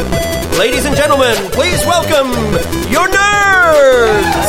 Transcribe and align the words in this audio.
Ladies 0.00 0.86
and 0.86 0.96
gentlemen, 0.96 1.36
please 1.50 1.84
welcome 1.84 2.30
your 2.90 3.06
nerds! 3.06 4.40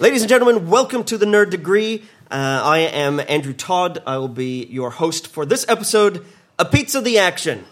Ladies 0.00 0.20
and 0.20 0.28
gentlemen, 0.28 0.68
welcome 0.68 1.02
to 1.04 1.16
the 1.16 1.24
Nerd 1.24 1.48
Degree. 1.48 2.02
Uh, 2.30 2.60
I 2.62 2.78
am 2.78 3.20
Andrew 3.20 3.54
Todd. 3.54 4.02
I 4.06 4.18
will 4.18 4.28
be 4.28 4.66
your 4.66 4.90
host 4.90 5.28
for 5.28 5.46
this 5.46 5.64
episode, 5.66 6.26
A 6.58 6.66
Pizza 6.66 7.00
the 7.00 7.18
Action. 7.18 7.64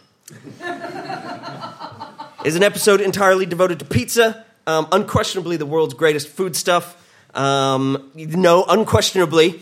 is 2.47 2.57
an 2.57 2.63
episode 2.63 3.03
entirely 3.03 3.45
devoted 3.45 3.81
to 3.81 3.85
pizza, 3.85 4.47
um, 4.67 4.89
unquestionably 4.93 5.59
the 5.59 5.67
world's 5.67 5.93
greatest 5.93 6.29
foodstuff. 6.29 7.03
Um, 7.35 8.11
no, 8.15 8.65
unquestionably. 8.65 9.61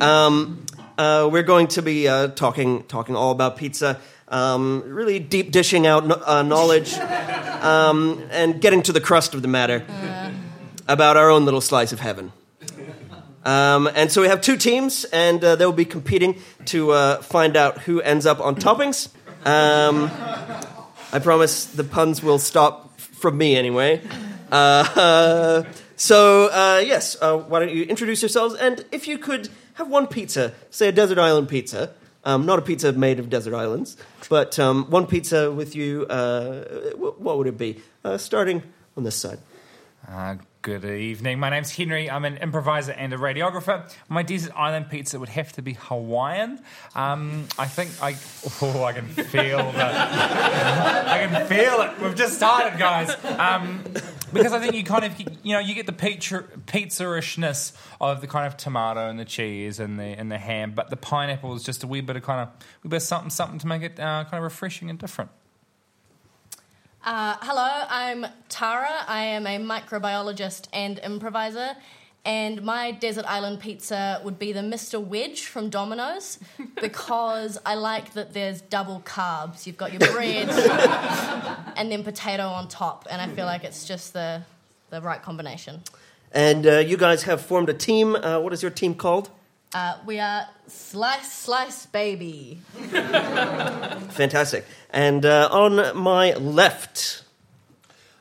Um, 0.00 0.64
uh, 0.98 1.28
we're 1.30 1.42
going 1.42 1.68
to 1.68 1.82
be 1.82 2.08
uh, 2.08 2.28
talking 2.28 2.84
talking 2.84 3.16
all 3.16 3.30
about 3.30 3.56
pizza, 3.56 4.00
um, 4.28 4.82
really 4.86 5.18
deep 5.18 5.50
dishing 5.50 5.86
out 5.86 6.28
uh, 6.28 6.42
knowledge, 6.42 6.94
um, 7.62 8.22
and 8.30 8.60
getting 8.60 8.82
to 8.82 8.92
the 8.92 9.00
crust 9.00 9.34
of 9.34 9.42
the 9.42 9.48
matter 9.48 9.84
about 10.88 11.16
our 11.16 11.30
own 11.30 11.44
little 11.44 11.60
slice 11.60 11.92
of 11.92 12.00
heaven. 12.00 12.32
Um, 13.44 13.88
and 13.94 14.12
so 14.12 14.20
we 14.22 14.28
have 14.28 14.40
two 14.40 14.56
teams, 14.56 15.04
and 15.04 15.42
uh, 15.42 15.56
they 15.56 15.66
will 15.66 15.72
be 15.72 15.84
competing 15.84 16.40
to 16.66 16.92
uh, 16.92 17.22
find 17.22 17.56
out 17.56 17.78
who 17.78 18.00
ends 18.00 18.24
up 18.26 18.40
on 18.40 18.54
toppings. 18.56 19.08
Um, 19.44 20.10
I 21.12 21.18
promise 21.18 21.64
the 21.64 21.84
puns 21.84 22.22
will 22.22 22.38
stop 22.38 23.00
from 23.00 23.36
me 23.36 23.56
anyway. 23.56 24.00
Uh, 24.50 25.64
so, 25.96 26.46
uh, 26.46 26.82
yes, 26.84 27.16
uh, 27.20 27.38
why 27.38 27.58
don't 27.60 27.74
you 27.74 27.82
introduce 27.84 28.22
yourselves? 28.22 28.54
And 28.54 28.84
if 28.92 29.08
you 29.08 29.18
could 29.18 29.48
have 29.74 29.88
one 29.88 30.06
pizza, 30.06 30.52
say 30.70 30.88
a 30.88 30.92
desert 30.92 31.18
island 31.18 31.48
pizza, 31.48 31.90
um, 32.24 32.46
not 32.46 32.58
a 32.58 32.62
pizza 32.62 32.92
made 32.92 33.18
of 33.18 33.28
desert 33.30 33.54
islands, 33.54 33.96
but 34.28 34.58
um, 34.58 34.90
one 34.90 35.06
pizza 35.06 35.50
with 35.50 35.74
you, 35.74 36.06
uh, 36.06 36.90
wh- 36.92 37.20
what 37.20 37.38
would 37.38 37.46
it 37.46 37.58
be? 37.58 37.80
Uh, 38.04 38.16
starting 38.18 38.62
on 38.96 39.04
this 39.04 39.16
side. 39.16 39.38
Uh, 40.08 40.36
good 40.62 40.84
evening. 40.84 41.40
My 41.40 41.50
name's 41.50 41.72
Henri. 41.72 42.08
I'm 42.08 42.24
an 42.24 42.36
improviser 42.36 42.92
and 42.92 43.12
a 43.12 43.16
radiographer. 43.16 43.92
My 44.08 44.22
desert 44.22 44.52
island 44.56 44.90
pizza 44.90 45.18
would 45.18 45.28
have 45.30 45.52
to 45.54 45.62
be 45.62 45.72
Hawaiian. 45.72 46.62
Um, 46.94 47.48
I 47.58 47.66
think 47.66 47.90
I. 48.00 48.16
Oh, 48.62 48.84
I 48.84 48.92
can 48.92 49.08
feel 49.08 49.72
that. 49.72 51.08
I 51.08 51.26
can 51.26 51.46
feel 51.48 51.82
it. 51.82 52.00
We've 52.00 52.14
just 52.14 52.36
started, 52.36 52.78
guys. 52.78 53.12
Um, 53.24 53.82
because 54.32 54.52
I 54.52 54.60
think 54.60 54.74
you 54.74 54.84
kind 54.84 55.04
of, 55.04 55.20
you 55.42 55.52
know, 55.52 55.58
you 55.58 55.74
get 55.74 55.86
the 55.86 55.92
pizza 55.92 56.44
pizza-ishness 56.66 57.72
of 58.00 58.20
the 58.20 58.28
kind 58.28 58.46
of 58.46 58.56
tomato 58.56 59.08
and 59.08 59.18
the 59.18 59.24
cheese 59.24 59.80
and 59.80 59.98
the 59.98 60.04
and 60.04 60.30
the 60.30 60.38
ham, 60.38 60.74
but 60.76 60.90
the 60.90 60.96
pineapple 60.96 61.54
is 61.54 61.64
just 61.64 61.82
a 61.82 61.88
wee 61.88 62.02
bit 62.02 62.14
of 62.14 62.22
kind 62.22 62.40
of 62.40 62.48
wee 62.84 62.88
bit 62.88 62.96
of 62.98 63.02
something 63.02 63.30
something 63.30 63.58
to 63.58 63.66
make 63.66 63.82
it 63.82 63.98
uh, 63.98 64.24
kind 64.24 64.34
of 64.34 64.44
refreshing 64.44 64.88
and 64.88 64.98
different. 64.98 65.30
Uh, 67.04 67.36
hello, 67.42 67.84
I'm 67.90 68.26
Tara. 68.48 69.04
I 69.08 69.24
am 69.24 69.44
a 69.44 69.58
microbiologist 69.58 70.68
and 70.72 71.00
improviser. 71.00 71.74
And 72.24 72.62
my 72.62 72.92
desert 72.92 73.24
island 73.26 73.58
pizza 73.58 74.20
would 74.24 74.38
be 74.38 74.52
the 74.52 74.60
Mr. 74.60 75.04
Wedge 75.04 75.46
from 75.46 75.68
Domino's 75.68 76.38
because 76.80 77.58
I 77.66 77.74
like 77.74 78.12
that 78.12 78.32
there's 78.34 78.60
double 78.60 79.02
carbs. 79.04 79.66
You've 79.66 79.76
got 79.76 79.92
your 79.92 80.12
bread 80.12 80.48
and 81.76 81.90
then 81.90 82.04
potato 82.04 82.46
on 82.46 82.68
top. 82.68 83.08
And 83.10 83.20
I 83.20 83.26
feel 83.34 83.46
like 83.46 83.64
it's 83.64 83.84
just 83.84 84.12
the, 84.12 84.42
the 84.90 85.00
right 85.00 85.20
combination. 85.20 85.80
And 86.30 86.64
uh, 86.64 86.78
you 86.78 86.96
guys 86.96 87.24
have 87.24 87.40
formed 87.40 87.68
a 87.68 87.74
team. 87.74 88.14
Uh, 88.14 88.38
what 88.38 88.52
is 88.52 88.62
your 88.62 88.70
team 88.70 88.94
called? 88.94 89.28
Uh, 89.74 89.96
we 90.04 90.18
are 90.18 90.46
Slice 90.66 91.32
Slice 91.32 91.86
Baby. 91.86 92.60
Fantastic. 92.90 94.66
And 94.90 95.24
uh, 95.24 95.48
on 95.50 95.96
my 95.96 96.34
left, 96.34 97.24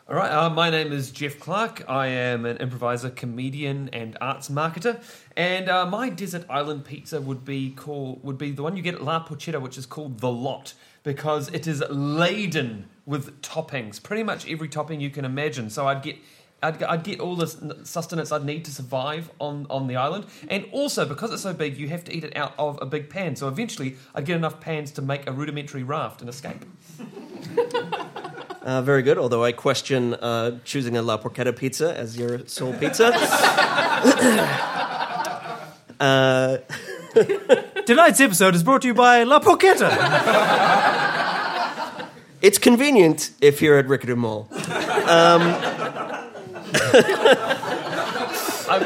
All 0.07 0.15
right, 0.15 0.31
uh, 0.31 0.49
my 0.49 0.69
name 0.69 0.91
is 0.91 1.11
Jeff 1.11 1.39
Clark. 1.39 1.83
I 1.89 2.07
am 2.07 2.45
an 2.45 2.57
improviser, 2.57 3.09
comedian, 3.09 3.89
and 3.93 4.17
arts 4.21 4.49
marketer. 4.49 5.01
And 5.35 5.69
uh, 5.69 5.85
my 5.85 6.09
desert 6.09 6.45
island 6.49 6.85
pizza 6.85 7.21
would 7.21 7.43
be 7.43 7.71
called 7.71 8.23
would 8.23 8.37
be 8.37 8.51
the 8.51 8.63
one 8.63 8.77
you 8.77 8.83
get 8.83 8.95
at 8.95 9.03
La 9.03 9.25
Porchetta, 9.25 9.61
which 9.61 9.77
is 9.77 9.85
called 9.85 10.19
the 10.19 10.31
Lot, 10.31 10.73
because 11.03 11.49
it 11.49 11.67
is 11.67 11.83
laden 11.89 12.89
with 13.05 13.41
toppings, 13.41 14.01
pretty 14.01 14.23
much 14.23 14.49
every 14.49 14.69
topping 14.69 15.01
you 15.01 15.09
can 15.09 15.25
imagine. 15.25 15.69
So 15.69 15.87
I'd 15.87 16.01
get. 16.01 16.17
I'd, 16.63 16.81
I'd 16.83 17.03
get 17.03 17.19
all 17.19 17.35
the 17.35 17.47
sustenance 17.83 18.31
I'd 18.31 18.45
need 18.45 18.65
to 18.65 18.71
survive 18.71 19.31
on, 19.39 19.65
on 19.69 19.87
the 19.87 19.95
island. 19.95 20.25
And 20.47 20.65
also, 20.71 21.05
because 21.05 21.31
it's 21.33 21.41
so 21.41 21.53
big, 21.53 21.77
you 21.77 21.89
have 21.89 22.03
to 22.05 22.15
eat 22.15 22.23
it 22.23 22.35
out 22.35 22.53
of 22.57 22.79
a 22.81 22.85
big 22.85 23.09
pan. 23.09 23.35
So 23.35 23.47
eventually, 23.47 23.95
I'd 24.13 24.25
get 24.25 24.35
enough 24.35 24.59
pans 24.59 24.91
to 24.91 25.01
make 25.01 25.27
a 25.27 25.31
rudimentary 25.31 25.83
raft 25.83 26.21
and 26.21 26.29
escape. 26.29 26.63
uh, 28.61 28.81
very 28.81 29.01
good, 29.01 29.17
although 29.17 29.43
I 29.43 29.51
question 29.51 30.13
uh, 30.15 30.59
choosing 30.63 30.97
a 30.97 31.01
La 31.01 31.17
Porchetta 31.17 31.55
pizza 31.55 31.97
as 31.97 32.17
your 32.17 32.45
sole 32.47 32.73
pizza. 32.73 33.07
uh, 35.99 36.57
Tonight's 37.85 38.21
episode 38.21 38.55
is 38.55 38.63
brought 38.63 38.83
to 38.83 38.87
you 38.87 38.93
by 38.93 39.23
La 39.23 39.39
Porchetta. 39.39 39.89
it's 42.41 42.57
convenient 42.57 43.31
if 43.41 43.61
you're 43.61 43.77
at 43.77 43.87
Riccarton 43.87 44.17
Mall. 44.17 44.47
I, 48.69 48.77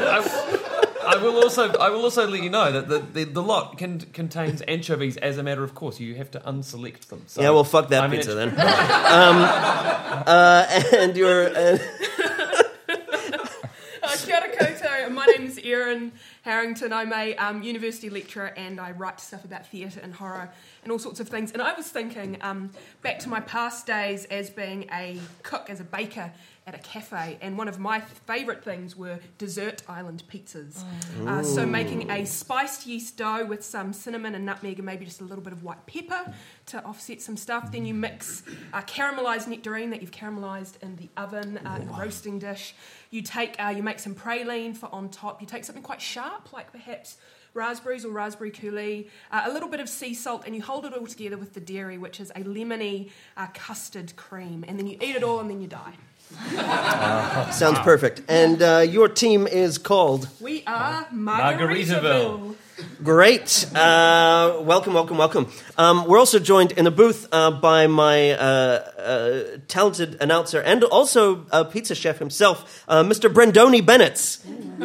I, 1.04 1.14
I 1.14 1.16
will 1.22 1.36
also 1.42 1.72
I 1.74 1.90
will 1.90 2.02
also 2.02 2.26
let 2.26 2.42
you 2.42 2.50
know 2.50 2.72
that 2.72 2.88
the, 2.88 2.98
the, 2.98 3.24
the 3.24 3.42
lot 3.42 3.78
can, 3.78 4.00
contains 4.00 4.60
anchovies 4.62 5.16
as 5.18 5.38
a 5.38 5.42
matter 5.42 5.62
of 5.64 5.74
course. 5.74 6.00
You 6.00 6.14
have 6.16 6.30
to 6.32 6.40
unselect 6.40 7.06
them. 7.06 7.22
So, 7.26 7.42
Yeah, 7.42 7.50
well, 7.50 7.64
fuck 7.64 7.88
that 7.90 8.02
I 8.02 8.08
mean, 8.08 8.18
pizza 8.20 8.40
it's- 8.40 8.56
then. 8.56 8.66
um, 9.12 10.22
uh, 10.26 10.82
and 10.96 11.16
your 11.16 11.48
uh, 11.56 11.78
Uh, 14.02 14.16
kia 14.24 14.36
ora 14.36 14.48
koutou. 14.56 15.10
My 15.12 15.26
name 15.26 15.46
is 15.46 15.58
Erin 15.64 16.12
Harrington. 16.42 16.92
I'm 16.92 17.12
a 17.12 17.34
um, 17.36 17.62
university 17.62 18.08
lecturer 18.08 18.52
and 18.56 18.78
I 18.80 18.92
write 18.92 19.18
stuff 19.20 19.44
about 19.44 19.66
theatre 19.66 19.98
and 20.00 20.14
horror 20.14 20.48
and 20.84 20.92
all 20.92 20.98
sorts 21.00 21.18
of 21.18 21.28
things. 21.28 21.50
And 21.50 21.60
I 21.60 21.72
was 21.74 21.88
thinking 21.88 22.38
um, 22.40 22.70
back 23.02 23.18
to 23.20 23.28
my 23.28 23.40
past 23.40 23.84
days 23.86 24.24
as 24.26 24.48
being 24.48 24.88
a 24.92 25.18
cook, 25.42 25.70
as 25.70 25.80
a 25.80 25.84
baker 25.84 26.30
at 26.66 26.74
a 26.74 26.78
cafe. 26.78 27.38
And 27.40 27.56
one 27.56 27.68
of 27.68 27.78
my 27.78 28.00
favourite 28.00 28.64
things 28.64 28.96
were 28.96 29.20
dessert 29.38 29.82
island 29.88 30.24
pizzas. 30.28 30.82
Uh, 31.24 31.42
so 31.44 31.64
making 31.64 32.10
a 32.10 32.24
spiced 32.26 32.86
yeast 32.86 33.16
dough 33.16 33.44
with 33.44 33.64
some 33.64 33.92
cinnamon 33.92 34.34
and 34.34 34.44
nutmeg 34.44 34.78
and 34.78 34.86
maybe 34.86 35.04
just 35.04 35.20
a 35.20 35.24
little 35.24 35.44
bit 35.44 35.52
of 35.52 35.62
white 35.62 35.86
pepper 35.86 36.34
to 36.66 36.84
offset 36.84 37.22
some 37.22 37.36
stuff. 37.36 37.70
Then 37.70 37.86
you 37.86 37.94
mix 37.94 38.42
uh, 38.72 38.82
caramelised 38.82 39.46
nectarine 39.46 39.90
that 39.90 40.00
you've 40.00 40.10
caramelised 40.10 40.82
in 40.82 40.96
the 40.96 41.08
oven 41.16 41.58
uh, 41.58 41.78
in 41.80 41.88
a 41.88 41.92
roasting 41.92 42.40
dish. 42.40 42.74
You 43.10 43.22
take, 43.22 43.54
uh, 43.62 43.68
you 43.68 43.84
make 43.84 44.00
some 44.00 44.16
praline 44.16 44.76
for 44.76 44.92
on 44.92 45.08
top. 45.08 45.40
You 45.40 45.46
take 45.46 45.64
something 45.64 45.84
quite 45.84 46.02
sharp, 46.02 46.52
like 46.52 46.72
perhaps 46.72 47.16
raspberries 47.54 48.04
or 48.04 48.10
raspberry 48.10 48.50
coulis, 48.50 49.08
uh, 49.30 49.44
a 49.46 49.52
little 49.52 49.68
bit 49.68 49.80
of 49.80 49.88
sea 49.88 50.14
salt, 50.14 50.42
and 50.46 50.54
you 50.54 50.62
hold 50.62 50.84
it 50.84 50.92
all 50.92 51.06
together 51.06 51.36
with 51.36 51.54
the 51.54 51.60
dairy, 51.60 51.96
which 51.96 52.20
is 52.20 52.30
a 52.30 52.40
lemony 52.40 53.10
uh, 53.36 53.46
custard 53.54 54.14
cream. 54.16 54.64
And 54.66 54.78
then 54.78 54.88
you 54.88 54.98
eat 55.00 55.16
it 55.16 55.22
all, 55.22 55.38
and 55.40 55.48
then 55.48 55.60
you 55.60 55.68
die. 55.68 55.94
sounds 57.52 57.78
perfect. 57.80 58.22
And 58.28 58.62
uh, 58.62 58.78
your 58.88 59.08
team 59.08 59.46
is 59.46 59.78
called 59.78 60.28
We 60.40 60.62
are 60.66 61.04
Margaritaville. 61.06 62.56
Margaritaville. 62.56 62.56
Great. 63.02 63.66
Uh, 63.74 64.58
welcome, 64.60 64.92
welcome, 64.92 65.16
welcome. 65.16 65.50
Um, 65.78 66.06
we're 66.06 66.18
also 66.18 66.38
joined 66.38 66.72
in 66.72 66.84
the 66.84 66.90
booth 66.90 67.26
uh, 67.32 67.50
by 67.50 67.86
my 67.86 68.32
uh, 68.32 68.36
uh, 68.44 69.44
talented 69.66 70.18
announcer 70.20 70.60
and 70.60 70.84
also 70.84 71.46
uh, 71.52 71.64
pizza 71.64 71.94
chef 71.94 72.18
himself, 72.18 72.84
uh, 72.86 73.02
Mr. 73.02 73.32
Brendoni 73.32 73.84
Bennett. 73.84 74.38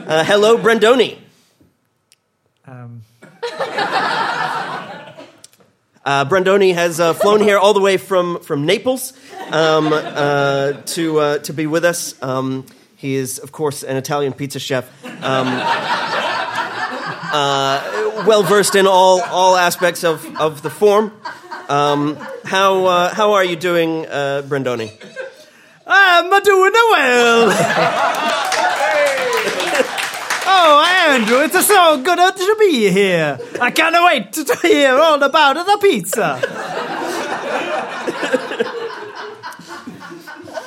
Uh, 0.08 0.24
hello, 0.24 0.58
Brendoni. 0.58 1.18
Um, 2.66 3.02
Uh, 6.04 6.26
Brendoni 6.26 6.74
has 6.74 7.00
uh, 7.00 7.14
flown 7.14 7.42
here 7.42 7.60
all 7.60 7.74
the 7.74 7.80
way 7.80 7.98
from, 7.98 8.40
from 8.40 8.66
Naples 8.66 9.14
um, 9.52 9.94
uh, 9.94 10.74
to, 10.74 11.20
uh, 11.20 11.38
to 11.40 11.54
be 11.54 11.68
with 11.68 11.86
us. 11.86 12.16
Um, 12.24 12.66
he 12.96 13.16
is, 13.16 13.38
of 13.38 13.52
course, 13.52 13.84
an 13.84 13.98
Italian 13.98 14.34
pizza 14.34 14.60
chef. 14.60 14.90
Um, 15.06 15.48
uh, 17.34 18.24
well 18.26 18.42
versed 18.44 18.76
in 18.76 18.88
all, 18.88 19.22
all 19.22 19.56
aspects 19.56 20.04
of, 20.04 20.26
of 20.38 20.64
the 20.64 20.72
form. 20.72 21.12
Um, 21.70 22.16
how, 22.46 22.86
uh, 22.86 23.14
how 23.14 23.34
are 23.34 23.44
you 23.44 23.56
doing, 23.56 24.08
uh, 24.08 24.42
Brendoni? 24.46 24.92
I'm 25.86 26.44
doing 26.44 26.72
well. 26.74 28.38
oh, 30.64 31.12
Andrew, 31.12 31.40
it's 31.42 31.66
so 31.66 32.02
good 32.04 32.18
to 32.38 32.56
be 32.60 32.90
here. 32.92 33.40
I 33.60 33.72
can't 33.72 33.96
wait 34.06 34.34
to 34.34 34.56
hear 34.68 34.94
all 34.94 35.22
about 35.22 35.66
the 35.66 35.78
pizza. 35.82 36.40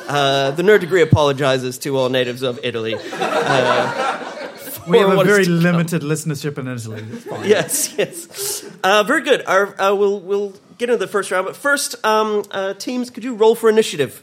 Uh, 0.06 0.50
the 0.52 0.62
nerd 0.62 0.80
degree 0.80 1.00
apologizes 1.02 1.78
to 1.78 1.96
all 1.96 2.08
natives 2.10 2.42
of 2.42 2.60
Italy 2.62 2.94
uh, 2.94 4.30
We 4.86 4.98
have 4.98 5.18
a 5.18 5.24
very 5.24 5.44
to 5.44 5.50
come. 5.50 5.62
limited 5.62 6.02
listenership 6.02 6.58
in 6.58 6.68
Italy. 6.68 7.02
It's 7.10 7.24
fine. 7.24 7.44
Yes, 7.48 7.94
yes. 7.96 8.70
Uh, 8.84 9.02
very 9.02 9.22
good. 9.22 9.42
Our, 9.46 9.80
uh, 9.80 9.94
we'll, 9.94 10.20
we'll 10.20 10.52
get 10.76 10.90
into 10.90 10.98
the 10.98 11.06
first 11.10 11.30
round, 11.30 11.46
but 11.46 11.56
first, 11.56 11.96
um, 12.04 12.44
uh, 12.50 12.74
teams, 12.74 13.08
could 13.08 13.24
you 13.24 13.34
roll 13.34 13.54
for 13.54 13.70
initiative? 13.70 14.22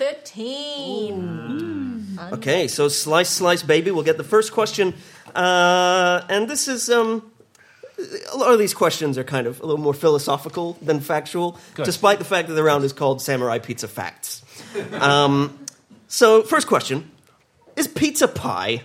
Eight. 0.00 0.24
13. 0.24 2.18
Okay, 2.32 2.68
so 2.68 2.88
slice, 2.88 3.30
slice, 3.30 3.62
baby. 3.62 3.90
We'll 3.90 4.04
get 4.04 4.16
the 4.16 4.24
first 4.24 4.52
question, 4.52 4.94
uh, 5.34 6.22
and 6.28 6.48
this 6.48 6.68
is 6.68 6.90
um, 6.90 7.30
a 8.32 8.36
lot 8.36 8.52
of 8.52 8.58
these 8.58 8.74
questions 8.74 9.18
are 9.18 9.24
kind 9.24 9.46
of 9.46 9.60
a 9.60 9.66
little 9.66 9.80
more 9.80 9.94
philosophical 9.94 10.76
than 10.82 11.00
factual, 11.00 11.58
Good. 11.74 11.86
despite 11.86 12.18
the 12.18 12.24
fact 12.24 12.48
that 12.48 12.54
the 12.54 12.62
round 12.62 12.84
is 12.84 12.92
called 12.92 13.22
Samurai 13.22 13.58
Pizza 13.58 13.88
Facts. 13.88 14.44
Um, 14.92 15.58
so, 16.06 16.42
first 16.42 16.66
question: 16.66 17.10
Is 17.76 17.88
pizza 17.88 18.28
pie? 18.28 18.82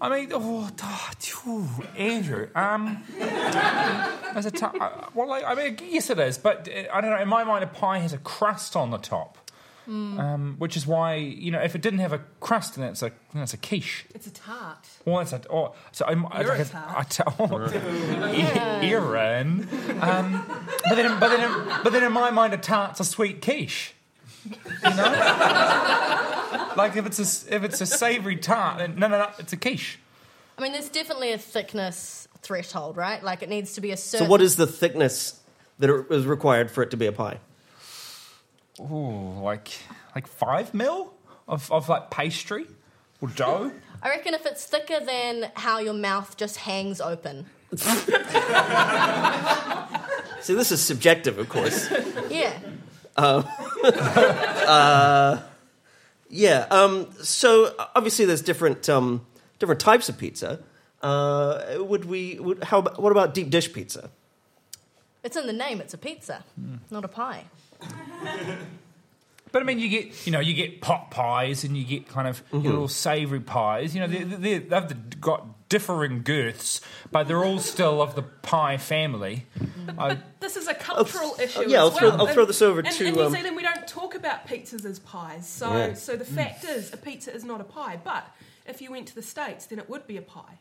I 0.00 0.08
mean, 0.08 0.30
oh, 0.32 0.70
phew, 1.18 1.68
Andrew. 1.96 2.48
Um, 2.54 3.02
as 3.20 4.46
a 4.46 4.50
t- 4.50 4.64
uh, 4.64 4.90
well, 5.14 5.28
like, 5.28 5.44
I 5.44 5.54
mean, 5.54 5.76
yes, 5.82 6.08
it 6.10 6.18
is, 6.18 6.38
but 6.38 6.68
uh, 6.68 6.84
I 6.92 7.00
don't 7.00 7.10
know. 7.10 7.20
In 7.20 7.28
my 7.28 7.44
mind, 7.44 7.64
a 7.64 7.66
pie 7.66 7.98
has 7.98 8.12
a 8.12 8.18
crust 8.18 8.76
on 8.76 8.90
the 8.90 8.98
top, 8.98 9.38
um, 9.88 10.56
which 10.58 10.76
is 10.76 10.86
why 10.86 11.14
you 11.14 11.50
know 11.50 11.60
if 11.60 11.74
it 11.74 11.80
didn't 11.82 11.98
have 12.00 12.12
a 12.12 12.20
crust 12.40 12.76
in 12.76 12.84
it, 12.84 12.90
it's 12.90 13.02
a 13.02 13.10
it's 13.34 13.54
a 13.54 13.56
quiche. 13.56 14.04
It's 14.14 14.26
a 14.26 14.30
tart. 14.30 14.86
Well, 15.04 15.18
it's 15.20 15.32
a 15.32 15.40
oh, 15.50 15.74
so 15.92 16.04
I'm, 16.06 16.26
I, 16.26 16.42
You're 16.42 16.54
a 16.54 16.58
like 16.58 16.70
tart. 16.70 16.96
I 16.96 17.02
tell 17.04 17.34
Erin. 18.82 19.68
Um, 19.98 20.44
but 20.88 20.94
then, 20.94 21.18
but 21.18 21.28
then, 21.28 21.80
but 21.82 21.92
then, 21.92 22.04
in 22.04 22.12
my 22.12 22.30
mind, 22.30 22.54
a 22.54 22.56
tart's 22.56 23.00
a 23.00 23.04
sweet 23.04 23.42
quiche. 23.42 23.94
You 24.48 24.54
know, 24.84 26.37
like 26.76 26.96
if 26.96 27.06
it's 27.06 27.18
a 27.18 27.54
if 27.54 27.64
it's 27.64 27.80
a 27.80 27.86
savoury 27.86 28.36
tart, 28.36 28.78
then 28.78 28.98
no, 28.98 29.08
no, 29.08 29.18
no, 29.18 29.30
it's 29.38 29.52
a 29.52 29.56
quiche. 29.56 29.98
I 30.56 30.62
mean, 30.62 30.72
there's 30.72 30.88
definitely 30.88 31.32
a 31.32 31.38
thickness 31.38 32.26
threshold, 32.42 32.96
right? 32.96 33.22
Like 33.22 33.42
it 33.42 33.48
needs 33.48 33.74
to 33.74 33.80
be 33.80 33.90
a 33.92 33.96
certain. 33.96 34.26
So, 34.26 34.30
what 34.30 34.40
is 34.40 34.56
the 34.56 34.66
thickness 34.66 35.40
that 35.78 35.90
is 36.10 36.26
required 36.26 36.70
for 36.70 36.82
it 36.82 36.90
to 36.90 36.96
be 36.96 37.06
a 37.06 37.12
pie? 37.12 37.38
Ooh, 38.80 39.40
like 39.40 39.70
like 40.14 40.26
five 40.26 40.74
mil 40.74 41.14
of, 41.46 41.70
of 41.72 41.88
like 41.88 42.10
pastry 42.10 42.66
or 43.20 43.28
dough. 43.28 43.72
I 44.02 44.10
reckon 44.10 44.34
if 44.34 44.46
it's 44.46 44.64
thicker 44.64 45.00
than 45.04 45.50
how 45.54 45.78
your 45.78 45.94
mouth 45.94 46.36
just 46.36 46.58
hangs 46.58 47.00
open. 47.00 47.46
See, 50.40 50.54
this 50.54 50.72
is 50.72 50.80
subjective, 50.80 51.38
of 51.38 51.48
course. 51.48 51.90
Yeah. 52.30 52.52
Um, 53.16 53.44
uh, 53.84 55.42
Yeah. 56.28 56.66
Um, 56.70 57.08
so 57.22 57.74
obviously, 57.94 58.24
there's 58.24 58.42
different 58.42 58.88
um, 58.88 59.26
different 59.58 59.80
types 59.80 60.08
of 60.08 60.18
pizza. 60.18 60.60
Uh, 61.02 61.76
would 61.78 62.04
we? 62.04 62.38
Would, 62.38 62.64
how? 62.64 62.78
About, 62.78 63.00
what 63.00 63.12
about 63.12 63.34
deep 63.34 63.50
dish 63.50 63.72
pizza? 63.72 64.10
It's 65.22 65.36
in 65.36 65.46
the 65.46 65.52
name. 65.52 65.80
It's 65.80 65.94
a 65.94 65.98
pizza, 65.98 66.44
not 66.90 67.04
a 67.04 67.08
pie. 67.08 67.44
But 69.50 69.62
I 69.62 69.64
mean, 69.64 69.78
you 69.78 69.88
get 69.88 70.26
you 70.26 70.32
know 70.32 70.40
you 70.40 70.54
get 70.54 70.80
pot 70.80 71.10
pies 71.10 71.64
and 71.64 71.76
you 71.76 71.84
get 71.84 72.08
kind 72.08 72.28
of 72.28 72.42
your 72.52 72.62
little 72.62 72.88
savoury 72.88 73.40
pies. 73.40 73.94
You 73.94 74.02
know 74.02 74.06
they 74.06 74.24
they 74.24 74.58
they've 74.58 75.20
got 75.20 75.46
differing 75.68 76.22
girths, 76.22 76.80
but 77.10 77.28
they're 77.28 77.44
all 77.44 77.58
still 77.58 78.00
of 78.00 78.14
the 78.14 78.22
pie 78.22 78.76
family. 78.76 79.46
I, 79.98 80.18
This 80.40 80.56
is 80.56 80.66
a 80.68 80.74
cultural 80.74 81.34
issue. 81.40 81.68
yeah, 81.68 81.80
I'll 81.80 81.88
as 81.88 81.98
throw- 81.98 82.08
well. 82.10 82.26
I'll 82.26 82.32
throw 82.34 82.44
this 82.44 82.62
over 82.62 82.80
in, 82.80 82.86
to, 82.86 83.06
In 83.06 83.14
New 83.14 83.22
um, 83.22 83.32
Zealand, 83.32 83.56
we 83.56 83.62
don't 83.62 83.86
talk 83.86 84.14
about 84.14 84.46
pizzas 84.46 84.84
as 84.84 84.98
pies. 84.98 85.48
So, 85.48 85.70
Yeah. 85.70 85.94
so 85.94 86.16
the 86.16 86.24
fact 86.24 86.64
is, 86.64 86.92
a 86.92 86.96
pizza 86.96 87.34
is 87.34 87.44
not 87.44 87.60
a 87.60 87.64
pie. 87.64 87.98
But 88.02 88.24
if 88.66 88.80
you 88.80 88.90
went 88.90 89.08
to 89.08 89.14
the 89.14 89.22
states, 89.22 89.66
then 89.66 89.78
it 89.78 89.88
would 89.90 90.06
be 90.06 90.16
a 90.16 90.22
pie. 90.22 90.58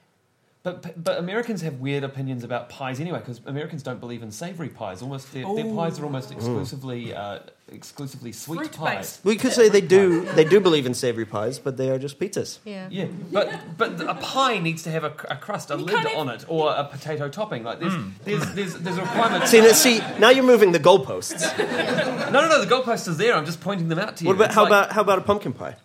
But, 0.74 1.02
but 1.02 1.18
Americans 1.18 1.62
have 1.62 1.76
weird 1.80 2.04
opinions 2.04 2.44
about 2.44 2.68
pies 2.68 3.00
anyway, 3.00 3.20
because 3.20 3.40
Americans 3.46 3.84
don't 3.84 4.02
believe 4.02 4.22
in 4.22 4.32
savoury 4.32 4.68
pies. 4.68 5.02
Almost 5.02 5.32
their, 5.32 5.46
their 5.56 5.74
pies 5.74 5.98
are 6.00 6.04
almost 6.04 6.32
exclusively 6.32 7.14
uh, 7.16 7.40
exclusively 7.72 8.32
sweet 8.34 8.58
Fruit 8.58 8.72
pies. 8.74 8.98
based. 8.98 9.26
We 9.26 9.36
could 9.38 9.54
say 9.54 9.70
they 9.70 9.80
do. 9.82 10.26
They 10.26 10.44
do 10.44 10.60
believe 10.60 10.86
in 10.86 10.94
savory 10.94 11.26
pies, 11.26 11.58
but 11.58 11.78
they 11.78 11.90
are 11.90 11.98
just 11.98 12.20
pizzas. 12.20 12.60
Yeah. 12.66 12.88
Yeah, 12.92 13.06
but 13.32 13.78
but 13.78 14.02
a 14.02 14.16
pie 14.16 14.60
needs 14.60 14.84
to 14.84 14.92
have 14.92 15.06
a, 15.06 15.14
a 15.30 15.38
crust, 15.38 15.72
a 15.72 15.76
You 15.78 15.86
lid 15.86 15.96
can't 15.96 16.08
have- 16.10 16.18
on 16.18 16.30
it, 16.30 16.44
or 16.50 16.74
a 16.76 16.84
potato 16.84 17.30
topping. 17.30 17.64
Like 17.64 17.80
there's 17.80 17.94
there's, 18.26 18.54
there's 18.54 18.74
there's 18.76 18.98
a 18.98 19.02
requirement. 19.04 19.48
See, 19.48 19.62
now- 19.62 19.72
see, 19.72 20.00
now 20.20 20.30
you're 20.32 20.44
moving 20.44 20.74
the 20.74 20.80
goalposts. 20.80 21.42
no, 22.32 22.42
no, 22.42 22.50
no. 22.50 22.60
The 22.64 22.68
goalpost 22.76 23.08
is 23.08 23.16
there. 23.18 23.36
I'm 23.36 23.46
just 23.46 23.62
pointing 23.62 23.88
them 23.88 24.00
out 24.00 24.18
to 24.18 24.24
you. 24.26 24.28
What 24.28 24.36
about 24.36 24.46
It's 24.48 24.56
how 24.56 24.64
like 24.64 24.70
about 24.72 24.92
how 24.92 25.02
about 25.02 25.20
a 25.20 25.22
pumpkin 25.22 25.54
pie? 25.54 25.76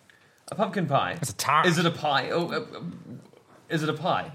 a 0.50 0.54
pumpkin 0.56 0.86
pie? 0.86 1.18
It's 1.20 1.30
a 1.30 1.34
tart. 1.36 1.66
Is 1.66 1.78
it 1.78 1.86
a 1.86 1.90
pie? 1.90 2.30
Oh, 2.30 2.48
uh, 2.50 2.56
uh, 2.78 2.80
is 3.70 3.82
it 3.82 3.88
a 3.88 3.94
pie? 3.94 4.30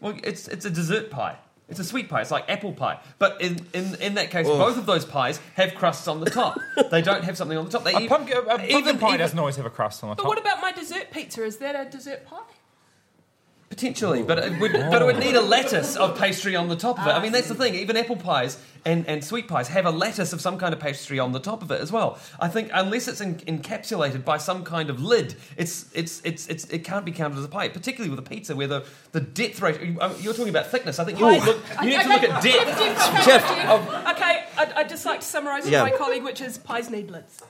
Well, 0.00 0.14
it's 0.22 0.48
it's 0.48 0.64
a 0.64 0.70
dessert 0.70 1.10
pie. 1.10 1.36
It's 1.68 1.78
a 1.80 1.84
sweet 1.84 2.08
pie. 2.08 2.22
It's 2.22 2.30
like 2.30 2.48
apple 2.48 2.72
pie. 2.72 2.98
But 3.18 3.42
in, 3.42 3.58
in, 3.74 3.94
in 3.96 4.14
that 4.14 4.30
case, 4.30 4.46
both 4.46 4.78
of 4.78 4.86
those 4.86 5.04
pies 5.04 5.38
have 5.54 5.74
crusts 5.74 6.08
on 6.08 6.20
the 6.20 6.30
top. 6.30 6.58
they 6.90 7.02
don't 7.02 7.24
have 7.24 7.36
something 7.36 7.58
on 7.58 7.66
the 7.66 7.70
top. 7.70 7.84
They 7.84 7.92
a 7.92 8.00
eat- 8.00 8.08
pumpkin, 8.08 8.38
a 8.38 8.42
pumpkin 8.42 8.70
even- 8.70 8.98
pie 8.98 9.08
even- 9.08 9.18
doesn't 9.18 9.38
always 9.38 9.56
have 9.56 9.66
a 9.66 9.70
crust 9.70 10.02
on 10.02 10.08
the 10.08 10.14
But 10.16 10.22
top. 10.22 10.28
what 10.30 10.38
about 10.40 10.62
my 10.62 10.72
dessert 10.72 11.10
pizza? 11.10 11.44
Is 11.44 11.58
that 11.58 11.74
a 11.86 11.90
dessert 11.90 12.24
pie? 12.24 12.38
Potentially, 13.70 14.22
but 14.22 14.38
it 14.38 14.58
would, 14.60 14.72
but 14.72 15.02
it 15.02 15.04
would 15.04 15.18
need 15.18 15.34
a 15.36 15.42
lattice 15.42 15.94
of 15.94 16.18
pastry 16.18 16.56
on 16.56 16.68
the 16.68 16.74
top 16.76 16.98
of 16.98 17.06
it. 17.06 17.10
I 17.10 17.20
mean, 17.22 17.32
that's 17.32 17.48
the 17.48 17.54
thing. 17.54 17.74
Even 17.74 17.98
apple 17.98 18.16
pies 18.16 18.56
and, 18.86 19.06
and 19.06 19.22
sweet 19.22 19.46
pies 19.46 19.68
have 19.68 19.84
a 19.84 19.90
lattice 19.90 20.32
of 20.32 20.40
some 20.40 20.56
kind 20.56 20.72
of 20.72 20.80
pastry 20.80 21.18
on 21.18 21.32
the 21.32 21.38
top 21.38 21.62
of 21.62 21.70
it 21.70 21.80
as 21.82 21.92
well. 21.92 22.18
I 22.40 22.48
think 22.48 22.70
unless 22.72 23.08
it's 23.08 23.20
en- 23.20 23.36
encapsulated 23.40 24.24
by 24.24 24.38
some 24.38 24.64
kind 24.64 24.88
of 24.88 25.02
lid, 25.02 25.34
it's 25.58 25.84
it's 25.92 26.22
it's, 26.24 26.46
it's 26.48 26.64
it 26.70 26.82
can't 26.82 27.04
be 27.04 27.12
counted 27.12 27.36
as 27.38 27.44
a 27.44 27.48
pie. 27.48 27.68
Particularly 27.68 28.08
with 28.08 28.18
a 28.18 28.28
pizza, 28.28 28.56
where 28.56 28.68
the, 28.68 28.84
the 29.12 29.20
depth 29.20 29.60
ratio. 29.60 29.82
you- 29.82 30.00
uh, 30.00 30.14
You're 30.18 30.32
talking 30.32 30.48
about 30.48 30.68
thickness. 30.68 30.98
I 30.98 31.04
think 31.04 31.20
you 31.20 31.30
need 31.30 31.40
to 31.40 31.46
look. 31.46 31.62
You 31.82 31.90
need 31.90 32.00
to 32.00 32.08
look 32.08 32.22
at 32.22 32.42
depth. 32.42 32.44
Jeff, 32.44 32.80
okay, 32.80 33.24
Jeff. 33.26 33.26
Jeff. 33.26 34.16
Okay, 34.16 34.44
I'd, 34.56 34.72
I'd 34.72 34.88
just 34.88 35.04
like 35.04 35.20
to 35.20 35.26
summarise 35.26 35.68
Yeah. 35.68 35.82
my 35.82 35.90
colleague, 35.90 36.24
which 36.24 36.40
is 36.40 36.56
pies 36.56 36.88
need 36.88 37.10
lids. 37.10 37.42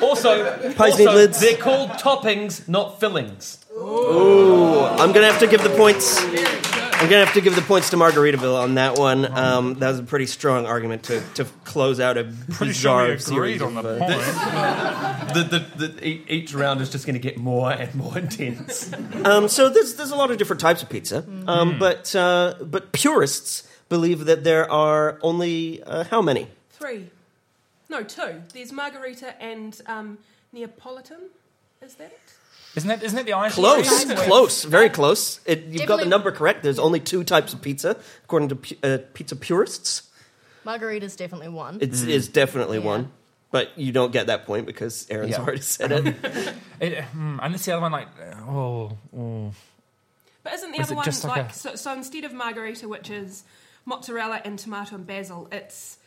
Also, 0.00 0.74
also, 0.78 1.14
lids. 1.14 1.40
They're 1.40 1.56
called 1.56 1.90
toppings, 1.90 2.68
not 2.68 2.98
fillings. 2.98 3.64
Ooh, 3.76 4.80
I'm 4.84 5.12
gonna 5.12 5.30
have 5.30 5.40
to 5.40 5.46
give 5.46 5.62
the 5.62 5.70
points. 5.70 6.18
I'm 6.20 7.08
gonna 7.08 7.24
have 7.24 7.34
to 7.34 7.40
give 7.40 7.56
the 7.56 7.62
points 7.62 7.90
to 7.90 7.96
Margaritaville 7.96 8.62
on 8.62 8.74
that 8.74 8.98
one. 8.98 9.24
Um, 9.24 9.74
that 9.74 9.88
was 9.90 9.98
a 9.98 10.02
pretty 10.02 10.26
strong 10.26 10.66
argument 10.66 11.04
to, 11.04 11.20
to 11.34 11.44
close 11.64 11.98
out 12.00 12.16
a 12.16 12.24
Pretty 12.50 12.72
sure 12.72 13.18
series. 13.18 13.28
agreed 13.28 13.62
on 13.62 13.76
of, 13.76 13.84
the 13.84 14.04
uh, 14.04 15.18
point. 15.24 15.34
The, 15.34 15.58
the, 15.76 15.86
the, 15.86 16.32
each 16.32 16.54
round 16.54 16.80
is 16.80 16.90
just 16.90 17.06
going 17.06 17.14
to 17.14 17.20
get 17.20 17.38
more 17.38 17.72
and 17.72 17.94
more 17.94 18.18
intense. 18.18 18.92
Um, 19.24 19.48
so 19.48 19.68
there's 19.68 19.94
there's 19.94 20.10
a 20.10 20.16
lot 20.16 20.30
of 20.30 20.38
different 20.38 20.60
types 20.60 20.82
of 20.82 20.88
pizza, 20.90 21.24
um, 21.46 21.78
but 21.78 22.14
uh, 22.14 22.54
but 22.60 22.92
purists 22.92 23.68
believe 23.88 24.26
that 24.26 24.44
there 24.44 24.70
are 24.70 25.18
only 25.22 25.82
uh, 25.82 26.04
how 26.04 26.22
many? 26.22 26.48
Three. 26.70 27.10
No, 27.92 28.02
two. 28.02 28.42
There's 28.54 28.72
margarita 28.72 29.40
and 29.40 29.78
um, 29.86 30.18
Neapolitan. 30.52 31.28
Is 31.82 31.94
that 31.96 32.06
it? 32.10 32.20
Isn't 32.74 32.88
that 32.88 33.02
isn't 33.02 33.18
it 33.18 33.26
the 33.26 33.34
ice 33.34 33.54
Close, 33.54 34.04
cream? 34.06 34.16
close, 34.16 34.64
very 34.64 34.88
close. 34.88 35.40
It, 35.44 35.64
you've 35.64 35.86
got 35.86 36.00
the 36.00 36.06
number 36.06 36.32
correct. 36.32 36.62
There's 36.62 36.78
only 36.78 37.00
two 37.00 37.22
types 37.22 37.52
of 37.52 37.60
pizza, 37.60 37.98
according 38.24 38.48
to 38.48 38.56
pu- 38.56 38.76
uh, 38.82 38.98
pizza 39.12 39.36
purists. 39.36 40.08
Margarita's 40.64 41.14
definitely 41.14 41.50
one. 41.50 41.76
It 41.82 41.92
is 41.92 42.28
definitely 42.28 42.78
Yeah. 42.78 42.84
one, 42.86 43.12
but 43.50 43.76
you 43.78 43.92
don't 43.92 44.10
get 44.10 44.28
that 44.28 44.46
point 44.46 44.64
because 44.64 45.06
Erin's 45.10 45.32
Yeah. 45.32 45.40
already 45.42 45.60
said 45.60 45.92
it. 45.92 46.54
It, 46.80 47.04
hmm, 47.04 47.38
unless 47.42 47.64
the 47.66 47.72
other 47.72 47.82
one 47.82 47.92
like 47.92 48.08
oh, 48.48 48.96
oh. 49.14 49.52
But 50.42 50.54
isn't 50.54 50.72
the 50.72 50.80
Is 50.80 50.86
other 50.86 50.94
it 50.94 50.96
one 50.96 51.04
just 51.04 51.24
like, 51.24 51.36
like 51.36 51.50
a- 51.50 51.54
so, 51.54 51.74
so 51.76 51.92
instead 51.92 52.24
of 52.24 52.32
margarita, 52.32 52.88
which 52.88 53.10
is 53.10 53.44
mozzarella 53.84 54.40
and 54.46 54.58
tomato 54.58 54.94
and 54.96 55.06
basil, 55.06 55.46
it's 55.52 55.98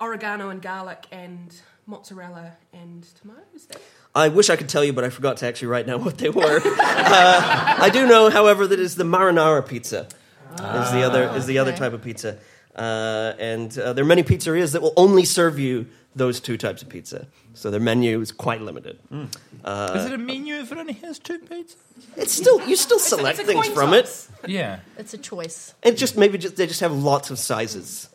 oregano 0.00 0.50
and 0.50 0.62
garlic 0.62 1.06
and 1.10 1.54
mozzarella 1.86 2.52
and 2.72 3.04
tomatoes. 3.14 3.68
I 4.14 4.28
wish 4.28 4.50
I 4.50 4.56
could 4.56 4.68
tell 4.68 4.84
you, 4.84 4.92
but 4.92 5.04
I 5.04 5.10
forgot 5.10 5.38
to 5.38 5.46
actually 5.46 5.68
write 5.68 5.86
down 5.86 6.04
what 6.04 6.18
they 6.18 6.28
were. 6.28 6.60
uh, 6.64 7.76
I 7.78 7.90
do 7.92 8.06
know, 8.06 8.30
however, 8.30 8.66
that 8.66 8.80
is 8.80 8.96
the 8.96 9.04
marinara 9.04 9.66
pizza. 9.66 10.08
is 10.52 10.92
the 10.92 11.02
other 11.02 11.34
is 11.36 11.46
the 11.46 11.58
other 11.58 11.76
type 11.76 11.92
of 11.92 12.02
pizza, 12.02 12.38
uh, 12.74 13.34
and 13.38 13.76
uh, 13.78 13.92
there 13.92 14.04
are 14.04 14.08
many 14.08 14.22
pizzerias 14.22 14.72
that 14.72 14.82
will 14.82 14.94
only 14.96 15.24
serve 15.24 15.58
you 15.58 15.86
those 16.16 16.40
two 16.40 16.56
types 16.56 16.82
of 16.82 16.88
pizza. 16.88 17.28
So 17.54 17.70
their 17.70 17.80
menu 17.80 18.20
is 18.20 18.32
quite 18.32 18.60
limited. 18.60 18.98
is 19.12 20.04
it 20.04 20.12
a 20.12 20.18
menu 20.18 20.54
if 20.56 20.72
it 20.72 20.78
only 20.78 20.94
has 20.94 21.18
two 21.18 21.38
pizzas? 21.38 21.76
It's 22.16 22.32
still 22.32 22.66
you 22.66 22.76
still 22.76 22.96
It's 22.96 23.06
a- 23.12 23.16
select 23.16 23.38
it's 23.40 23.48
a 23.48 23.52
things 23.52 23.66
coin 23.66 23.74
from 23.74 23.90
toss. 23.90 24.30
Yeah. 24.46 24.80
It's 24.96 25.14
a 25.14 25.18
choice. 25.18 25.74
it, 25.82 25.88
and 25.90 25.98
just 25.98 26.16
maybe 26.16 26.38
just, 26.38 26.56
they 26.56 26.66
just 26.66 26.80
have 26.80 26.92
lots 26.92 27.30
of 27.30 27.38
sizes 27.38 28.08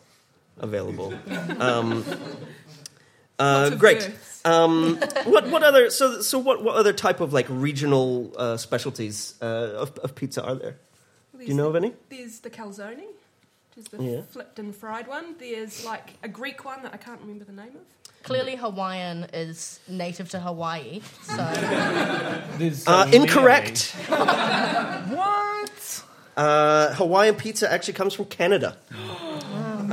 available. 0.58 1.14
Um, 1.60 2.04
uh, 3.38 3.42
Lots 3.62 3.72
of 3.72 3.78
great. 3.80 3.98
births. 3.98 4.40
Um, 4.44 4.96
what 5.24 5.48
what 5.50 5.62
other 5.64 5.90
so 5.90 6.20
so 6.22 6.38
what 6.38 6.62
what 6.62 6.76
other 6.76 6.92
type 6.92 7.20
of 7.20 7.32
like 7.32 7.46
regional 7.48 8.32
uh, 8.36 8.56
specialties 8.56 9.34
uh, 9.42 9.44
of, 9.82 9.98
of 9.98 10.14
pizza 10.14 10.44
are 10.44 10.54
there? 10.54 10.76
Do 11.36 11.44
you 11.44 11.54
know 11.54 11.68
of 11.68 11.74
any? 11.76 11.92
There's 12.10 12.38
the 12.40 12.50
calzone, 12.50 12.96
which 12.98 13.76
is 13.76 13.84
the 13.86 14.02
Yeah. 14.02 14.22
flipped 14.22 14.58
and 14.60 14.74
fried 14.74 15.08
one. 15.08 15.34
There's 15.38 15.84
like 15.84 16.10
a 16.22 16.28
Greek 16.28 16.64
one 16.64 16.82
that 16.84 16.94
I 16.94 16.96
can't 16.96 17.20
remember 17.20 17.44
the 17.44 17.52
name 17.52 17.74
of. 17.74 17.82
Clearly, 18.22 18.54
Hawaiian 18.56 19.24
is 19.34 19.80
native 19.88 20.30
to 20.30 20.38
Hawaii, 20.40 21.00
so 21.24 21.36
There's, 22.58 22.86
Uh, 22.86 23.10
incorrect. 23.12 23.94
What? 24.08 26.02
Uh, 26.36 26.94
Hawaiian 26.94 27.34
pizza 27.34 27.70
actually 27.70 27.94
comes 27.94 28.14
from 28.14 28.26
Canada. 28.26 28.76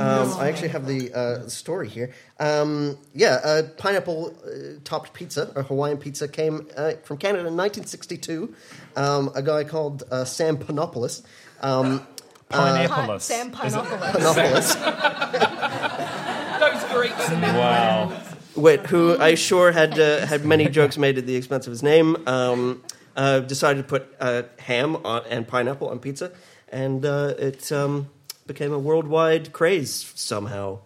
Um, 0.01 0.33
I 0.39 0.49
actually 0.49 0.69
have 0.69 0.85
the 0.87 1.13
uh, 1.13 1.47
story 1.47 1.87
here. 1.89 2.11
Um, 2.39 2.97
yeah, 3.13 3.39
uh, 3.43 3.61
pineapple 3.77 4.35
uh, 4.45 4.79
topped 4.83 5.13
pizza 5.13 5.51
or 5.55 5.63
Hawaiian 5.63 5.97
pizza 5.97 6.27
came 6.27 6.67
uh, 6.75 6.93
from 7.03 7.17
Canada 7.17 7.47
in 7.47 7.55
1962. 7.57 8.53
Um, 8.95 9.31
a 9.35 9.41
guy 9.41 9.63
called 9.63 10.03
uh, 10.11 10.25
Sam 10.25 10.57
Panopoulos. 10.57 11.23
Um, 11.61 11.99
Pi- 12.49 12.85
Pineapple. 12.87 13.19
Sam 13.19 13.51
Pineapple. 13.51 13.97
Panopoulos, 13.97 14.75
Those 16.59 16.83
Greeks 16.91 17.29
and 17.29 17.43
their 17.43 17.53
Wow. 17.53 18.11
wait, 18.55 18.81
who 18.87 19.17
I 19.19 19.35
sure 19.35 19.71
had 19.71 19.97
uh, 19.99 20.25
had 20.25 20.45
many 20.45 20.67
jokes 20.67 20.97
made 20.97 21.17
at 21.17 21.25
the 21.25 21.35
expense 21.35 21.65
of 21.67 21.71
his 21.71 21.81
name, 21.83 22.17
um, 22.27 22.83
uh, 23.15 23.39
decided 23.39 23.83
to 23.83 23.87
put 23.87 24.13
uh, 24.19 24.43
ham 24.59 24.97
on, 25.05 25.23
and 25.29 25.47
pineapple 25.47 25.89
on 25.89 25.99
pizza, 25.99 26.31
and 26.69 27.05
uh, 27.05 27.33
it 27.39 27.71
um, 27.71 28.09
became 28.53 28.73
a 28.73 28.79
worldwide 28.79 29.45
craze 29.53 30.11
somehow. 30.15 30.79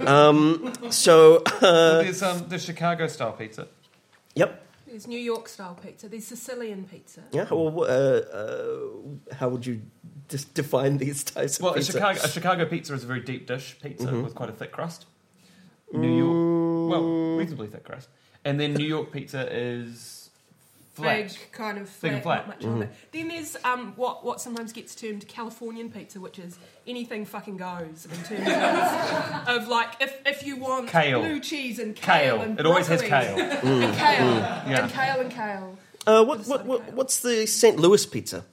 Um, 0.00 0.72
so, 0.90 1.42
uh, 1.60 2.02
There's 2.02 2.22
um, 2.22 2.48
the 2.48 2.58
Chicago 2.58 3.06
style 3.06 3.32
pizza. 3.32 3.68
yep. 4.34 4.62
There's 4.86 5.06
New 5.06 5.18
York 5.32 5.48
style 5.48 5.76
pizza. 5.84 6.08
There's 6.08 6.26
Sicilian 6.26 6.84
pizza. 6.84 7.20
Yeah. 7.32 7.48
Well, 7.50 7.82
uh, 7.82 7.86
uh, 8.40 9.34
how 9.38 9.48
would 9.52 9.66
you 9.66 9.82
just 10.28 10.54
define 10.54 10.96
these 10.98 11.24
types 11.24 11.58
of 11.58 11.62
Well, 11.64 11.72
a 11.74 11.76
pizza? 11.76 11.92
Chicago, 11.92 12.20
a 12.22 12.28
Chicago 12.28 12.64
pizza 12.66 12.94
is 12.94 13.04
a 13.04 13.06
very 13.06 13.20
deep 13.20 13.46
dish 13.46 13.76
pizza 13.82 14.06
Mm-hmm. 14.06 14.22
with 14.24 14.34
quite 14.34 14.48
a 14.48 14.52
thick 14.60 14.72
crust. 14.72 15.06
New 15.92 16.16
York, 16.24 16.90
well, 16.92 17.36
reasonably 17.38 17.68
thick 17.68 17.84
crust. 17.84 18.08
And 18.44 18.58
then 18.60 18.74
New 18.74 18.86
York 18.96 19.12
pizza 19.12 19.42
is 19.54 20.15
flat. 20.96 21.28
Big, 21.28 21.52
kind 21.52 21.78
of 21.78 22.00
Big 22.00 22.12
and 22.14 22.22
flat, 22.22 22.44
flat. 22.46 22.62
not 22.62 22.68
much 22.68 22.74
on 22.76 22.82
it. 22.82 22.90
Then 23.12 23.28
there's 23.28 23.56
um, 23.64 23.92
what 23.96 24.24
what 24.24 24.40
sometimes 24.40 24.72
gets 24.72 24.94
termed 24.94 25.26
Californian 25.28 25.90
pizza, 25.90 26.18
which 26.20 26.38
is 26.38 26.58
anything 26.86 27.24
fucking 27.24 27.56
goes 27.56 28.06
in 28.06 28.22
terms 28.24 28.48
of, 28.48 29.48
of 29.62 29.68
like 29.68 29.90
if, 30.00 30.20
if 30.26 30.46
you 30.46 30.56
want 30.56 30.88
Kale. 30.88 31.20
blue 31.20 31.40
cheese 31.40 31.78
and 31.78 31.94
kale, 31.94 32.36
Kale. 32.38 32.40
and 32.42 32.58
It 32.60 32.66
always 32.66 32.86
has 32.88 33.02
broccoli 33.02 33.36
kale. 33.36 33.50
and 33.50 33.96
kale 33.96 34.26
Yeah. 34.26 34.82
and 34.84 34.92
kale 34.92 35.20
and 35.20 35.30
kale. 35.30 35.78
Uh, 36.06 36.24
what, 36.24 36.46
what, 36.46 36.64
what, 36.64 36.92
what's 36.92 37.20
the 37.20 37.46
St. 37.46 37.76
Louis 37.78 38.06
pizza? 38.06 38.44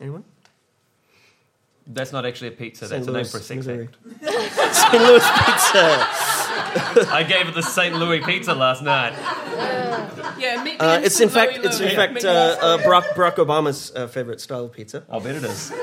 Anyone? 0.00 0.24
That's 1.86 2.12
not 2.12 2.24
actually 2.26 2.48
a 2.48 2.52
pizza. 2.52 2.86
St. 2.86 3.04
That's 3.04 3.08
a 3.08 3.12
name 3.12 3.24
for 3.24 3.38
a 3.38 3.40
sex 3.40 3.56
Missouri. 3.58 3.88
act. 3.88 4.74
St. 4.74 5.02
Louis 5.02 5.22
pizza. 5.44 6.06
I 7.12 7.24
gave 7.28 7.48
it 7.48 7.54
the 7.54 7.62
St. 7.62 7.94
Louis 7.96 8.20
pizza 8.24 8.54
last 8.54 8.82
night. 8.82 9.12
Yeah, 10.42 10.62
meet 10.62 10.76
Uh, 10.80 11.00
it's 11.02 11.20
in 11.20 11.28
fact, 11.28 11.58
it's 11.62 11.80
in 11.80 11.94
fact 11.94 12.24
uh, 12.24 12.56
uh, 12.60 12.78
Barack, 12.78 13.14
Barack 13.14 13.36
Obama's 13.36 13.92
uh, 13.94 14.08
favorite 14.08 14.40
style 14.40 14.64
of 14.64 14.72
pizza. 14.72 15.04
I'll 15.08 15.20
bet 15.20 15.36
it 15.36 15.44
is. 15.44 15.70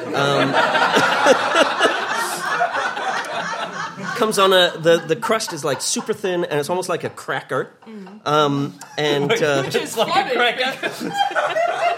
Comes 4.18 4.38
on 4.38 4.52
a 4.52 4.78
the, 4.78 4.98
the 5.08 5.16
crust 5.16 5.54
is 5.54 5.64
like 5.64 5.82
super 5.82 6.14
thin 6.14 6.44
and 6.44 6.60
it's 6.60 6.70
almost 6.70 6.90
like 6.90 7.06
a 7.06 7.10
cracker. 7.10 7.72
Um, 8.26 8.78
and 8.98 9.32
uh, 9.32 9.64
Which 9.64 9.76
is 9.76 9.96
like 9.96 10.32
a 10.32 10.36
cracker. 10.36 11.10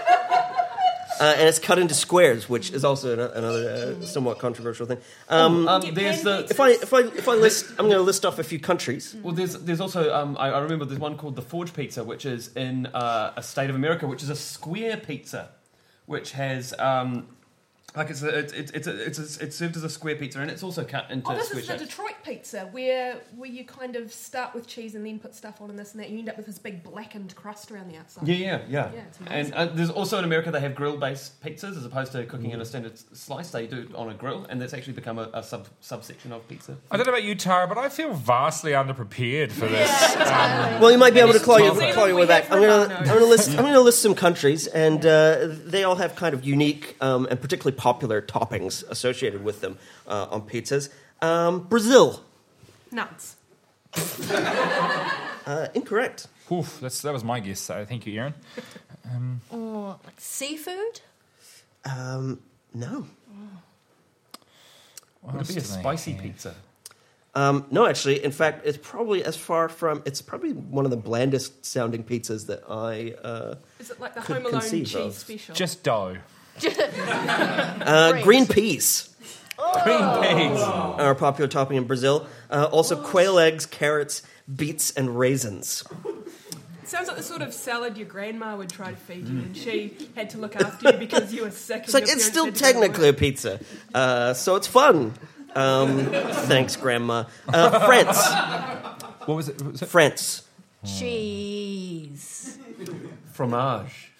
because- 1.18 1.20
uh, 1.20 1.38
and 1.38 1.48
it's 1.48 1.58
cut 1.58 1.78
into 1.78 1.94
squares, 1.94 2.48
which 2.48 2.70
is 2.72 2.84
also 2.84 3.12
an- 3.12 3.32
another 3.44 3.96
uh, 4.00 4.04
somewhat 4.04 4.38
controversial 4.38 4.86
thing. 4.86 4.98
Um, 5.28 5.68
Um, 5.68 5.82
there's 5.94 6.22
the 6.22 6.46
if 6.50 6.58
I 6.60 6.70
if 6.70 6.92
I 6.92 7.00
if 7.00 7.28
I 7.28 7.34
list, 7.34 7.66
I'm 7.78 7.86
going 7.86 7.92
to 7.92 8.00
list 8.02 8.24
off 8.24 8.38
a 8.38 8.44
few 8.44 8.58
countries. 8.58 9.14
well, 9.22 9.34
there's 9.34 9.54
there's 9.58 9.80
also 9.80 10.12
um, 10.14 10.36
I, 10.38 10.48
I 10.50 10.58
remember 10.60 10.84
there's 10.84 11.00
one 11.00 11.16
called 11.16 11.36
the 11.36 11.42
Forge 11.42 11.72
Pizza, 11.72 12.02
which 12.04 12.24
is 12.26 12.50
in 12.56 12.86
uh, 12.86 13.32
a 13.36 13.42
state 13.42 13.70
of 13.70 13.76
America, 13.76 14.06
which 14.06 14.22
is 14.22 14.30
a 14.30 14.36
square 14.36 14.96
pizza, 14.96 15.48
which 16.06 16.32
has 16.32 16.74
um, 16.78 17.26
like 17.94 18.10
it's 18.10 18.22
a, 18.22 18.38
it's 18.38 18.52
it's 18.52 18.70
it's, 18.72 18.86
a, 18.86 19.06
it's, 19.06 19.18
a, 19.18 19.44
it's 19.44 19.56
served 19.56 19.76
as 19.76 19.84
a 19.84 19.90
square 19.90 20.16
pizza, 20.16 20.40
and 20.40 20.50
it's 20.50 20.62
also 20.62 20.84
cut 20.84 21.10
into 21.10 21.30
Oh, 21.30 21.34
this 21.34 21.48
square 21.48 21.60
is 21.60 21.66
the 21.68 21.78
shapes. 21.78 21.90
Detroit 21.90 22.14
pizza, 22.24 22.68
where 22.72 23.16
where 23.36 23.50
you 23.50 23.64
kind 23.64 23.96
of 23.96 24.12
start 24.12 24.54
with 24.54 24.66
cheese 24.66 24.94
and 24.94 25.06
then 25.06 25.18
put 25.18 25.34
stuff 25.34 25.60
on 25.60 25.70
and 25.70 25.78
this 25.78 25.92
and 25.92 26.02
that. 26.02 26.10
You 26.10 26.18
end 26.18 26.28
up 26.28 26.36
with 26.36 26.46
this 26.46 26.58
big 26.58 26.82
blackened 26.82 27.34
crust 27.36 27.70
around 27.70 27.90
the 27.90 27.98
outside. 27.98 28.26
Yeah, 28.26 28.36
yeah, 28.36 28.60
yeah. 28.68 28.90
Yeah, 28.94 29.00
it's 29.08 29.18
and 29.26 29.54
uh, 29.54 29.66
there's 29.66 29.90
also 29.90 30.18
in 30.18 30.24
America 30.24 30.50
they 30.50 30.60
have 30.60 30.74
grill-based 30.74 31.42
pizzas 31.42 31.76
as 31.76 31.84
opposed 31.84 32.12
to 32.12 32.24
cooking 32.26 32.50
in 32.50 32.60
a 32.60 32.64
standard 32.64 32.98
slice. 33.16 33.50
They 33.50 33.66
do 33.66 33.80
it 33.80 33.94
on 33.94 34.08
a 34.08 34.14
grill, 34.14 34.46
and 34.48 34.60
that's 34.60 34.74
actually 34.74 34.94
become 34.94 35.18
a, 35.18 35.28
a 35.34 35.42
sub 35.42 35.68
subsection 35.80 36.32
of 36.32 36.46
pizza. 36.48 36.76
I 36.90 36.96
don't 36.96 37.06
know 37.06 37.12
about 37.12 37.24
you, 37.24 37.34
Tara, 37.34 37.66
but 37.66 37.78
I 37.78 37.88
feel 37.88 38.12
vastly 38.14 38.72
underprepared 38.72 39.52
for 39.52 39.66
this. 39.66 39.90
Yeah, 39.90 40.22
entirely. 40.22 40.80
Well, 40.80 40.90
you 40.92 40.98
might 40.98 41.14
be 41.14 41.20
able 41.20 41.34
to 41.34 41.40
claw 41.40 41.58
your, 41.58 41.74
claw 41.92 42.06
your 42.06 42.16
way 42.16 42.26
back. 42.26 42.50
I'm 42.50 42.60
gonna, 42.60 42.94
I'm 42.94 43.04
gonna 43.06 43.24
list. 43.24 43.50
I'm 43.50 43.64
gonna 43.64 43.80
list 43.80 44.00
some 44.02 44.14
countries, 44.14 44.66
and 44.66 45.04
uh, 45.04 45.48
they 45.64 45.84
all 45.84 45.96
have 45.96 46.16
kind 46.16 46.34
of 46.34 46.44
unique 46.44 46.96
um, 47.00 47.26
and 47.30 47.40
particularly 47.40 47.76
popular 47.82 48.22
toppings 48.22 48.84
associated 48.88 49.42
with 49.42 49.60
them 49.60 49.76
uh, 50.06 50.28
on 50.30 50.42
pizzas. 50.42 50.88
Um, 51.20 51.64
Brazil, 51.64 52.22
Nuts. 52.92 53.34
uh, 55.46 55.66
incorrect. 55.74 56.28
Oof, 56.52 56.78
that's, 56.80 57.02
that 57.02 57.12
was 57.12 57.24
my 57.24 57.40
guess, 57.40 57.58
so 57.58 57.84
thank 57.84 58.06
you, 58.06 58.20
Erin. 58.20 58.34
Or 59.50 59.98
like 60.04 60.20
seafood. 60.20 61.00
Um, 61.84 62.40
no, 62.72 63.06
What 65.22 65.34
Would 65.34 65.50
it 65.50 65.54
be 65.54 65.60
a 65.60 65.64
spicy 65.64 66.12
have? 66.12 66.22
pizza? 66.22 66.54
um, 67.34 67.66
no. 67.72 67.86
Actually, 67.86 68.22
in 68.24 68.30
fact, 68.30 68.64
it's 68.64 68.78
probably 68.80 69.24
as 69.24 69.36
far 69.36 69.68
from. 69.68 70.02
It's 70.04 70.22
probably 70.22 70.52
one 70.52 70.84
of 70.84 70.92
the 70.92 70.96
blandest 70.96 71.66
sounding 71.66 72.04
pizzas 72.04 72.46
that 72.46 72.62
I. 72.70 73.14
Uh, 73.26 73.56
Is 73.80 73.90
it 73.90 73.98
like 73.98 74.14
the 74.14 74.20
Could 74.20 74.36
Home 74.36 74.46
Alone 74.46 74.60
conceive 74.60 74.86
cheese 74.86 74.94
of. 74.94 75.14
special? 75.14 75.54
Just 75.56 75.82
dough. 75.82 76.18
uh, 76.66 78.20
green 78.22 78.46
peas 78.46 79.08
Green 79.84 80.22
peas. 80.22 80.60
are 80.60 81.12
a 81.12 81.14
popular 81.14 81.48
topping 81.48 81.76
in 81.76 81.84
Brazil. 81.84 82.26
Uh, 82.50 82.68
also, 82.72 83.00
quail 83.00 83.38
eggs, 83.38 83.64
carrots, 83.64 84.22
beets, 84.54 84.90
and 84.90 85.18
raisins. 85.18 85.84
Sounds 86.84 87.08
like 87.08 87.16
the 87.16 87.22
sort 87.22 87.42
of 87.42 87.54
salad 87.54 87.96
your 87.96 88.06
grandma 88.06 88.56
would 88.56 88.68
try 88.68 88.90
to 88.90 88.96
feed 88.96 89.26
you, 89.28 89.38
and 89.38 89.56
she 89.56 90.10
had 90.14 90.30
to 90.30 90.38
look 90.38 90.56
after 90.56 90.90
you 90.90 90.98
because 90.98 91.32
you 91.32 91.42
were 91.42 91.50
sick. 91.50 91.84
It's 91.84 91.94
like 91.94 92.04
it's 92.08 92.24
still 92.24 92.52
technically 92.52 93.08
a 93.08 93.12
pizza, 93.12 93.60
uh, 93.94 94.34
so 94.34 94.56
it's 94.56 94.66
fun. 94.66 95.14
Um, 95.54 96.06
thanks, 96.06 96.76
Grandma. 96.76 97.24
Uh, 97.48 97.86
France, 97.86 98.18
What 99.26 99.36
was 99.36 99.48
it? 99.48 99.62
What 99.62 99.72
was 99.72 99.82
it? 99.82 99.86
France. 99.86 100.42
Cheese. 100.84 102.58
Fromage. 103.32 104.12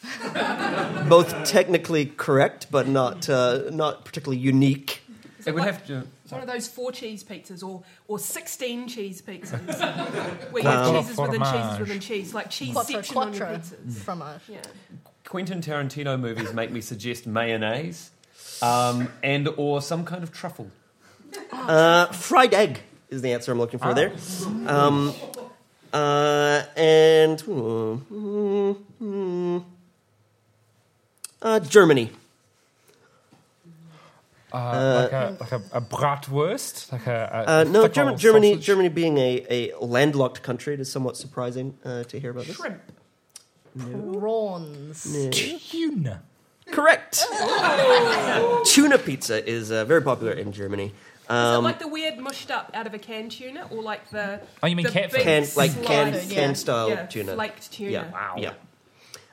Both 1.08 1.44
technically 1.44 2.06
correct, 2.06 2.68
but 2.70 2.88
not 2.88 3.28
uh, 3.28 3.70
not 3.70 4.04
particularly 4.04 4.40
unique. 4.40 5.02
It 5.44 5.54
would 5.54 5.64
have 5.64 5.84
to. 5.88 6.04
one 6.28 6.40
of 6.40 6.46
those 6.46 6.68
four 6.68 6.92
cheese 6.92 7.24
pizzas 7.24 7.62
or 7.64 7.82
or 8.08 8.18
sixteen 8.18 8.88
cheese 8.88 9.20
pizzas, 9.22 9.52
where 10.52 10.62
you 10.62 10.68
Wow. 10.68 10.92
have 10.92 11.02
cheeses 11.04 11.18
within 11.18 11.42
cheeses 11.42 11.78
within 11.80 12.00
cheese, 12.00 12.34
like 12.34 12.50
cheese 12.50 12.72
Quattro 12.72 12.94
section 12.94 13.16
on 13.18 13.32
your 13.32 13.46
quattro 13.46 13.58
pizzas. 13.58 13.94
fromage. 13.98 14.40
Yeah. 14.48 14.62
Quentin 15.24 15.60
Tarantino 15.60 16.18
movies 16.18 16.52
make 16.52 16.70
me 16.70 16.80
suggest 16.80 17.26
mayonnaise, 17.26 18.10
um, 18.62 19.08
and 19.22 19.48
or 19.56 19.82
some 19.82 20.04
kind 20.04 20.22
of 20.22 20.32
truffle. 20.32 20.70
Uh, 21.52 22.06
fried 22.06 22.54
egg 22.54 22.80
is 23.08 23.22
the 23.22 23.32
answer 23.32 23.52
I'm 23.52 23.58
looking 23.58 23.78
for 23.78 23.94
there. 23.94 24.12
Um, 24.66 25.12
uh, 25.92 26.62
and 26.76 27.40
hmm, 27.40 27.94
hmm, 27.94 28.72
hmm. 28.98 29.58
Uh, 31.40 31.60
Germany. 31.60 32.10
Uh, 34.52 35.08
like 35.10 35.12
a, 35.12 35.36
like 35.40 35.52
a, 35.52 35.62
a 35.72 35.80
bratwurst? 35.80 36.92
Like 36.92 37.06
a, 37.06 37.46
a 37.46 37.50
Uh, 37.50 37.64
no, 37.64 37.88
German, 37.88 38.18
Germany. 38.18 38.52
sausage? 38.52 38.66
Germany 38.66 38.88
being 38.90 39.16
a, 39.16 39.46
a 39.48 39.72
landlocked 39.80 40.42
country, 40.42 40.74
it 40.74 40.80
is 40.80 40.92
somewhat 40.92 41.16
surprising 41.16 41.78
uh, 41.84 42.04
to 42.04 42.20
hear 42.20 42.30
about 42.30 42.44
this. 42.46 42.56
Shrimp. 42.56 42.80
Prawns. 43.78 45.04
Tuna. 45.70 46.22
Correct. 46.70 47.24
Tuna 48.66 48.98
pizza 48.98 49.46
is 49.48 49.70
uh, 49.70 49.84
very 49.84 50.02
popular 50.02 50.32
in 50.32 50.52
Germany. 50.52 50.92
Is 51.32 51.38
Um, 51.38 51.64
it 51.64 51.68
like 51.68 51.78
the 51.78 51.88
weird 51.88 52.18
mushed 52.18 52.50
up 52.50 52.70
out 52.74 52.86
of 52.86 52.94
a 52.94 52.98
canned 52.98 53.30
tuna, 53.32 53.66
or 53.70 53.82
like 53.82 54.10
the 54.10 54.40
Oh, 54.62 54.66
you 54.66 54.76
mean 54.76 54.84
the 54.86 54.92
catfish? 54.92 55.22
Can, 55.22 55.40
like 55.42 55.48
sliced- 55.70 55.82
canned, 55.82 56.14
yeah. 56.14 56.34
canned 56.34 56.58
style 56.58 56.90
yeah, 56.90 57.06
tuna. 57.06 57.34
flaked 57.34 57.72
tuna? 57.72 57.90
Yeah. 57.90 58.10
Wow. 58.12 58.34
Yeah. 58.38 58.52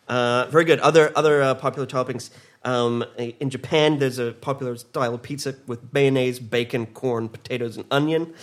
Uh, 0.08 0.48
very 0.50 0.66
good. 0.66 0.80
Other 0.80 1.12
other 1.16 1.42
uh, 1.42 1.56
popular 1.56 1.86
toppings. 1.88 2.30
Um, 2.64 3.06
in 3.18 3.50
Japan, 3.50 4.00
there's 4.00 4.18
a 4.20 4.32
popular 4.32 4.76
style 4.78 5.14
of 5.14 5.22
pizza 5.22 5.56
with 5.68 5.94
mayonnaise, 5.94 6.40
bacon, 6.40 6.88
corn, 6.88 7.30
potatoes, 7.30 7.78
and 7.78 7.86
onion. 7.92 8.34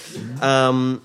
Um, 0.40 1.02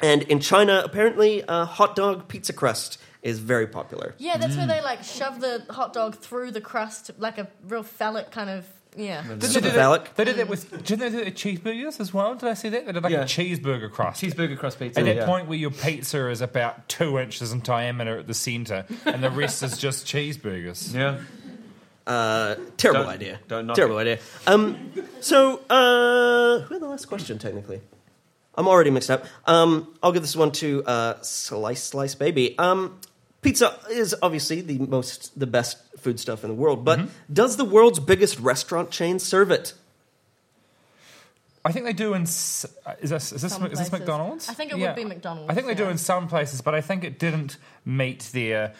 and 0.00 0.22
in 0.24 0.40
China, 0.40 0.82
apparently, 0.84 1.42
uh, 1.44 1.64
hot 1.64 1.96
dog 1.96 2.28
pizza 2.28 2.52
crust 2.52 2.98
is 3.22 3.38
very 3.38 3.66
popular. 3.66 4.14
Yeah, 4.18 4.36
that's 4.38 4.56
where 4.56 4.66
they 4.66 4.80
like 4.82 5.02
shove 5.04 5.40
the 5.40 5.64
hot 5.70 5.92
dog 5.92 6.16
through 6.16 6.50
the 6.52 6.60
crust 6.60 7.10
like 7.18 7.38
a 7.38 7.48
real 7.66 7.82
phallic 7.82 8.30
kind 8.30 8.50
of 8.50 8.66
Yeah. 8.96 9.22
Didn't 9.22 9.42
Super 9.42 9.60
they 9.66 9.70
do 9.70 9.76
phallic. 9.76 10.04
that- 10.04 10.16
They 10.16 10.24
did 10.24 10.36
that 10.36 10.48
with. 10.48 10.70
Didn't 10.84 10.98
they 11.00 11.10
do 11.10 11.18
it 11.20 11.24
with 11.26 11.34
cheeseburgers 11.34 12.00
as 12.00 12.12
well? 12.12 12.34
Did 12.34 12.48
I 12.48 12.54
see 12.54 12.68
that? 12.70 12.86
They 12.86 12.92
did 12.92 13.02
like 13.02 13.12
Yeah. 13.12 13.20
a 13.22 13.24
cheeseburger 13.24 13.90
crust. 13.90 14.22
Cheeseburger 14.22 14.58
crust 14.58 14.78
pizza. 14.78 15.00
At 15.00 15.06
that 15.06 15.16
yeah. 15.16 15.26
point 15.26 15.46
where 15.46 15.58
your 15.58 15.70
pizza 15.70 16.28
is 16.28 16.40
about 16.40 16.88
two 16.88 17.18
inches 17.18 17.52
in 17.52 17.60
diameter 17.60 18.18
at 18.18 18.26
the 18.26 18.34
centre, 18.34 18.84
and 19.04 19.22
the 19.22 19.30
rest 19.30 19.62
is 19.62 19.78
just 19.78 20.06
cheeseburgers. 20.06 20.92
Yeah. 20.94 21.18
Uh, 22.06 22.56
terrible 22.76 23.02
Don't- 23.04 23.12
idea. 23.12 23.38
don't 23.46 23.66
knock 23.66 23.76
terrible 23.76 23.98
idea. 23.98 24.18
Um, 24.46 24.90
so, 25.20 25.60
uh, 25.70 26.60
who 26.60 26.74
had 26.74 26.82
the 26.82 26.88
last 26.88 27.04
question, 27.06 27.38
technically? 27.38 27.80
I'm 28.56 28.66
already 28.66 28.90
mixed 28.90 29.10
up. 29.10 29.24
Um, 29.46 29.94
I'll 30.02 30.10
give 30.10 30.22
this 30.22 30.34
one 30.34 30.50
to 30.52 30.82
uh, 30.84 31.22
Slice 31.22 31.84
Slice 31.84 32.16
Baby. 32.16 32.58
Um, 32.58 32.98
pizza 33.42 33.78
is 33.90 34.16
obviously 34.22 34.60
the 34.60 34.78
most, 34.78 35.38
the 35.38 35.46
best 35.46 35.78
food 36.00 36.18
stuff 36.20 36.42
in 36.44 36.48
the 36.50 36.56
world, 36.56 36.84
but 36.84 36.98
Mm-hmm. 36.98 37.32
does 37.32 37.56
the 37.56 37.64
world's 37.64 38.00
biggest 38.00 38.38
restaurant 38.40 38.90
chain 38.90 39.18
serve 39.18 39.50
it? 39.50 39.74
I 41.62 41.72
think 41.72 41.84
they 41.84 41.92
do 41.92 42.14
in. 42.14 42.22
uh, 42.22 42.94
Is 43.02 43.10
this 43.10 43.32
is 43.32 43.42
this, 43.42 43.52
Some 43.52 43.66
is 43.66 43.78
this. 43.78 43.92
McDonald's? 43.92 44.48
I 44.48 44.54
think 44.54 44.72
it 44.72 44.78
would 44.78 44.94
be 44.96 45.04
McDonald's, 45.04 45.50
I 45.50 45.54
think 45.54 45.66
they 45.66 45.74
do 45.74 45.90
in 45.90 45.98
some 45.98 46.26
places, 46.26 46.62
but 46.62 46.74
I 46.74 46.80
think 46.80 47.04
it 47.04 47.18
didn't 47.18 47.58
meet 47.84 48.30
their 48.32 48.72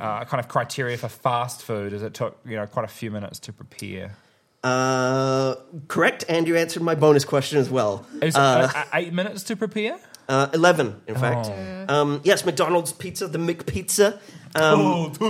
uh, 0.00 0.24
kind 0.24 0.40
of 0.40 0.48
criteria 0.48 0.96
for 0.96 1.08
fast 1.08 1.62
food, 1.62 1.92
as 1.92 2.02
it 2.02 2.12
took 2.12 2.36
you 2.44 2.56
know 2.56 2.66
quite 2.66 2.84
a 2.84 2.88
few 2.88 3.10
minutes 3.12 3.38
to 3.40 3.52
prepare. 3.52 4.16
Uh, 4.64 5.54
correct, 5.86 6.24
and 6.28 6.48
you 6.48 6.56
answered 6.56 6.82
my 6.82 6.96
bonus 6.96 7.24
question 7.24 7.58
as 7.58 7.70
well. 7.70 8.04
Is 8.20 8.34
Uh, 8.34 8.68
it 8.68 8.76
uh, 8.76 8.84
eight 8.94 9.12
minutes 9.12 9.44
to 9.44 9.54
prepare? 9.56 9.98
Uh, 10.28 10.48
Eleven, 10.52 11.00
in 11.06 11.14
fact. 11.14 11.48
Oh. 11.50 11.86
Um, 11.88 12.20
yes, 12.24 12.44
McDonald's 12.44 12.92
pizza, 12.92 13.26
the 13.28 13.38
McPizza. 13.38 14.18
Um, 14.54 15.14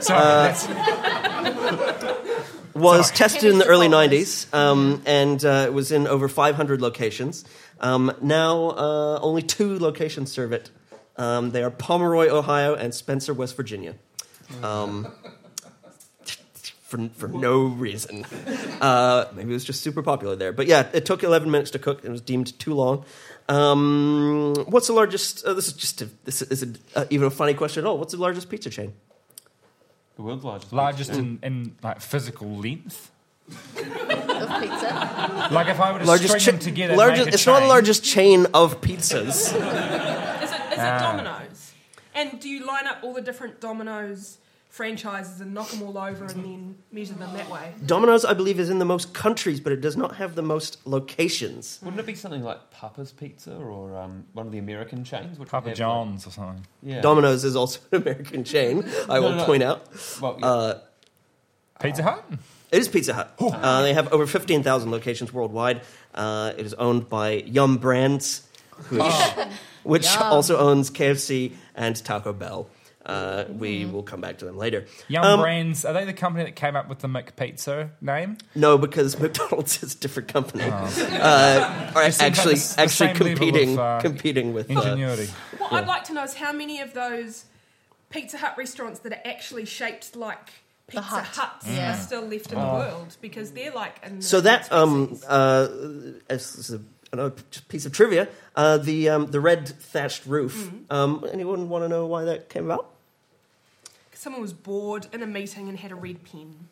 Sorry, 0.00 0.22
that's, 0.22 0.66
was 2.74 3.06
Sorry. 3.06 3.16
tested 3.16 3.52
in 3.52 3.58
the 3.58 3.66
early 3.66 3.88
90s 3.88 4.52
um, 4.54 5.02
and 5.06 5.44
uh, 5.44 5.64
it 5.66 5.72
was 5.72 5.92
in 5.92 6.06
over 6.06 6.28
500 6.28 6.80
locations. 6.80 7.44
Um, 7.80 8.12
now, 8.20 8.70
uh, 8.70 9.18
only 9.22 9.42
two 9.42 9.78
locations 9.78 10.32
serve 10.32 10.52
it. 10.52 10.70
Um, 11.16 11.50
they 11.50 11.62
are 11.62 11.70
Pomeroy, 11.70 12.28
Ohio, 12.28 12.74
and 12.74 12.94
Spencer, 12.94 13.34
West 13.34 13.56
Virginia. 13.56 13.94
For, 16.92 17.08
for 17.16 17.28
no 17.28 17.62
reason. 17.64 18.26
Uh, 18.82 19.24
maybe 19.34 19.50
it 19.50 19.54
was 19.54 19.64
just 19.64 19.80
super 19.80 20.02
popular 20.02 20.36
there. 20.36 20.52
But 20.52 20.66
yeah, 20.66 20.88
it 20.92 21.06
took 21.06 21.22
11 21.22 21.50
minutes 21.50 21.70
to 21.70 21.78
cook. 21.78 22.04
It 22.04 22.10
was 22.10 22.20
deemed 22.20 22.58
too 22.58 22.74
long. 22.74 23.04
Um, 23.48 24.54
what's 24.66 24.88
the 24.88 24.92
largest? 24.92 25.42
Uh, 25.42 25.54
this 25.54 25.68
is 25.68 25.72
just 25.72 26.02
a, 26.02 26.10
this 26.24 26.42
isn't 26.42 26.78
uh, 26.94 27.06
even 27.08 27.26
a 27.28 27.30
funny 27.30 27.54
question 27.54 27.82
at 27.84 27.88
all. 27.88 27.96
What's 27.96 28.12
the 28.12 28.20
largest 28.20 28.50
pizza 28.50 28.68
chain? 28.68 28.92
The 30.16 30.22
world's 30.22 30.44
largest. 30.44 30.72
largest 30.72 31.10
in, 31.12 31.38
in 31.42 31.76
like 31.82 32.02
physical 32.02 32.48
length. 32.56 33.10
Of 33.48 33.54
pizza. 34.60 35.48
Like 35.50 35.68
if 35.68 35.80
I 35.80 35.92
were 35.92 35.98
to 36.00 36.04
Largest 36.04 36.28
string 36.28 36.40
cha- 36.44 36.50
them 36.52 36.60
together, 36.60 36.96
largest, 36.96 37.24
make 37.26 37.32
a 37.32 37.34
it's 37.36 37.46
not 37.46 37.60
the 37.60 37.66
largest 37.68 38.04
chain 38.04 38.46
of 38.52 38.82
pizzas. 38.82 39.28
Is 39.28 39.52
it, 39.52 39.56
is 39.56 39.62
it 39.62 40.78
Ah. 40.78 40.98
Domino's? 41.00 41.72
And 42.14 42.38
do 42.38 42.48
you 42.50 42.66
line 42.66 42.86
up 42.86 42.98
all 43.02 43.14
the 43.14 43.22
different 43.22 43.60
Domino's 43.60 44.36
franchises 44.72 45.38
and 45.42 45.52
knock 45.52 45.68
them 45.68 45.82
all 45.82 45.98
over 45.98 46.24
and 46.24 46.42
then 46.42 46.74
measure 46.90 47.12
them 47.12 47.30
that 47.34 47.48
way? 47.50 47.74
Domino's, 47.84 48.24
I 48.24 48.32
believe, 48.32 48.58
is 48.58 48.70
in 48.70 48.78
the 48.78 48.86
most 48.86 49.12
countries, 49.12 49.60
but 49.60 49.70
it 49.70 49.82
does 49.82 49.98
not 49.98 50.16
have 50.16 50.34
the 50.34 50.40
most 50.42 50.78
locations. 50.86 51.78
Wouldn't 51.82 52.00
it 52.00 52.06
be 52.06 52.14
something 52.14 52.42
like 52.42 52.70
Papa's 52.70 53.12
Pizza 53.12 53.54
or 53.54 53.94
um, 53.98 54.24
one 54.32 54.46
of 54.46 54.52
the 54.52 54.56
American 54.58 55.04
chains? 55.04 55.38
Which 55.38 55.50
Papa 55.50 55.68
have, 55.68 55.76
John's 55.78 56.26
or 56.26 56.30
something. 56.30 56.66
Yeah. 56.82 57.02
Domino's 57.02 57.44
is 57.44 57.54
also 57.54 57.80
an 57.92 58.00
American 58.00 58.44
chain, 58.44 58.82
I 59.10 59.16
No, 59.16 59.22
will 59.22 59.30
no, 59.32 59.36
no. 59.36 59.44
point 59.44 59.62
out. 59.62 59.86
Well, 60.22 60.38
yeah. 60.40 60.46
Uh, 60.46 60.80
Pizza 61.80 62.02
Hut? 62.02 62.24
it 62.70 62.78
is 62.78 62.88
Pizza 62.88 63.12
Hut. 63.12 63.34
Uh, 63.40 63.82
they 63.82 63.92
have 63.92 64.10
over 64.10 64.26
15,000 64.26 64.90
locations 64.90 65.34
worldwide. 65.34 65.82
Uh, 66.14 66.54
it 66.56 66.64
is 66.64 66.72
owned 66.74 67.10
by 67.10 67.32
Yum 67.44 67.76
Brands, 67.76 68.46
which, 68.88 69.12
which 69.82 70.16
also 70.16 70.56
owns 70.56 70.90
KFC 70.90 71.52
and 71.74 72.02
Taco 72.02 72.32
Bell. 72.32 72.68
Uh, 73.04 73.44
we 73.58 73.84
will 73.84 74.02
come 74.04 74.20
back 74.20 74.38
to 74.38 74.44
them 74.44 74.56
later. 74.56 74.86
Young 75.08 75.24
Um, 75.24 75.40
Brands, 75.40 75.84
are 75.84 75.92
they 75.92 76.04
the 76.04 76.12
company 76.12 76.44
that 76.44 76.54
came 76.54 76.76
up 76.76 76.88
with 76.88 77.00
the 77.00 77.08
McPizza 77.08 77.90
name? 78.00 78.38
No, 78.54 78.78
because 78.78 79.18
McDonald's 79.20 79.82
is 79.82 79.94
a 79.94 79.98
different 79.98 80.28
company. 80.28 80.64
Uh, 80.64 80.68
are 80.70 80.90
seem 80.92 81.96
like 81.96 82.12
actually, 82.20 82.54
the 82.54 82.60
s- 82.60 82.76
the 82.76 82.82
actually 82.82 83.14
competing, 83.14 83.72
of, 83.72 83.78
uh, 83.78 84.00
competing 84.00 84.54
with. 84.54 84.70
Uh, 84.70 84.74
Ingenuity. 84.74 85.26
What 85.58 85.72
I'd 85.72 85.86
like 85.86 86.04
to 86.04 86.12
know 86.12 86.22
is 86.22 86.34
how 86.34 86.52
many 86.52 86.80
of 86.80 86.94
those 86.94 87.44
Pizza 88.10 88.38
Hut 88.38 88.54
restaurants 88.56 89.00
that 89.00 89.12
are 89.12 89.22
actually 89.24 89.64
shaped 89.64 90.14
like 90.14 90.50
Pizza 90.86 91.02
Hut. 91.02 91.24
Huts 91.24 91.66
Yeah. 91.68 91.94
are 91.94 92.00
still 92.00 92.22
left 92.22 92.52
in 92.52 92.58
the 92.60 92.64
world 92.66 93.16
because 93.20 93.50
they're 93.52 93.72
like 93.72 93.96
an 94.04 94.22
So 94.22 94.40
that 94.42 94.70
um 94.72 95.18
uh, 95.26 95.66
as, 96.28 96.56
as 96.58 96.70
a, 96.72 96.80
another 97.12 97.34
piece 97.68 97.84
of 97.86 97.92
trivia, 97.92 98.28
uh, 98.54 98.78
the 98.78 99.08
um, 99.08 99.26
the 99.28 99.40
red 99.40 99.68
thatched 99.68 100.24
roof. 100.26 100.70
Um, 100.90 101.26
anyone 101.32 101.68
want 101.68 101.84
to 101.84 101.88
know 101.88 102.06
why 102.06 102.24
that 102.24 102.48
came 102.48 102.66
about? 102.66 102.90
Someone 104.22 104.40
was 104.40 104.52
bored 104.52 105.08
in 105.12 105.20
a 105.22 105.26
meeting 105.26 105.68
and 105.68 105.76
had 105.76 105.90
a 105.90 105.96
red 105.96 106.18
pen. 106.24 106.68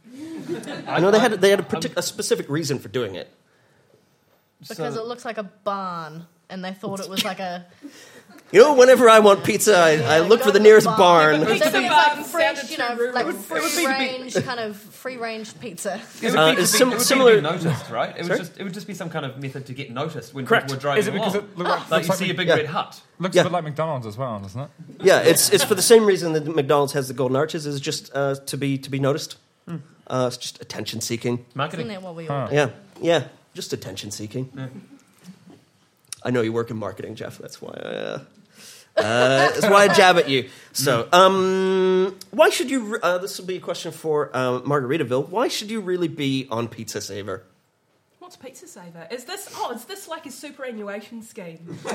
I 0.87 1.01
know 1.01 1.11
they 1.11 1.19
had 1.19 1.33
they 1.41 1.51
had 1.51 1.61
a, 1.61 1.65
partic- 1.65 1.97
a 1.97 2.03
specific 2.03 2.49
reason 2.49 2.79
for 2.79 2.89
doing 2.89 3.17
it. 3.17 3.29
Because 4.69 4.97
it 4.97 5.05
looks 5.05 5.25
like 5.25 5.37
a 5.39 5.43
barn. 5.43 6.27
And 6.51 6.65
they 6.65 6.73
thought 6.73 7.01
it 7.01 7.09
was 7.09 7.25
like 7.25 7.41
a. 7.41 7.67
You 8.53 8.61
know, 8.63 8.75
whenever 8.75 9.09
I 9.09 9.21
want 9.21 9.45
pizza, 9.45 9.77
I, 9.79 10.17
I 10.17 10.19
look 10.21 10.43
for 10.43 10.51
the 10.51 10.59
nearest 10.59 10.85
the 10.85 10.93
barn. 10.97 11.37
So 11.37 11.47
I 11.47 11.53
Pizza 11.53 11.67
it's 11.67 11.73
barn 11.73 12.17
like 12.19 12.27
fresh, 12.27 12.71
you 12.73 12.79
know, 12.79 13.11
like 13.15 13.23
It 13.23 13.27
would- 13.27 13.35
it 13.37 13.49
would 13.49 13.63
be 13.63 13.69
free 13.69 13.85
the 13.85 13.89
big- 13.97 14.21
range, 14.21 14.35
kind 14.45 14.59
of 14.59 14.77
free 14.77 15.17
range 15.19 15.61
pizza. 15.61 16.01
It 16.21 16.31
would 16.33 16.37
Uh, 16.37 16.51
be 16.51 16.57
to 16.57 16.63
it's 16.63 16.73
be- 16.73 16.79
sim- 16.79 16.89
it 16.89 16.91
would 16.91 16.97
be 16.97 16.99
to 16.99 17.05
similar- 17.05 17.35
be 17.37 17.41
noticed, 17.43 17.91
right? 17.93 18.13
It 18.19 18.29
would 18.29 18.39
just 18.39 18.59
it 18.59 18.65
would 18.65 18.75
just 18.75 18.89
be 18.89 18.95
some 18.95 19.09
kind 19.09 19.25
of 19.25 19.39
method 19.41 19.67
to 19.67 19.73
get 19.73 19.93
noticed 19.93 20.35
when 20.35 20.47
Correct. 20.47 20.65
people 20.67 20.79
were 20.79 20.81
driving 20.81 20.99
Is 21.01 21.07
it 21.07 21.13
because 21.13 21.35
along. 21.37 21.47
it 21.47 21.59
look 21.59 21.69
like, 21.69 21.79
like 21.79 21.91
looks 21.91 22.07
you 22.07 22.11
like, 22.11 22.19
see 22.19 22.25
a 22.25 22.29
Mc- 22.29 22.37
big 22.39 22.49
Yeah. 22.49 22.55
red 22.57 22.67
hut. 22.67 23.01
looks 23.21 23.37
Yeah. 23.37 23.43
a 23.43 23.45
bit 23.45 23.53
like 23.53 23.63
McDonald's 23.65 24.07
as 24.09 24.17
well, 24.17 24.41
doesn't 24.41 24.61
it? 24.61 24.69
Yeah, 25.05 25.21
it's 25.21 25.51
it's 25.51 25.63
for 25.63 25.77
the 25.77 25.83
same 25.93 26.05
reason 26.05 26.33
that 26.33 26.45
McDonald's 26.53 26.95
has 26.95 27.07
the 27.07 27.15
golden 27.15 27.37
arches 27.37 27.67
is 27.67 27.81
just 27.81 28.11
uh, 28.17 28.35
to 28.35 28.57
be 28.57 28.79
to 28.79 28.91
be 28.91 28.99
noticed. 28.99 29.37
Uh, 30.09 30.25
it's 30.27 30.37
just 30.39 30.61
attention 30.61 31.01
seeking. 31.01 31.35
Isn't 31.35 31.55
Marketing. 31.55 31.87
that 31.87 32.03
what 32.03 32.17
we 32.17 32.27
Huh. 32.27 32.35
all? 32.35 32.53
Yeah, 32.53 32.71
yeah, 33.01 33.29
just 33.55 33.73
attention 33.73 34.11
seeking. 34.11 34.51
I 36.23 36.31
know 36.31 36.43
you 36.43 36.53
work 36.53 36.71
in 36.71 36.77
marketing, 36.77 37.15
Jeff. 37.15 37.39
That's 37.39 37.61
why. 37.63 37.73
I, 37.75 37.89
uh, 37.89 38.21
uh, 38.97 39.03
that's 39.51 39.63
why 39.63 39.85
I 39.85 39.89
jab 39.89 40.17
at 40.19 40.29
you. 40.29 40.49
So, 40.73 41.09
um, 41.13 42.17
why 42.31 42.51
should 42.51 42.71
you? 42.71 42.81
re- 42.95 42.99
Uh, 43.03 43.19
this 43.19 43.39
will 43.39 43.47
be 43.47 43.57
a 43.57 43.61
question 43.61 43.93
for 43.93 44.37
um, 44.37 44.63
Margaritaville. 44.63 45.29
Why 45.29 45.49
should 45.49 45.71
you 45.71 45.81
really 45.81 46.09
be 46.09 46.47
on 46.51 46.69
Pizza 46.69 47.01
Saver? 47.01 47.45
What's 48.19 48.37
Pizza 48.37 48.67
Saver? 48.69 49.09
Is 49.11 49.25
this 49.25 49.49
oh, 49.57 49.73
is 49.73 49.87
this 49.87 50.07
like 50.07 50.27
a 50.27 50.31
superannuation 50.31 51.23
scheme? 51.23 51.79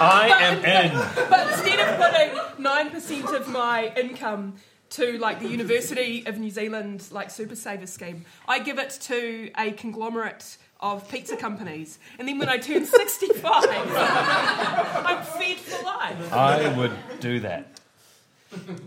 I 0.00 0.30
am 0.40 0.64
in. 0.64 0.92
But 1.28 1.48
instead 1.52 1.80
of 1.80 1.98
putting 1.98 2.62
nine 2.62 2.90
percent 2.90 3.30
of 3.34 3.48
my 3.48 3.92
income 3.96 4.54
to 4.90 5.18
like 5.18 5.40
the 5.40 5.48
University 5.48 6.24
of 6.26 6.38
New 6.38 6.50
Zealand 6.50 7.08
like 7.10 7.30
Super 7.30 7.56
Saver 7.56 7.86
scheme, 7.86 8.24
I 8.46 8.58
give 8.60 8.78
it 8.78 8.90
to 9.02 9.50
a 9.58 9.72
conglomerate 9.72 10.56
of 10.80 11.08
pizza 11.10 11.36
companies, 11.36 11.98
and 12.18 12.28
then 12.28 12.38
when 12.38 12.48
I 12.48 12.58
turn 12.58 12.84
sixty-five, 12.86 13.64
I'm 13.68 15.24
fed 15.24 15.56
for 15.58 15.84
life. 15.84 16.32
I 16.32 16.76
would 16.78 16.92
do 17.20 17.40
that. 17.40 17.80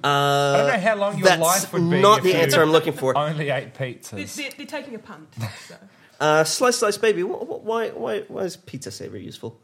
I 0.04 0.58
don't 0.58 0.68
know 0.68 0.80
how 0.80 0.96
long 0.96 1.18
your 1.20 1.38
life 1.38 1.72
would 1.74 1.90
be. 1.90 2.02
not 2.02 2.20
if 2.20 2.24
the 2.24 2.30
you 2.32 2.36
answer 2.36 2.62
I'm 2.62 2.72
looking 2.72 2.94
for. 2.94 3.16
Only 3.18 3.50
ate 3.50 3.74
They're, 3.76 3.94
pizzas. 3.94 4.36
they're, 4.36 4.50
they're 4.58 4.66
taking 4.66 4.96
a 4.96 5.00
punt. 5.00 5.28
So. 5.68 5.76
Uh, 6.20 6.44
slice, 6.44 6.78
slice, 6.78 6.98
baby. 6.98 7.22
wh- 7.22 7.46
wh- 7.46 7.64
Why, 7.64 7.90
why, 7.90 8.22
why 8.22 8.42
is 8.44 8.56
Pizza 8.58 8.90
Saver 8.92 9.18
useful? 9.18 9.60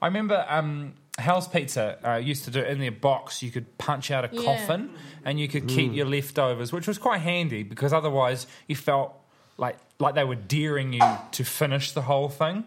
I 0.00 0.06
remember 0.06 0.44
um, 0.48 0.94
Hell's 1.18 1.46
Pizza 1.48 1.98
uh, 2.08 2.16
used 2.16 2.44
to 2.44 2.50
do 2.50 2.60
it 2.60 2.68
in 2.68 2.78
their 2.80 2.90
box. 2.92 3.42
You 3.42 3.50
could 3.50 3.78
punch 3.78 4.10
out 4.10 4.24
a 4.24 4.28
Yeah. 4.32 4.42
coffin 4.44 4.90
and 5.24 5.38
you 5.38 5.46
could 5.48 5.68
keep 5.68 5.92
your 5.92 6.06
leftovers, 6.06 6.72
which 6.72 6.88
was 6.88 6.98
quite 6.98 7.20
handy 7.20 7.62
because 7.62 7.92
otherwise 7.92 8.46
you 8.66 8.74
felt 8.76 9.14
like 9.58 9.76
like 9.98 10.14
they 10.14 10.24
were 10.24 10.34
daring 10.34 10.92
you 10.92 11.02
to 11.32 11.44
finish 11.44 11.92
the 11.92 12.02
whole 12.02 12.28
thing. 12.28 12.64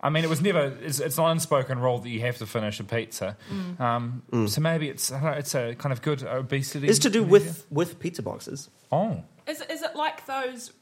I 0.00 0.08
mean, 0.10 0.24
it 0.24 0.30
was 0.30 0.40
never. 0.40 0.72
It's, 0.82 1.00
it's 1.00 1.18
an 1.18 1.24
unspoken 1.24 1.78
rule 1.80 1.98
that 1.98 2.08
you 2.08 2.20
have 2.20 2.38
to 2.38 2.46
finish 2.46 2.80
a 2.80 2.84
pizza. 2.84 3.36
Um, 3.78 4.22
So 4.46 4.60
maybe 4.60 4.88
it's 4.88 5.12
I 5.12 5.20
don't 5.20 5.24
know, 5.32 5.38
it's 5.38 5.54
a 5.54 5.74
kind 5.74 5.92
of 5.92 6.00
good 6.02 6.22
obesity. 6.22 6.88
Is 6.88 6.98
to 7.00 7.10
do 7.10 7.22
with 7.22 7.66
with 7.70 7.98
pizza 7.98 8.22
boxes. 8.22 8.70
oh. 8.92 9.22
Is, 9.46 9.62
is 9.62 9.82
it 9.82 9.96
like 9.96 10.26
those? 10.26 10.72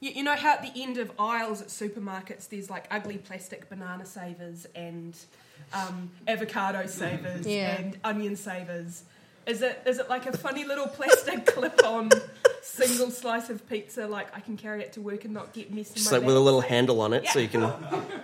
You, 0.00 0.10
you 0.12 0.22
know 0.24 0.36
how 0.36 0.52
at 0.54 0.62
the 0.62 0.82
end 0.82 0.96
of 0.98 1.10
aisles 1.18 1.60
at 1.60 1.68
supermarkets 1.68 2.48
there's 2.48 2.70
like 2.70 2.86
ugly 2.90 3.18
plastic 3.18 3.68
banana 3.68 4.04
savers 4.06 4.66
and 4.74 5.16
um, 5.72 6.10
avocado 6.28 6.86
savers 6.86 7.46
Yeah. 7.46 7.76
and 7.80 7.98
onion 8.04 8.36
savers. 8.36 9.04
Is 9.46 9.62
it 9.62 9.82
is 9.86 9.98
it 9.98 10.08
like 10.08 10.26
a 10.26 10.36
funny 10.36 10.64
little 10.64 10.86
plastic 10.86 11.46
clip-on 11.54 12.10
single 12.62 13.10
slice 13.10 13.50
of 13.50 13.68
pizza? 13.68 14.06
Like 14.06 14.34
I 14.36 14.40
can 14.40 14.56
carry 14.56 14.82
it 14.82 14.92
to 14.94 15.00
work 15.00 15.24
and 15.24 15.34
not 15.34 15.52
get 15.52 15.72
messy. 15.72 15.94
Just 15.94 16.12
like 16.12 16.22
with 16.22 16.36
a 16.36 16.40
little 16.40 16.60
handle 16.60 17.00
on 17.00 17.12
it, 17.12 17.26
so 17.28 17.38
you 17.40 17.48
can. 17.48 17.64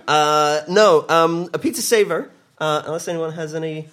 Uh, 0.07 0.63
no, 0.69 1.05
um, 1.09 1.51
a 1.53 1.59
pizza 1.59 1.83
saver. 1.83 2.31
Uh, 2.59 2.83
unless 2.87 3.07
anyone 3.09 3.33
has 3.33 3.55
any 3.55 3.89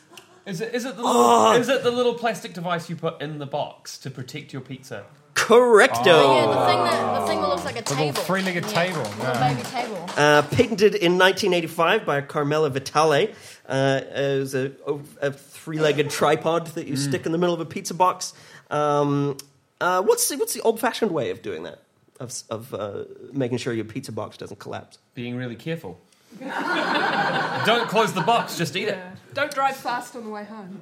Is 0.47 0.59
it, 0.59 0.73
is, 0.73 0.85
it 0.85 0.95
the 0.95 1.03
little, 1.03 1.17
Oh. 1.21 1.53
is 1.53 1.69
it 1.69 1.83
the 1.83 1.91
little 1.91 2.15
plastic 2.15 2.53
device 2.53 2.89
you 2.89 2.95
put 2.95 3.21
in 3.21 3.37
the 3.37 3.45
box 3.45 3.97
to 3.99 4.09
protect 4.09 4.53
your 4.53 4.61
pizza? 4.63 5.05
Correcto. 5.45 6.07
Oh, 6.07 6.35
yeah, 6.35 6.47
the 6.47 6.65
thing 6.65 6.83
that 6.85 7.19
the 7.19 7.27
thing 7.27 7.41
that 7.41 7.47
looks 7.49 7.65
like 7.65 7.75
a 7.75 7.79
little 7.81 7.95
table. 7.97 8.21
three-legged 8.23 8.63
Yeah, 8.65 8.71
table, 8.71 9.01
Little 9.01 9.17
yeah. 9.25 9.53
baby 9.53 9.61
table. 9.69 10.09
Uh, 10.17 10.41
patented 10.41 10.95
in 10.95 11.19
1985 11.19 12.03
by 12.03 12.21
Carmela 12.21 12.71
Vitale. 12.71 13.29
Uh, 13.67 14.01
it 14.03 14.39
was 14.39 14.55
a, 14.55 14.71
a 15.21 15.31
three-legged 15.31 16.09
tripod 16.09 16.65
that 16.67 16.87
you 16.87 16.95
stick 16.95 17.27
in 17.27 17.31
the 17.31 17.37
middle 17.37 17.53
of 17.53 17.61
a 17.61 17.65
pizza 17.65 17.93
box. 17.93 18.33
Um, 18.71 19.37
uh, 19.79 20.01
what's 20.01 20.27
the, 20.29 20.37
what's 20.37 20.53
the 20.55 20.61
old-fashioned 20.61 21.11
way 21.11 21.29
of 21.29 21.43
doing 21.43 21.61
that? 21.63 21.79
Of, 22.19 22.33
of 22.49 22.73
uh, 22.73 23.03
making 23.31 23.59
sure 23.59 23.71
your 23.71 23.85
pizza 23.85 24.11
box 24.11 24.37
doesn't 24.37 24.59
collapse. 24.59 24.97
Being 25.13 25.35
really 25.35 25.55
careful. 25.55 25.99
Don't 26.39 27.87
close 27.87 28.13
the 28.13 28.23
box, 28.25 28.57
just 28.57 28.75
eat 28.75 28.87
it. 28.87 28.97
Don't 29.35 29.53
drive 29.53 29.75
fast 29.75 30.15
on 30.15 30.23
the 30.23 30.29
way 30.31 30.43
home. 30.43 30.81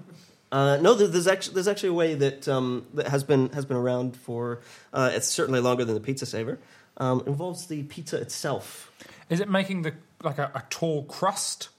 Uh, 0.54 0.78
no, 0.78 0.94
there's 0.94 1.26
actually 1.28 1.56
there's 1.56 1.68
actually 1.68 1.90
a 1.90 1.94
way 1.94 2.14
that 2.14 2.48
um, 2.48 2.86
that 2.94 3.08
has 3.08 3.24
been 3.24 3.50
has 3.50 3.66
been 3.66 3.76
around 3.78 4.16
for 4.16 4.60
uh, 4.94 5.10
it's 5.12 5.28
certainly 5.28 5.60
longer 5.60 5.84
than 5.84 5.96
the 5.96 6.00
pizza 6.00 6.28
saver. 6.28 6.60
Um, 6.98 7.22
it 7.22 7.28
involves 7.28 7.66
the 7.66 7.82
pizza 7.84 8.18
itself. 8.22 8.92
Is 9.32 9.40
it 9.40 9.50
making 9.50 9.82
the 9.82 9.94
like 10.22 10.38
a, 10.38 10.52
a 10.54 10.64
tall 10.70 11.06
crust? 11.06 11.70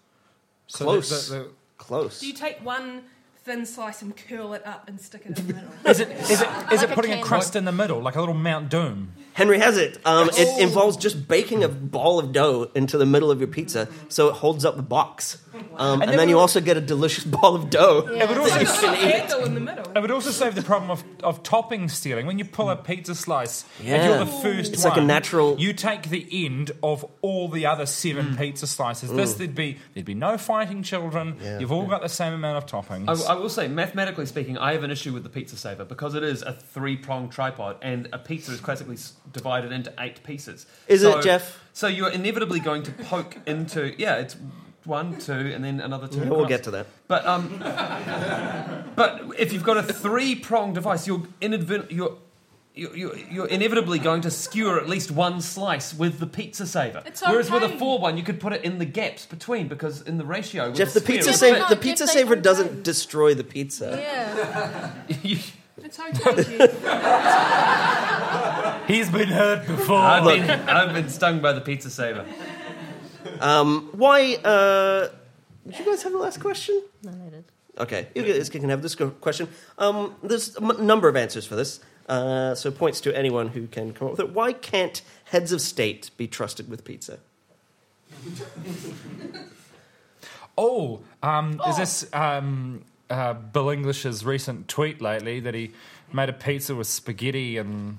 So 0.67 0.85
Close. 0.87 1.29
the- 1.29 1.35
the- 1.37 1.49
Close. 1.79 2.21
Do 2.21 2.27
you 2.27 2.33
take 2.35 2.65
one 2.65 3.03
thin 3.45 3.67
slice 3.67 4.01
and 4.03 4.17
curl 4.17 4.55
it 4.55 4.67
up 4.67 4.89
and 4.89 4.99
stick 5.01 5.23
it 5.27 5.39
in 5.39 5.47
the 5.47 5.55
middle? 5.55 5.71
is 5.87 6.01
it 6.01 6.09
is 6.11 6.31
it 6.31 6.33
is 6.33 6.41
Like 6.43 6.83
it 6.83 6.91
a 6.91 6.95
putting 6.95 7.13
a 7.13 7.17
can- 7.17 7.25
crust 7.25 7.55
in 7.57 7.65
the 7.67 7.73
middle, 7.73 8.01
like 8.01 8.17
a 8.17 8.21
little 8.21 8.35
Mount 8.35 8.71
Doom? 8.71 9.13
Henry 9.35 9.59
has 9.59 9.77
it. 9.77 9.99
Um, 10.05 10.31
Oh. 10.33 10.41
it 10.41 10.63
involves 10.63 10.97
just 10.97 11.29
baking 11.29 11.63
a 11.65 11.69
ball 11.69 12.19
of 12.19 12.33
dough 12.33 12.71
into 12.75 12.97
the 12.99 13.07
middle 13.07 13.31
of 13.31 13.39
your 13.41 13.49
pizza 13.49 13.89
so 14.09 14.29
it 14.29 14.35
holds 14.37 14.65
up 14.65 14.77
the 14.77 14.83
box. 14.83 15.39
Um, 15.77 16.03
and 16.03 16.11
then 16.11 16.17
then 16.19 16.29
you 16.29 16.37
we- 16.37 16.41
also 16.41 16.61
get 16.61 16.77
a 16.77 16.81
delicious 16.81 17.23
ball 17.37 17.55
of 17.55 17.71
dough. 17.71 18.09
Yeah. 18.13 18.25
would 18.29 18.39
also 18.39 18.55
you 18.57 18.61
It's 18.63 18.81
can 18.81 18.95
eat. 19.41 19.47
in 19.47 19.55
the 19.55 19.61
middle. 19.61 19.85
It 19.95 20.01
would 20.01 20.11
also 20.11 20.31
save 20.31 20.55
the 20.57 20.63
problem 20.63 20.91
of, 20.91 21.05
of 21.23 21.43
topping 21.45 21.89
stealing. 21.89 22.27
When 22.27 22.39
you 22.39 22.45
pull 22.45 22.71
a 22.71 22.77
pizza 22.77 23.15
slice, 23.15 23.65
if 23.79 23.87
Yeah. 23.87 24.07
you're 24.09 24.19
the 24.19 24.27
first 24.27 24.73
It's 24.73 24.83
one, 24.85 24.91
like 24.95 25.01
a 25.01 25.05
natural- 25.05 25.57
You 25.59 25.73
take 25.73 26.11
the 26.11 26.27
end 26.47 26.73
of 26.83 27.05
all 27.23 27.49
the 27.49 27.67
other 27.67 27.87
seven 27.87 28.31
Mm. 28.35 28.39
pizza 28.39 28.67
slices. 28.67 29.13
This 29.13 29.35
there'd 29.35 29.55
be 29.55 29.79
there'd 29.95 30.07
be 30.07 30.15
no 30.15 30.39
fighting 30.39 30.83
children. 30.83 31.37
Yeah. 31.43 31.59
You've 31.61 31.73
all 31.73 31.87
got 31.87 32.03
the 32.03 32.09
same 32.09 32.33
amount 32.33 32.57
of 32.59 32.67
toppings. 32.67 33.09
I, 33.29 33.33
I 33.33 33.37
will 33.37 33.49
say, 33.49 33.69
mathematically 33.69 34.27
speaking, 34.27 34.59
I 34.59 34.73
have 34.73 34.83
an 34.85 34.91
issue 34.91 35.13
with 35.13 35.23
the 35.25 35.29
pizza 35.29 35.57
saver 35.57 35.85
because 35.85 36.15
it 36.15 36.23
is 36.25 36.43
a 36.43 36.53
three 36.53 36.97
pronged 36.97 37.31
tripod 37.33 37.77
and 37.83 38.09
a 38.13 38.19
pizza 38.19 38.53
is 38.53 38.61
classically 38.61 38.95
s- 38.97 39.13
divided 39.33 39.73
into 39.73 39.93
eight 39.99 40.23
pieces. 40.23 40.67
Is 40.89 41.03
So- 41.03 41.19
it, 41.19 41.23
Jeff? 41.25 41.61
So 41.73 41.87
you're 41.89 42.11
inevitably 42.11 42.61
going 42.61 42.83
to 42.85 42.93
poke 42.93 43.37
into, 43.47 43.95
yeah, 44.01 44.17
it's 44.17 44.37
one, 44.85 45.19
two, 45.19 45.33
and 45.33 45.65
then 45.65 45.81
another 45.81 46.07
two. 46.07 46.21
Yeah, 46.21 46.29
we'll 46.29 46.47
get 46.47 46.63
to 46.65 46.71
that. 46.73 46.87
But 47.09 47.27
um, 47.27 47.59
but 48.95 49.23
if 49.39 49.53
you've 49.53 49.65
got 49.65 49.77
a 49.79 49.83
three 49.83 50.35
prong 50.37 50.73
device, 50.75 51.07
you're 51.07 51.23
inadvert- 51.41 51.91
you're. 51.91 52.19
You're, 52.77 52.97
you're, 52.97 53.17
you're 53.17 53.47
inevitably 53.47 54.01
going 54.01 54.23
to 54.23 54.33
skewer 54.33 54.81
at 54.81 54.89
least 54.89 55.13
one 55.13 55.41
slice 55.41 55.95
with 55.95 56.19
the 56.19 56.27
pizza 56.27 56.67
saver. 56.67 57.05
It's 57.07 57.23
Whereas 57.23 57.49
with 57.49 57.63
a 57.63 57.69
four 57.69 58.01
one, 58.01 58.17
you 58.17 58.25
could 58.25 58.41
put 58.41 58.53
it 58.53 58.65
in 58.65 58.79
the 58.81 58.85
gaps 58.85 59.27
between 59.27 59.69
because 59.69 60.01
in 60.03 60.19
the 60.19 60.25
ratio. 60.25 60.67
with 60.71 60.79
Jeff, 60.79 60.91
a 60.91 60.95
the 60.99 61.01
pizza 61.07 61.31
it's 61.31 61.41
Yeah, 61.41 61.51
but 61.51 61.55
saver 61.55 61.59
no, 61.61 61.69
the 61.69 61.77
pizza 61.77 62.07
saver 62.09 62.35
doesn't 62.35 62.71
vote. 62.73 62.83
destroy 62.83 63.33
the 63.35 63.45
pizza. 63.45 63.97
Yeah. 63.97 64.93
You- 65.23 65.39
It's 65.85 65.99
okay, 66.01 66.13
Jeff. 66.43 66.83
He's 68.87 69.09
been 69.11 69.29
hurt 69.29 69.67
before. 69.67 69.99
I've 69.99 70.25
been, 70.25 70.51
I've 70.51 70.93
been 70.93 71.09
stung 71.09 71.41
by 71.41 71.53
the 71.53 71.61
pizza 71.61 71.91
saver. 71.91 72.25
Um, 73.41 73.89
why? 73.93 74.35
Uh, 74.37 75.09
did 75.67 75.79
you 75.79 75.85
guys 75.87 76.03
have 76.03 76.13
the 76.13 76.19
last 76.19 76.41
question? 76.41 76.83
No, 77.03 77.13
they 77.13 77.31
did. 77.31 77.45
Okay, 77.79 78.09
you 78.15 78.23
guys 78.23 78.49
can 78.51 78.69
have 78.69 78.83
this 78.83 78.95
question. 78.95 79.49
Um, 79.79 80.15
there's 80.23 80.57
a 80.57 80.63
m- 80.63 80.87
number 80.87 81.09
of 81.09 81.17
answers 81.17 81.45
for 81.45 81.57
this, 81.57 81.81
uh, 82.09 82.55
so 82.55 82.71
points 82.71 83.01
to 83.01 83.17
anyone 83.17 83.49
who 83.49 83.67
can 83.67 83.93
come 83.93 84.07
up 84.09 84.13
with 84.13 84.21
it. 84.21 84.31
Why 84.33 84.53
can't 84.53 85.03
heads 85.25 85.51
of 85.51 85.61
state 85.61 86.11
be 86.17 86.29
trusted 86.29 86.69
with 86.71 86.85
pizza? 86.85 87.19
Oh, 90.57 91.01
um, 91.21 91.61
is 91.69 91.77
this 91.79 92.07
um, 92.13 92.85
uh, 93.11 93.33
Bill 93.35 93.71
English's 93.71 94.25
recent 94.25 94.69
tweet 94.69 95.01
lately 95.01 95.41
that 95.41 95.53
he 95.53 95.73
made 96.13 96.29
a 96.29 96.33
pizza 96.33 96.77
with 96.77 96.87
spaghetti 96.87 97.59
and 97.59 97.99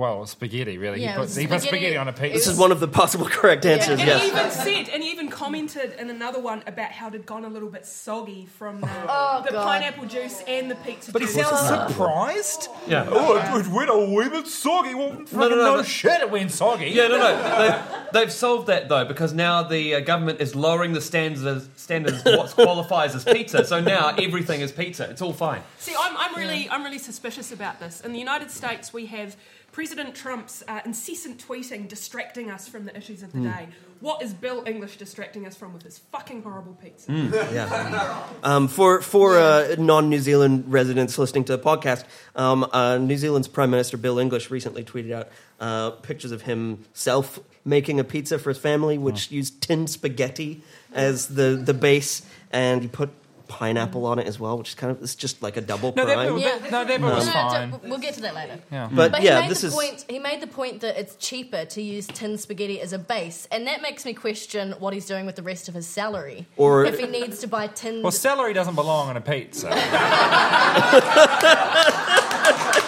well, 0.00 0.26
spaghetti 0.26 0.78
really. 0.78 1.02
Yeah, 1.02 1.08
he, 1.08 1.14
put, 1.14 1.20
was 1.20 1.36
he 1.36 1.46
put 1.46 1.60
spaghetti- 1.60 1.68
spaghetti 1.76 1.96
on 1.98 2.08
a 2.08 2.12
pizza. 2.12 2.32
This 2.38 2.46
is 2.46 2.58
one 2.58 2.72
of 2.72 2.80
the 2.80 2.88
possible 2.88 3.26
correct 3.26 3.66
answers. 3.66 4.00
And 4.00 4.08
Yes. 4.08 4.22
he 4.22 4.28
even 4.28 4.50
said, 4.50 4.94
and 4.94 5.02
he 5.02 5.10
even 5.10 5.28
commented 5.28 5.94
in 6.00 6.08
another 6.08 6.40
one 6.40 6.62
about 6.66 6.90
how 6.92 7.08
it 7.08 7.12
had 7.12 7.26
gone 7.26 7.44
a 7.44 7.48
little 7.48 7.68
bit 7.68 7.84
soggy 7.84 8.46
from 8.46 8.80
the, 8.80 8.88
Oh, 9.08 9.42
the 9.44 9.52
pineapple 9.52 10.06
juice 10.06 10.42
and 10.48 10.70
the 10.70 10.74
pizza 10.76 11.12
but 11.12 11.20
he 11.22 11.28
sounds 11.28 11.60
surprised. 11.94 12.68
Yeah. 12.88 13.06
Oh, 13.10 13.36
it, 13.36 13.66
it 13.66 13.70
went 13.72 13.90
a 13.90 13.98
wee 14.14 14.28
bit 14.28 14.46
soggy. 14.46 14.94
Well, 14.94 15.10
fucking 15.10 15.38
no, 15.38 15.48
no, 15.50 15.76
no, 15.76 15.82
shit, 15.82 16.20
it 16.20 16.30
went 16.30 16.50
soggy. 16.50 16.86
Yeah, 16.90 17.08
no, 17.08 17.18
no. 17.18 17.58
They've, 17.58 18.12
they've 18.12 18.32
solved 18.32 18.68
that 18.68 18.88
though 18.88 19.04
because 19.04 19.32
now 19.34 19.62
the 19.62 19.96
uh, 19.96 20.00
government 20.00 20.40
is 20.40 20.54
lowering 20.54 20.92
the 20.94 21.00
standards 21.00 21.68
standards 21.76 22.18
of 22.24 22.38
what 22.38 22.50
qualifies 22.50 23.14
as 23.14 23.24
pizza. 23.24 23.64
So 23.64 23.80
now 23.80 24.14
everything 24.18 24.62
is 24.62 24.72
pizza. 24.72 25.08
It's 25.10 25.20
all 25.22 25.32
fine. 25.34 25.62
See, 25.78 25.94
I'm, 25.98 26.16
I'm 26.16 26.34
really, 26.36 26.68
I'm 26.70 26.82
really 26.84 26.98
suspicious 26.98 27.52
about 27.52 27.80
this. 27.80 28.00
In 28.00 28.12
the 28.12 28.18
United 28.18 28.50
States, 28.50 28.92
we 28.92 29.06
have 29.06 29.36
President 29.72 30.14
Trump's 30.14 30.62
uh, 30.66 30.80
incessant 30.84 31.46
tweeting 31.46 31.88
distracting 31.88 32.50
us 32.50 32.68
from 32.68 32.84
the 32.84 32.96
issues 32.96 33.22
of 33.22 33.32
the 33.32 33.40
day. 33.40 33.68
What 34.00 34.22
is 34.22 34.32
Bill 34.32 34.64
English 34.66 34.96
distracting 34.96 35.46
us 35.46 35.56
from 35.56 35.72
with 35.74 35.82
his 35.82 35.98
fucking 35.98 36.42
horrible 36.42 36.76
pizza? 36.82 37.12
Yeah. 37.52 38.26
Um, 38.42 38.68
for 38.68 39.02
for 39.02 39.38
uh, 39.38 39.74
non 39.78 40.08
New 40.08 40.18
Zealand 40.18 40.64
residents 40.66 41.18
listening 41.18 41.44
to 41.44 41.56
the 41.56 41.62
podcast, 41.62 42.04
um, 42.34 42.66
uh, 42.72 42.96
New 42.96 43.18
Zealand's 43.18 43.48
Prime 43.48 43.70
Minister 43.70 43.98
Bill 43.98 44.18
English 44.18 44.50
recently 44.50 44.82
tweeted 44.82 45.12
out 45.12 45.28
uh, 45.60 45.90
pictures 45.90 46.32
of 46.32 46.42
himself 46.42 47.38
making 47.64 48.00
a 48.00 48.04
pizza 48.04 48.38
for 48.38 48.50
his 48.50 48.58
family, 48.58 48.96
which 48.96 49.30
used 49.30 49.60
tin 49.60 49.86
spaghetti 49.86 50.62
as 50.92 51.28
the, 51.28 51.60
the 51.62 51.74
base, 51.74 52.22
and 52.50 52.82
he 52.82 52.88
put 52.88 53.10
pineapple 53.50 54.02
mm. 54.02 54.10
on 54.10 54.18
it 54.20 54.26
as 54.26 54.38
well, 54.40 54.56
which 54.56 54.70
is 54.70 54.74
kind 54.74 54.90
of 54.92 55.02
it's 55.02 55.14
just 55.14 55.42
like 55.42 55.56
a 55.56 55.60
double 55.60 55.92
No, 55.96 56.06
that, 56.06 56.14
prime. 56.14 56.34
bit- 56.36 56.42
Yeah. 56.42 56.70
no, 56.70 56.84
that 56.84 56.86
bit 56.86 57.00
was 57.00 57.26
No, 57.26 57.32
fine. 57.32 57.70
d- 57.70 57.76
we'll 57.84 57.98
get 57.98 58.14
to 58.14 58.20
that 58.22 58.34
later. 58.34 58.58
Yeah. 58.70 58.88
But, 58.92 59.12
But 59.12 59.22
yeah, 59.22 59.36
he 59.36 59.40
made 59.42 59.50
this 59.50 59.60
the 59.62 59.66
is 59.66 59.74
point. 59.74 60.04
He 60.08 60.18
made 60.18 60.40
the 60.40 60.46
point 60.46 60.80
that 60.80 60.98
it's 60.98 61.16
cheaper 61.16 61.64
to 61.64 61.82
use 61.82 62.06
tin 62.06 62.38
spaghetti 62.38 62.80
as 62.80 62.92
a 62.92 62.98
base, 62.98 63.48
and 63.50 63.66
that 63.66 63.82
makes 63.82 64.04
me 64.04 64.14
question 64.14 64.74
what 64.78 64.94
he's 64.94 65.06
doing 65.06 65.26
with 65.26 65.36
the 65.36 65.42
rest 65.42 65.68
of 65.68 65.74
his 65.74 65.86
salary. 65.86 66.46
Or- 66.56 66.84
if 66.84 66.98
he 66.98 67.06
needs 67.06 67.40
to 67.40 67.48
buy 67.48 67.66
tin. 67.66 68.02
Well, 68.02 68.12
celery 68.12 68.52
doesn't 68.52 68.76
belong 68.76 69.08
on 69.08 69.16
a 69.16 69.20
pizza. 69.20 69.70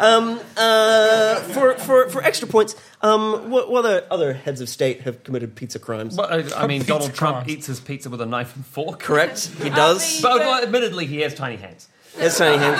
uh, 0.00 1.36
for, 1.52 1.74
for 1.74 2.08
for 2.08 2.22
extra 2.22 2.48
points. 2.48 2.74
Um, 3.02 3.50
what, 3.50 3.70
what 3.70 3.84
other 3.84 4.06
other 4.10 4.32
heads 4.32 4.60
of 4.60 4.68
state 4.68 5.02
have 5.02 5.22
committed 5.24 5.54
pizza 5.54 5.78
crimes? 5.78 6.16
But 6.16 6.30
uh, 6.52 6.56
I 6.56 6.66
mean, 6.66 6.80
Pizza 6.80 6.92
Donald 6.92 7.14
Trump 7.14 7.36
crust. 7.38 7.50
eats 7.50 7.66
his 7.66 7.80
pizza 7.80 8.10
with 8.10 8.20
a 8.20 8.26
knife 8.26 8.54
and 8.56 8.64
fork. 8.66 9.00
Correct, 9.00 9.48
he 9.62 9.70
does. 9.70 10.16
the- 10.16 10.22
But 10.22 10.40
well, 10.40 10.62
admittedly, 10.62 11.06
he 11.06 11.20
has 11.20 11.34
tiny 11.34 11.56
hands. 11.56 11.88
His 12.18 12.38
tiny 12.38 12.56
hands. 12.56 12.78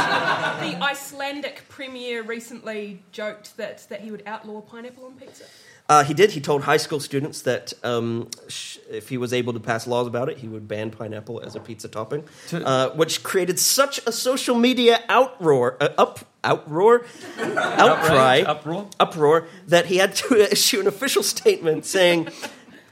The 0.78 0.82
Icelandic 0.82 1.64
premier 1.68 2.22
recently 2.22 3.02
joked 3.12 3.56
that, 3.58 3.86
that 3.90 4.00
he 4.00 4.10
would 4.10 4.22
outlaw 4.26 4.62
pineapple 4.62 5.04
on 5.04 5.12
pizza. 5.16 5.44
Uh, 5.88 6.02
he 6.02 6.14
did. 6.14 6.32
He 6.32 6.40
told 6.40 6.62
high 6.62 6.78
school 6.78 6.98
students 6.98 7.42
that 7.42 7.72
um, 7.84 8.28
sh- 8.48 8.78
if 8.90 9.08
he 9.08 9.16
was 9.18 9.32
able 9.32 9.52
to 9.52 9.60
pass 9.60 9.86
laws 9.86 10.06
about 10.08 10.28
it, 10.28 10.38
he 10.38 10.48
would 10.48 10.66
ban 10.66 10.90
pineapple 10.90 11.40
as 11.40 11.54
a 11.54 11.60
pizza 11.60 11.86
topping, 11.88 12.24
To- 12.48 12.66
uh, 12.66 12.90
which 12.94 13.22
created 13.22 13.58
such 13.60 14.00
a 14.06 14.10
social 14.10 14.56
media 14.56 15.00
outroar, 15.08 15.76
uh, 15.80 15.90
up, 15.96 16.20
outroar, 16.42 17.04
outcry, 17.38 18.40
uproar. 18.40 18.88
uproar 18.98 19.46
that 19.68 19.86
he 19.86 19.98
had 19.98 20.14
to 20.16 20.34
issue 20.52 20.80
an 20.80 20.86
official 20.88 21.22
statement 21.22 21.84
saying, 21.86 22.28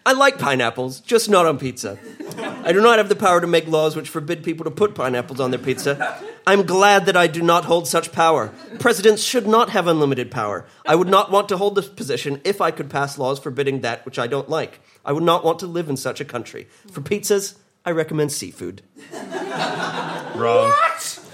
"I 0.06 0.12
like 0.12 0.38
pineapples, 0.38 1.00
just 1.00 1.30
not 1.30 1.46
on 1.46 1.58
pizza. 1.58 1.98
I 2.38 2.72
do 2.72 2.80
not 2.80 2.98
have 2.98 3.08
the 3.08 3.16
power 3.16 3.40
to 3.40 3.46
make 3.46 3.66
laws 3.66 3.96
which 3.96 4.08
forbid 4.08 4.44
people 4.44 4.64
to 4.64 4.70
put 4.70 4.94
pineapples 4.94 5.40
on 5.40 5.50
their 5.50 5.58
pizza. 5.58 6.18
I'm 6.46 6.64
glad 6.64 7.06
that 7.06 7.16
I 7.16 7.26
do 7.26 7.42
not 7.42 7.64
hold 7.64 7.88
such 7.88 8.12
power. 8.12 8.52
Presidents 8.78 9.22
should 9.22 9.46
not 9.46 9.70
have 9.70 9.86
unlimited 9.86 10.30
power. 10.30 10.66
I 10.86 10.94
would 10.94 11.08
not 11.08 11.30
want 11.30 11.48
to 11.48 11.56
hold 11.56 11.74
this 11.74 11.88
position 11.88 12.40
if 12.44 12.60
I 12.60 12.70
could 12.70 12.90
pass 12.90 13.18
laws 13.18 13.38
forbidding 13.38 13.80
that 13.80 14.04
which 14.04 14.18
I 14.18 14.26
don't 14.26 14.48
like. 14.48 14.80
I 15.04 15.12
would 15.12 15.22
not 15.22 15.44
want 15.44 15.58
to 15.60 15.66
live 15.66 15.88
in 15.88 15.96
such 15.96 16.20
a 16.20 16.24
country. 16.24 16.68
For 16.90 17.00
pizzas, 17.00 17.54
I 17.84 17.90
recommend 17.90 18.32
seafood." 18.32 18.82
Wrong. 20.34 20.72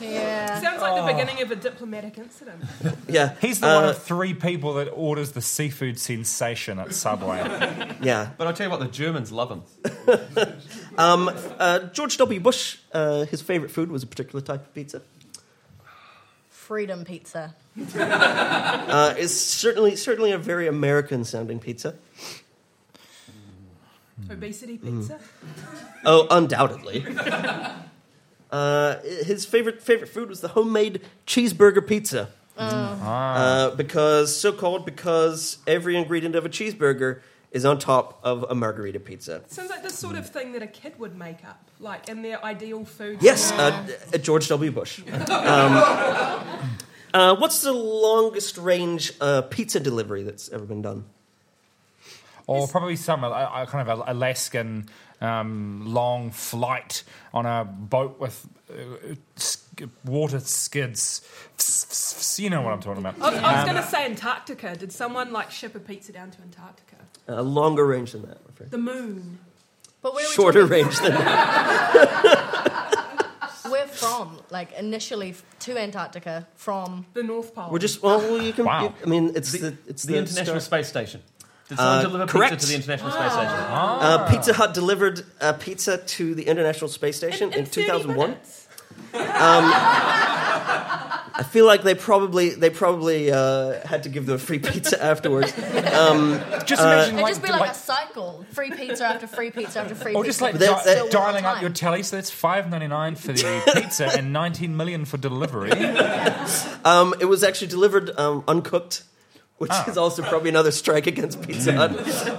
yeah. 0.02 0.60
Sounds 0.60 0.82
like 0.82 0.94
the 1.06 1.12
beginning 1.12 1.42
of 1.42 1.50
a 1.50 1.56
diplomatic 1.56 2.18
incident. 2.18 2.62
Yeah, 3.08 3.34
He's 3.40 3.58
the 3.60 3.68
uh, 3.68 3.74
one 3.80 3.88
of 3.88 4.02
three 4.02 4.34
people 4.34 4.74
that 4.74 4.88
orders 4.88 5.32
the 5.32 5.40
seafood 5.40 5.98
sensation 5.98 6.78
at 6.78 6.94
Subway. 6.94 7.38
yeah. 8.02 8.30
But 8.36 8.46
I'll 8.46 8.52
tell 8.52 8.66
you 8.66 8.70
what, 8.70 8.80
the 8.80 8.86
Germans 8.88 9.32
love 9.32 9.50
him. 9.50 9.62
Uh, 10.96 11.78
George 11.92 12.16
W. 12.18 12.40
Bush, 12.40 12.78
uh, 12.92 13.24
his 13.24 13.40
favorite 13.42 13.70
food 13.70 13.90
was 13.90 14.02
a 14.02 14.06
particular 14.06 14.40
type 14.42 14.60
of 14.60 14.74
pizza. 14.74 15.02
Freedom 16.50 17.04
pizza. 17.04 17.54
Uh, 17.96 19.14
it's 19.16 19.34
certainly 19.34 19.96
certainly 19.96 20.30
a 20.30 20.38
very 20.38 20.68
American 20.68 21.24
sounding 21.24 21.58
pizza. 21.58 21.96
Obesity 24.28 24.78
pizza. 24.78 25.18
Oh, 26.04 26.26
undoubtedly. 26.30 27.04
uh, 28.50 28.96
his 29.02 29.46
favorite 29.46 29.83
favorite 29.83 30.09
food 30.09 30.28
was 30.28 30.40
the 30.40 30.48
homemade 30.48 31.02
cheeseburger 31.26 31.87
pizza. 31.87 32.30
Uh, 32.56 33.74
because 33.74 34.38
so 34.38 34.52
called 34.52 34.85
because 34.85 35.59
every 35.66 35.96
ingredient 35.96 36.35
of 36.35 36.44
a 36.44 36.48
cheeseburger 36.48 37.20
is 37.52 37.64
on 37.64 37.78
top 37.78 38.20
of 38.22 38.44
a 38.48 38.54
margarita 38.54 39.00
pizza. 39.00 39.42
Sounds 39.48 39.70
like 39.70 39.83
the 39.83 39.90
sort 39.90 40.16
of 40.16 40.28
thing 40.28 40.52
that 40.52 40.62
a 40.62 40.66
kid 40.66 40.98
would 40.98 41.16
make 41.16 41.44
up, 41.44 41.70
like 41.80 42.09
in 42.09 42.22
their 42.22 42.44
ideal 42.44 42.85
food. 42.85 43.18
Yes, 43.20 43.50
uh, 43.52 43.87
uh, 44.14 44.18
George 44.18 44.48
W. 44.48 44.70
Bush. 44.70 45.00
Um, 45.09 45.18
uh, 47.14 47.37
what's 47.37 47.62
the 47.62 47.72
longest 47.72 48.56
range 48.59 49.12
uh, 49.20 49.42
pizza 49.42 49.80
delivery 49.80 50.22
that's 50.22 50.48
ever 50.50 50.64
been 50.64 50.83
done? 50.83 51.04
Or 52.50 52.66
probably 52.66 52.96
some 52.96 53.22
uh, 53.22 53.28
uh, 53.28 53.66
kind 53.66 53.88
of 53.88 54.00
a 54.00 54.12
Alaskan 54.12 54.88
um, 55.20 55.82
long 55.86 56.30
flight 56.32 57.04
on 57.32 57.46
a 57.46 57.64
boat 57.64 58.18
with 58.18 58.44
uh, 58.70 59.14
sk- 59.36 59.82
water 60.04 60.40
skids. 60.40 61.22
You 62.38 62.50
know 62.50 62.62
what 62.62 62.72
I'm 62.72 62.80
talking 62.80 63.00
about. 63.04 63.20
I 63.20 63.30
was, 63.30 63.38
I 63.42 63.56
was 63.56 63.64
going 63.70 63.82
to 63.82 63.88
say 63.88 64.04
Antarctica. 64.04 64.74
Did 64.76 64.92
someone 64.92 65.30
like 65.32 65.50
ship 65.52 65.74
a 65.76 65.78
pizza 65.80 66.10
down 66.12 66.30
to 66.32 66.42
Antarctica? 66.42 66.96
Uh, 67.28 67.42
longer 67.42 67.86
range 67.86 68.12
than 68.12 68.22
that, 68.22 68.38
I'm 68.44 68.48
afraid. 68.52 68.70
The 68.72 68.78
moon. 68.78 69.38
But 70.02 70.14
where 70.14 70.24
Shorter 70.26 70.62
talking- 70.62 70.84
range 70.86 70.98
than 70.98 71.12
that. 71.12 72.96
We're 73.70 73.86
from, 73.86 74.38
like 74.50 74.72
initially 74.72 75.34
to 75.60 75.78
Antarctica 75.78 76.48
from. 76.56 77.06
The 77.14 77.22
North 77.22 77.54
Pole. 77.54 77.68
We're 77.70 77.78
just 77.78 78.02
well, 78.02 78.40
you 78.42 78.52
can. 78.52 78.64
Wow. 78.64 78.82
you- 78.84 78.94
I 79.04 79.08
mean, 79.08 79.32
it's 79.36 79.52
the, 79.52 79.76
it's 79.86 80.02
The 80.02 80.16
International 80.16 80.58
star- 80.60 80.82
Space 80.82 80.88
Station. 80.88 81.22
Did 81.70 81.78
someone 81.78 81.98
Uh, 81.98 82.02
deliver 82.02 82.26
correct. 82.26 82.52
pizza 82.52 82.66
to 82.66 82.72
the 82.72 82.76
International 82.83 83.11
Space 83.12 83.33
Station? 83.33 83.48
Uh, 83.48 84.28
Pizza 84.30 84.52
Hut 84.52 84.74
delivered 84.74 85.24
uh, 85.40 85.52
pizza 85.54 85.98
to 85.98 86.35
the 86.35 86.42
International 86.42 86.88
Space 86.88 87.16
Station 87.16 87.52
in, 87.52 87.64
30 87.64 87.83
2001. 87.87 88.30
minutes. 88.30 88.66
I 90.22 91.44
feel 91.50 91.64
like 91.64 91.83
they 91.83 91.94
probably 91.94 92.50
they 92.50 92.70
probably 92.70 93.30
uh, 93.33 93.80
had 93.87 94.02
to 94.02 94.09
give 94.09 94.26
them 94.26 94.35
a 94.35 94.38
free 94.38 94.59
pizza 94.59 95.02
afterwards. 95.12 95.52
Um, 95.94 96.40
Just 96.66 96.83
imagine 96.83 97.14
It'd 97.14 97.22
like, 97.22 97.30
just 97.35 97.42
be 97.42 97.50
like, 97.50 97.70
a 97.70 97.74
cycle: 97.74 98.44
free 98.52 98.70
pizza 98.70 99.06
after 99.06 99.26
free 99.26 99.50
pizza 99.50 99.80
after 99.80 99.94
free 99.94 100.14
or 100.14 100.22
pizza. 100.24 100.28
just 100.28 100.40
like 100.42 100.54
that- 100.54 100.66
di- 100.66 100.85
that- 100.85 100.96
Still 100.98 101.09
dialing 101.09 101.44
one 101.44 101.56
up 101.56 101.62
your 101.62 101.70
telly. 101.70 102.02
So 102.02 102.16
that's 102.16 102.30
five 102.30 102.68
ninety 102.68 102.88
nine 102.88 103.14
for 103.16 103.33
the 103.33 103.62
pizza 103.74 104.06
and 104.18 104.33
nineteen 104.33 104.76
million 104.76 105.04
for 105.04 105.16
delivery. 105.18 105.70
um, 106.85 107.14
it 107.20 107.26
was 107.26 107.42
actually 107.42 107.68
delivered 107.68 108.11
um, 108.18 108.44
uncooked, 108.46 109.02
which 109.61 109.70
Ah. 109.73 109.85
is 109.90 109.96
also 109.99 110.23
probably 110.23 110.49
another 110.49 110.70
strike 110.73 111.07
against 111.07 111.42
Pizza 111.42 111.73
Hut. 111.73 111.92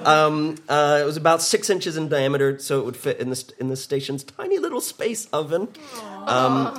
Um, 0.08 0.58
uh, 0.68 0.98
it 1.02 1.06
was 1.06 1.18
about 1.18 1.42
six 1.44 1.70
inches 1.70 1.96
in 1.96 2.10
diameter, 2.10 2.58
so 2.58 2.80
it 2.82 2.86
would 2.86 2.98
fit 2.98 3.20
in 3.20 3.30
the 3.30 3.40
in 3.60 3.68
the 3.70 3.76
station's 3.78 4.24
tiny 4.24 4.58
little 4.58 4.82
space 4.82 5.28
oven. 5.32 5.68
Um, 6.26 6.74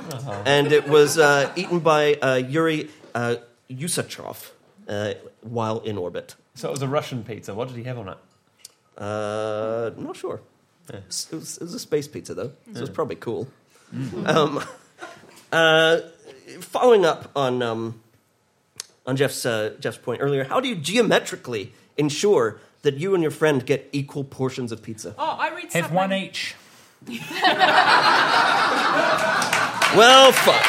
and 0.45 0.71
it 0.73 0.87
was 0.87 1.17
uh, 1.17 1.51
eaten 1.55 1.79
by 1.79 2.15
uh, 2.15 2.35
Yuri 2.35 2.89
uh, 3.15 3.35
Usachov 3.71 4.51
uh, 4.89 5.13
while 5.41 5.79
in 5.79 5.97
orbit. 5.97 6.35
So 6.55 6.67
it 6.67 6.71
was 6.71 6.81
a 6.81 6.87
Russian 6.87 7.23
pizza. 7.23 7.53
What 7.55 7.69
did 7.69 7.77
he 7.77 7.83
have 7.83 7.97
on 7.97 8.09
it? 8.09 8.17
Uh, 8.97 9.91
not 9.97 10.15
sure. 10.17 10.41
It, 10.89 11.03
was, 11.07 11.27
it 11.31 11.35
was- 11.35 11.57
it 11.57 11.63
was 11.63 11.73
a 11.73 11.79
space 11.79 12.07
pizza 12.09 12.33
though, 12.33 12.51
so 12.73 12.77
it 12.77 12.81
was 12.81 12.89
probably 12.89 13.15
cool. 13.15 13.47
Um, 14.25 14.59
uh, 15.51 15.99
following 16.59 17.05
up 17.05 17.31
on 17.35 17.61
um, 17.61 18.01
on 19.05 19.15
Jeff's 19.15 19.45
uh, 19.45 19.75
Jeff's 19.79 19.97
point 19.97 20.21
earlier, 20.21 20.43
how 20.45 20.59
do 20.59 20.67
you 20.67 20.75
geometrically 20.75 21.73
ensure 21.97 22.59
that 22.83 22.97
you 22.97 23.13
and 23.13 23.21
your 23.21 23.31
friend 23.31 23.65
get 23.65 23.89
equal 23.91 24.23
portions 24.23 24.71
of 24.71 24.81
pizza? 24.81 25.15
Oh, 25.17 25.35
I 25.39 25.49
read 25.49 25.63
Have 25.73 25.85
something. 25.85 25.95
one 25.95 26.13
each. 26.13 26.55
Well, 29.95 30.31
fuck. 30.31 30.65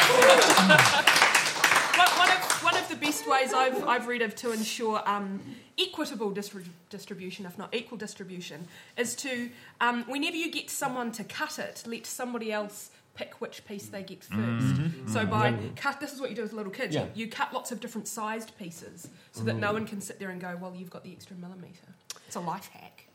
One, 1.97 2.07
one 2.19 2.29
of, 2.29 2.63
one 2.63 2.77
of 2.77 2.87
the 2.89 2.95
best 2.95 3.27
ways 3.27 3.53
I've, 3.53 3.83
I've 3.87 4.05
read 4.07 4.21
of 4.21 4.35
to 4.35 4.51
ensure 4.51 5.01
um, 5.09 5.41
equitable 5.79 6.31
distri- 6.31 6.67
distribution, 6.91 7.47
if 7.47 7.57
not 7.57 7.73
equal 7.73 7.97
distribution, 7.97 8.67
is 8.97 9.15
to, 9.15 9.49
um, 9.81 10.03
whenever 10.03 10.35
you 10.35 10.51
get 10.51 10.69
someone 10.69 11.11
to 11.13 11.23
cut 11.23 11.57
it, 11.57 11.83
let 11.87 12.05
somebody 12.05 12.51
else 12.51 12.91
pick 13.15 13.41
which 13.41 13.65
piece 13.65 13.87
they 13.87 14.03
get 14.03 14.21
1st 14.21 15.09
So 15.09 15.25
by 15.25 15.55
cut, 15.75 15.99
this 15.99 16.13
is 16.13 16.19
what 16.21 16.29
you 16.29 16.35
do 16.35 16.43
with 16.43 16.53
little 16.53 16.71
kids. 16.71 16.93
Yeah. 16.93 17.05
You, 17.15 17.25
you 17.25 17.27
cut 17.27 17.53
lots 17.53 17.71
of 17.71 17.79
different 17.79 18.07
sized 18.07 18.57
pieces 18.57 19.07
so 19.31 19.43
that 19.43 19.55
no 19.55 19.73
one 19.73 19.85
can 19.87 20.01
sit 20.01 20.19
there 20.19 20.29
and 20.29 20.39
go, 20.39 20.57
well, 20.61 20.73
you've 20.75 20.89
got 20.89 21.03
the 21.03 21.11
extra 21.11 21.35
millimeter. 21.37 21.87
It's 22.27 22.35
a 22.35 22.39
life 22.39 22.69
hack. 22.73 23.07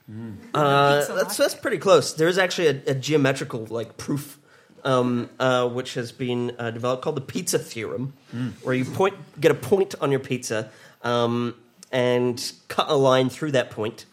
Uh, 0.54 0.98
Pizza 0.98 1.12
that's 1.12 1.36
that's 1.36 1.54
it. 1.54 1.62
pretty 1.62 1.78
close. 1.78 2.14
There 2.14 2.26
is 2.26 2.36
actually 2.38 2.66
a, 2.68 2.90
a 2.90 2.94
geometrical 2.94 3.66
like 3.70 3.96
proof, 3.96 4.40
um, 4.82 5.30
uh, 5.38 5.68
which 5.68 5.94
has 5.94 6.10
been 6.10 6.52
uh, 6.58 6.70
developed 6.72 7.02
called 7.02 7.16
the 7.16 7.20
pizza 7.20 7.58
theorem, 7.58 8.14
where 8.62 8.74
you 8.74 8.84
point 8.84 9.14
get 9.40 9.52
a 9.52 9.54
point 9.54 9.94
on 10.00 10.10
your 10.10 10.18
pizza 10.20 10.70
um, 11.02 11.54
and 11.92 12.52
cut 12.66 12.88
a 12.88 12.94
line 12.94 13.28
through 13.28 13.52
that 13.52 13.70
point, 13.70 14.06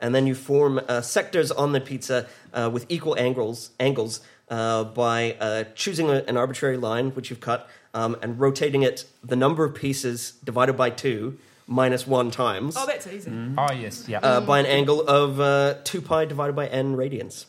and 0.00 0.12
then 0.12 0.26
you 0.26 0.34
form 0.34 0.80
uh, 0.88 1.00
sectors 1.00 1.52
on 1.52 1.70
the 1.70 1.80
pizza 1.80 2.26
uh, 2.52 2.68
with 2.72 2.86
equal 2.88 3.16
angles 3.16 3.70
angles 3.78 4.20
uh, 4.54 4.84
by 4.84 5.18
uh, 5.40 5.64
choosing 5.74 6.06
a, 6.10 6.18
an 6.30 6.36
arbitrary 6.36 6.76
line 6.88 7.06
which 7.16 7.26
you've 7.30 7.40
cut 7.50 7.60
um, 8.00 8.16
and 8.22 8.38
rotating 8.38 8.82
it 8.88 9.04
the 9.32 9.36
number 9.36 9.62
of 9.64 9.74
pieces 9.74 10.16
divided 10.44 10.74
by 10.82 10.90
two 10.90 11.36
minus 11.66 12.06
one 12.06 12.30
times 12.30 12.76
Oh, 12.76 12.86
that's 12.86 13.06
easy. 13.06 13.30
Oh 13.58 13.72
yes, 13.72 14.08
yeah. 14.08 14.18
uh, 14.28 14.40
by 14.52 14.58
an 14.60 14.66
angle 14.66 15.00
of 15.20 15.40
uh, 15.40 15.74
2 15.84 16.02
pi 16.02 16.24
divided 16.26 16.54
by 16.54 16.66
n 16.68 16.96
radians. 16.96 17.46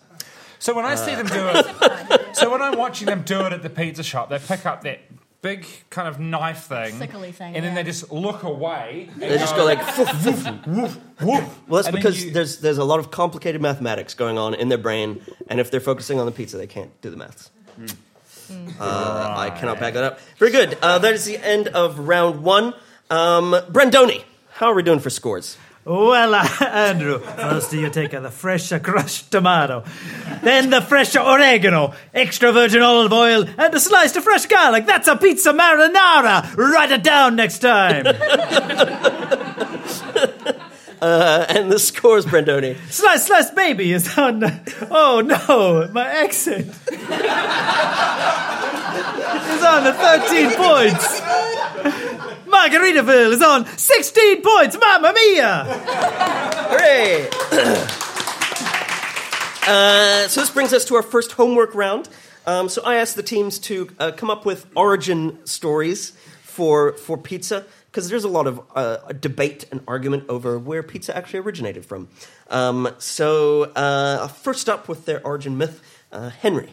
So 0.60 0.74
when 0.74 0.86
I 0.86 0.96
see 0.96 1.14
them 1.20 1.28
do 1.28 1.44
it, 1.56 2.36
so 2.36 2.50
when 2.52 2.62
I'm 2.62 2.78
watching 2.78 3.08
them 3.12 3.22
do 3.24 3.40
it 3.46 3.52
at 3.54 3.62
the 3.62 3.70
pizza 3.70 4.04
shop, 4.04 4.30
they 4.30 4.40
pick 4.40 4.66
up 4.66 4.82
that 4.84 5.00
big 5.42 5.66
kind 5.90 6.08
of 6.08 6.20
knife 6.20 6.64
thing, 6.64 6.98
Sickly 6.98 7.32
thing, 7.32 7.56
and 7.56 7.64
then 7.64 7.72
yeah. 7.76 7.84
they 7.84 7.84
just 7.84 8.12
look 8.12 8.44
away. 8.44 9.10
They 9.18 9.38
just 9.38 9.56
go 9.56 9.64
like, 9.66 9.80
"Woof, 9.98 10.26
woof." 10.26 10.68
woof, 10.68 11.00
woof. 11.22 11.60
well, 11.68 11.78
that's 11.84 11.88
And 11.88 11.96
because 11.96 12.24
you- 12.26 12.32
there's 12.32 12.60
there's 12.60 12.78
a 12.80 12.84
lot 12.84 13.00
of 13.00 13.12
complicated 13.12 13.62
mathematics 13.62 14.14
going 14.14 14.38
on 14.38 14.54
in 14.56 14.70
their 14.70 14.78
brain, 14.78 15.22
and 15.50 15.60
if 15.60 15.70
they're 15.72 15.80
focusing 15.80 16.20
on 16.20 16.26
the 16.26 16.32
pizza, 16.32 16.58
they 16.58 16.68
can't 16.68 16.90
do 17.02 17.10
the 17.10 17.18
maths. 17.18 17.50
Uh, 18.80 19.34
I 19.38 19.50
cannot 19.50 19.80
back 19.80 19.94
that 19.96 20.04
up. 20.04 20.20
Very 20.38 20.52
good. 20.52 20.78
Uh, 20.82 21.00
that 21.00 21.14
is 21.14 21.26
the 21.26 21.38
end 21.38 21.68
of 21.70 22.00
round 22.00 22.44
one. 22.44 22.74
Um, 23.10 23.54
Brendoni, 23.72 24.24
how 24.54 24.68
are 24.68 24.76
we 24.76 24.84
doing 24.84 25.00
for 25.00 25.10
scores? 25.10 25.58
Well, 25.86 26.34
uh, 26.34 26.48
Andrew, 26.62 27.20
first 27.20 27.72
you 27.72 27.92
take 27.92 28.10
the 28.10 28.32
fresh 28.32 28.72
crushed 28.82 29.30
tomato, 29.30 29.84
then 30.42 30.72
the 30.72 30.82
fresh 30.82 31.16
oregano, 31.16 31.94
extra 32.12 32.52
virgin 32.52 32.82
olive 32.82 33.14
oil, 33.14 33.46
and 33.56 33.72
a 33.72 33.80
slice 33.80 34.16
of 34.16 34.24
fresh 34.24 34.48
garlic. 34.48 34.88
That's 34.88 35.08
a 35.08 35.16
pizza 35.16 35.54
marinara. 35.54 36.58
Write 36.58 36.92
it 36.92 37.04
down 37.04 37.36
next 37.36 37.60
time. 37.60 38.06
Uh, 41.02 41.46
and 41.50 41.70
the 41.72 41.78
scores, 41.78 42.26
Brendoni. 42.26 42.76
slice, 42.90 43.26
slice, 43.28 43.52
baby 43.52 43.92
is 43.92 44.18
on. 44.18 44.42
Oh 44.90 45.20
no, 45.22 45.90
my 45.92 46.08
accent 46.08 46.68
is 46.68 46.74
on 49.62 49.84
the 49.84 49.94
13 49.94 50.52
points. 50.52 51.22
Margaritaville 52.56 53.34
is 53.34 53.42
on 53.42 53.66
16 53.66 54.42
points. 54.42 54.78
Mamma 54.80 55.14
mia! 55.14 55.66
Hooray! 56.70 57.28
uh, 59.68 60.28
so 60.30 60.40
this 60.40 60.50
brings 60.52 60.72
us 60.72 60.86
to 60.86 60.96
our 60.96 61.04
first 61.04 61.34
homework 61.34 61.76
round. 61.76 62.08
Um, 62.48 62.70
so 62.70 62.82
I 62.84 62.96
asked 62.96 63.18
the 63.18 63.24
teams 63.24 63.60
to 63.60 63.90
uh, 64.00 64.12
come 64.16 64.30
up 64.30 64.46
with 64.46 64.68
origin 64.74 65.46
stories 65.46 66.12
for 66.44 66.94
for 66.94 67.18
pizza 67.18 67.66
because 67.88 68.10
there's 68.10 68.24
a 68.24 68.30
lot 68.30 68.48
of 68.48 68.62
uh, 68.74 69.00
debate 69.20 69.66
and 69.70 69.82
argument 69.86 70.24
over 70.30 70.58
where 70.58 70.82
pizza 70.82 71.16
actually 71.16 71.40
originated 71.40 71.86
from. 71.86 72.08
Um, 72.50 72.88
so 73.00 73.64
uh, 73.64 74.30
first 74.30 74.70
up 74.70 74.88
with 74.88 75.06
their 75.06 75.22
origin 75.28 75.58
myth, 75.58 75.82
uh, 76.14 76.32
Henri. 76.42 76.70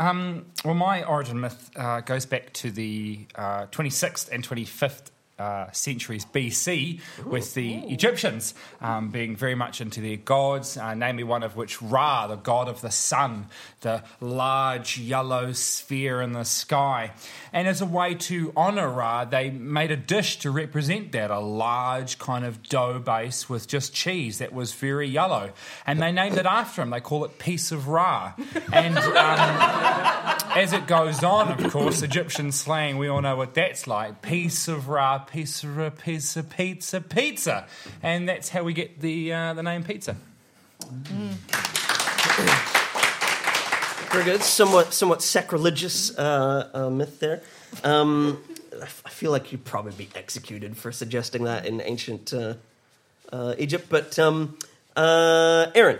Um, 0.00 0.46
well, 0.64 0.74
my 0.74 1.04
origin 1.04 1.38
myth 1.40 1.70
uh, 1.76 2.00
goes 2.00 2.24
back 2.24 2.54
to 2.54 2.70
the 2.70 3.26
uh, 3.34 3.66
26th 3.66 4.30
and 4.32 4.42
25th 4.42 5.10
uh, 5.40 5.70
centuries 5.72 6.24
BC, 6.26 7.00
with 7.24 7.54
the 7.54 7.74
Egyptians 7.88 8.54
um, 8.80 9.08
being 9.08 9.34
very 9.36 9.54
much 9.54 9.80
into 9.80 10.00
their 10.00 10.16
gods, 10.16 10.76
uh, 10.76 10.94
namely 10.94 11.24
one 11.24 11.42
of 11.42 11.56
which 11.56 11.80
Ra, 11.80 12.26
the 12.26 12.36
god 12.36 12.68
of 12.68 12.80
the 12.80 12.90
sun, 12.90 13.46
the 13.80 14.02
large 14.20 14.98
yellow 14.98 15.52
sphere 15.52 16.20
in 16.20 16.32
the 16.32 16.44
sky. 16.44 17.12
And 17.52 17.66
as 17.66 17.80
a 17.80 17.86
way 17.86 18.14
to 18.14 18.52
honour 18.56 18.88
Ra, 18.88 19.24
they 19.24 19.50
made 19.50 19.90
a 19.90 19.96
dish 19.96 20.38
to 20.40 20.50
represent 20.50 21.12
that 21.12 21.30
a 21.30 21.40
large 21.40 22.18
kind 22.18 22.44
of 22.44 22.62
dough 22.62 22.98
base 22.98 23.48
with 23.48 23.66
just 23.66 23.94
cheese 23.94 24.38
that 24.38 24.52
was 24.52 24.74
very 24.74 25.08
yellow. 25.08 25.52
And 25.86 26.00
they 26.00 26.12
named 26.12 26.36
it 26.36 26.46
after 26.46 26.82
him. 26.82 26.90
They 26.90 27.00
call 27.00 27.24
it 27.24 27.38
Piece 27.38 27.72
of 27.72 27.88
Ra. 27.88 28.34
And. 28.72 28.98
Um, 28.98 30.40
as 30.54 30.72
it 30.72 30.86
goes 30.86 31.22
on, 31.22 31.48
of 31.48 31.72
course, 31.72 32.02
Egyptian 32.02 32.50
slang, 32.50 32.98
we 32.98 33.08
all 33.08 33.22
know 33.22 33.36
what 33.36 33.54
that's 33.54 33.86
like. 33.86 34.20
Piece 34.20 34.66
of 34.68 34.88
ra, 34.88 35.18
piece 35.30 35.64
of 36.36 36.50
pizza, 36.50 37.00
pizza. 37.00 37.66
And 38.02 38.28
that's 38.28 38.48
how 38.50 38.62
we 38.62 38.72
get 38.72 39.00
the, 39.00 39.32
uh, 39.32 39.54
the 39.54 39.62
name 39.62 39.84
pizza. 39.84 40.16
Very 44.10 44.24
good. 44.24 44.42
Somewhat, 44.42 44.92
somewhat 44.92 45.22
sacrilegious 45.22 46.16
uh, 46.18 46.70
uh, 46.74 46.90
myth 46.90 47.20
there. 47.20 47.42
Um, 47.84 48.42
I 48.82 48.86
feel 48.86 49.30
like 49.30 49.52
you'd 49.52 49.64
probably 49.64 49.92
be 49.92 50.08
executed 50.14 50.76
for 50.76 50.90
suggesting 50.90 51.44
that 51.44 51.66
in 51.66 51.80
ancient 51.80 52.32
uh, 52.32 52.54
uh, 53.32 53.54
Egypt. 53.58 53.86
But 53.88 54.18
um, 54.18 54.58
uh, 54.96 55.70
Erin, 55.74 55.98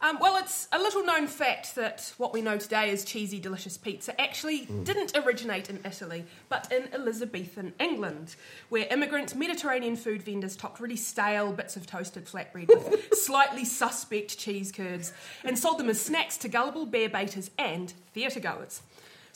Um, 0.00 0.18
well, 0.20 0.36
it's 0.36 0.68
a 0.70 0.78
little 0.78 1.04
known 1.04 1.26
fact 1.26 1.74
that 1.74 2.12
what 2.18 2.32
we 2.32 2.40
know 2.40 2.56
today 2.56 2.90
as 2.90 3.04
cheesy, 3.04 3.40
delicious 3.40 3.76
pizza 3.76 4.18
actually 4.20 4.66
didn't 4.84 5.16
originate 5.16 5.68
in 5.70 5.80
Italy, 5.84 6.24
but 6.48 6.70
in 6.70 6.88
Elizabethan 6.94 7.72
England, 7.80 8.36
where 8.68 8.86
immigrant 8.92 9.34
Mediterranean 9.34 9.96
food 9.96 10.22
vendors 10.22 10.54
topped 10.54 10.78
really 10.78 10.94
stale 10.94 11.52
bits 11.52 11.76
of 11.76 11.84
toasted 11.84 12.26
flatbread 12.26 12.68
with 12.68 13.12
slightly 13.12 13.64
suspect 13.64 14.38
cheese 14.38 14.70
curds 14.70 15.12
and 15.42 15.58
sold 15.58 15.78
them 15.78 15.88
as 15.88 16.00
snacks 16.00 16.36
to 16.38 16.48
gullible 16.48 16.86
bear 16.86 17.08
baiters 17.08 17.50
and 17.58 17.92
theatre 18.14 18.40
goers. 18.40 18.82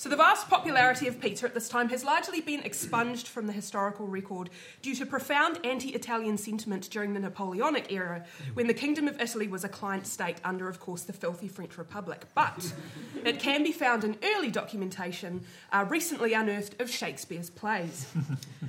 So, 0.02 0.08
the 0.08 0.16
vast 0.16 0.48
popularity 0.48 1.06
of 1.06 1.20
pizza 1.20 1.46
at 1.46 1.54
this 1.54 1.68
time 1.68 1.88
has 1.90 2.02
largely 2.02 2.40
been 2.40 2.58
expunged 2.64 3.28
from 3.28 3.46
the 3.46 3.52
historical 3.52 4.08
record 4.08 4.50
due 4.82 4.96
to 4.96 5.06
profound 5.06 5.64
anti 5.64 5.90
Italian 5.90 6.36
sentiment 6.38 6.90
during 6.90 7.14
the 7.14 7.20
Napoleonic 7.20 7.92
era, 7.92 8.24
when 8.54 8.66
the 8.66 8.74
Kingdom 8.74 9.06
of 9.06 9.20
Italy 9.20 9.46
was 9.46 9.62
a 9.62 9.68
client 9.68 10.08
state 10.08 10.38
under, 10.42 10.68
of 10.68 10.80
course, 10.80 11.02
the 11.02 11.12
filthy 11.12 11.46
French 11.46 11.78
Republic. 11.78 12.24
But 12.34 12.72
it 13.24 13.38
can 13.38 13.62
be 13.62 13.70
found 13.70 14.02
in 14.02 14.16
early 14.24 14.50
documentation, 14.50 15.44
uh, 15.70 15.86
recently 15.88 16.34
unearthed, 16.34 16.80
of 16.80 16.90
Shakespeare's 16.90 17.50
plays. 17.50 18.08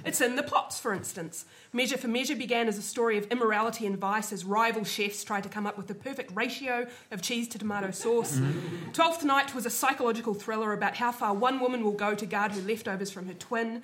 It's 0.05 0.19
in 0.19 0.35
the 0.35 0.43
plots, 0.43 0.79
for 0.79 0.93
instance. 0.93 1.45
Measure 1.71 1.97
for 1.97 2.09
Measure 2.09 2.35
began 2.35 2.67
as 2.67 2.77
a 2.77 2.81
story 2.81 3.17
of 3.17 3.25
immorality 3.27 3.85
and 3.85 3.97
vice 3.97 4.33
as 4.33 4.43
rival 4.43 4.83
chefs 4.83 5.23
tried 5.23 5.43
to 5.43 5.49
come 5.49 5.65
up 5.65 5.77
with 5.77 5.87
the 5.87 5.95
perfect 5.95 6.35
ratio 6.35 6.87
of 7.11 7.21
cheese 7.21 7.47
to 7.49 7.57
tomato 7.57 7.91
sauce. 7.91 8.39
Twelfth 8.93 9.23
Night 9.23 9.55
was 9.55 9.65
a 9.65 9.69
psychological 9.69 10.33
thriller 10.33 10.73
about 10.73 10.95
how 10.95 11.11
one 11.31 11.59
woman 11.59 11.83
will 11.83 11.93
go 11.93 12.15
to 12.15 12.25
guard 12.25 12.51
her 12.51 12.61
leftovers 12.61 13.11
from 13.11 13.27
her 13.27 13.33
twin. 13.33 13.83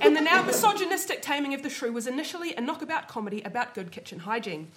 And 0.00 0.16
the 0.16 0.20
now 0.20 0.42
misogynistic 0.42 1.22
Taming 1.22 1.54
of 1.54 1.62
the 1.62 1.70
Shrew 1.70 1.92
was 1.92 2.06
initially 2.06 2.54
a 2.54 2.60
knockabout 2.60 3.06
comedy 3.06 3.42
about 3.42 3.74
good 3.74 3.92
kitchen 3.92 4.20
hygiene. 4.20 4.72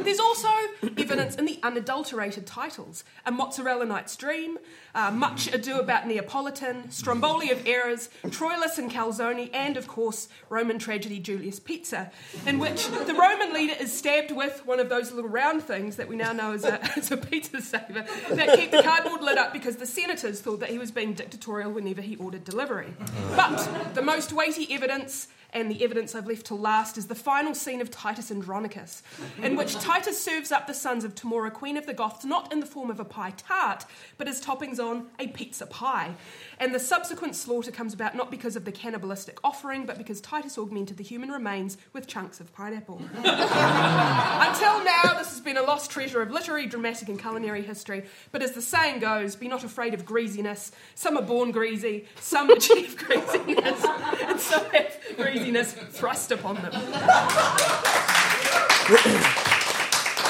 There's 0.00 0.18
also 0.18 0.48
evidence 0.96 1.36
in 1.36 1.44
the 1.44 1.58
unadulterated 1.62 2.46
titles 2.46 3.04
A 3.26 3.30
Mozzarella 3.30 3.84
Night's 3.84 4.16
Dream, 4.16 4.58
uh, 4.94 5.10
Much 5.10 5.52
Ado 5.52 5.78
About 5.78 6.06
Neapolitan, 6.06 6.90
Stromboli 6.90 7.50
of 7.50 7.66
Errors, 7.66 8.08
Troilus 8.26 8.78
and 8.78 8.90
Calzone, 8.90 9.50
and 9.52 9.76
of 9.76 9.86
course, 9.86 10.28
Roman 10.48 10.78
tragedy 10.78 11.18
Julius 11.18 11.60
Pizza, 11.60 12.10
in 12.46 12.58
which 12.58 12.86
the 12.88 13.14
Roman 13.14 13.52
leader 13.52 13.74
is 13.78 13.92
stabbed 13.92 14.30
with 14.32 14.64
one 14.66 14.80
of 14.80 14.88
those 14.88 15.12
little 15.12 15.30
round 15.30 15.62
things 15.62 15.96
that 15.96 16.08
we 16.08 16.16
now 16.16 16.32
know 16.32 16.52
as 16.52 16.64
a, 16.64 16.82
as 16.96 17.10
a 17.10 17.16
pizza 17.16 17.60
saver 17.60 18.04
that 18.30 18.58
keep 18.58 18.70
the 18.70 18.82
cardboard 18.82 19.22
lid 19.22 19.38
up 19.38 19.52
because 19.52 19.76
the 19.76 19.86
senators 19.86 20.40
thought 20.40 20.60
that 20.60 20.70
he 20.70 20.78
was 20.78 20.90
being 20.90 21.14
dictatorial 21.14 21.70
whenever 21.70 22.00
he 22.00 22.16
ordered 22.16 22.44
delivery. 22.44 22.94
But 23.36 23.94
the 23.94 24.02
most 24.02 24.32
weighty 24.32 24.72
evidence 24.72 25.28
and 25.52 25.70
the 25.70 25.82
evidence 25.82 26.14
I've 26.14 26.26
left 26.26 26.46
to 26.46 26.54
last 26.54 26.96
is 26.96 27.06
the 27.06 27.14
final 27.14 27.54
scene 27.54 27.80
of 27.80 27.90
Titus 27.90 28.30
Andronicus, 28.30 29.02
in 29.42 29.56
which 29.56 29.74
Titus 29.80 30.20
serves 30.20 30.52
up 30.52 30.66
the 30.66 30.74
sons 30.74 31.04
of 31.04 31.14
Tamora, 31.14 31.52
queen 31.52 31.76
of 31.76 31.86
the 31.86 31.94
Goths, 31.94 32.24
not 32.24 32.52
in 32.52 32.60
the 32.60 32.66
form 32.66 32.90
of 32.90 33.00
a 33.00 33.04
pie 33.04 33.32
tart, 33.36 33.84
but 34.18 34.28
as 34.28 34.40
toppings 34.44 34.78
on 34.78 35.08
a 35.18 35.28
pizza 35.28 35.66
pie. 35.66 36.14
And 36.58 36.74
the 36.74 36.80
subsequent 36.80 37.34
slaughter 37.36 37.70
comes 37.70 37.94
about 37.94 38.14
not 38.14 38.30
because 38.30 38.56
of 38.56 38.64
the 38.64 38.72
cannibalistic 38.72 39.38
offering, 39.42 39.86
but 39.86 39.98
because 39.98 40.20
Titus 40.20 40.58
augmented 40.58 40.96
the 40.96 41.04
human 41.04 41.30
remains 41.30 41.78
with 41.92 42.06
chunks 42.06 42.40
of 42.40 42.52
pineapple. 42.52 43.00
Until 43.14 44.84
now, 44.84 45.14
this 45.18 45.30
has 45.30 45.40
been 45.40 45.56
a 45.56 45.62
lost 45.62 45.90
treasure 45.90 46.22
of 46.22 46.30
literary, 46.30 46.66
dramatic, 46.66 47.08
and 47.08 47.18
culinary 47.18 47.62
history. 47.62 48.04
But 48.32 48.42
as 48.42 48.52
the 48.52 48.62
saying 48.62 49.00
goes, 49.00 49.36
be 49.36 49.48
not 49.48 49.64
afraid 49.64 49.94
of 49.94 50.04
greasiness. 50.04 50.72
Some 50.94 51.16
are 51.16 51.22
born 51.22 51.50
greasy, 51.50 52.06
some 52.20 52.50
achieve 52.60 52.96
greasiness, 52.96 53.84
and 54.22 54.40
some 54.40 54.70
have 54.70 55.00
greasiness 55.40 55.72
thrust 55.72 56.32
upon 56.32 56.56
them. 56.56 56.70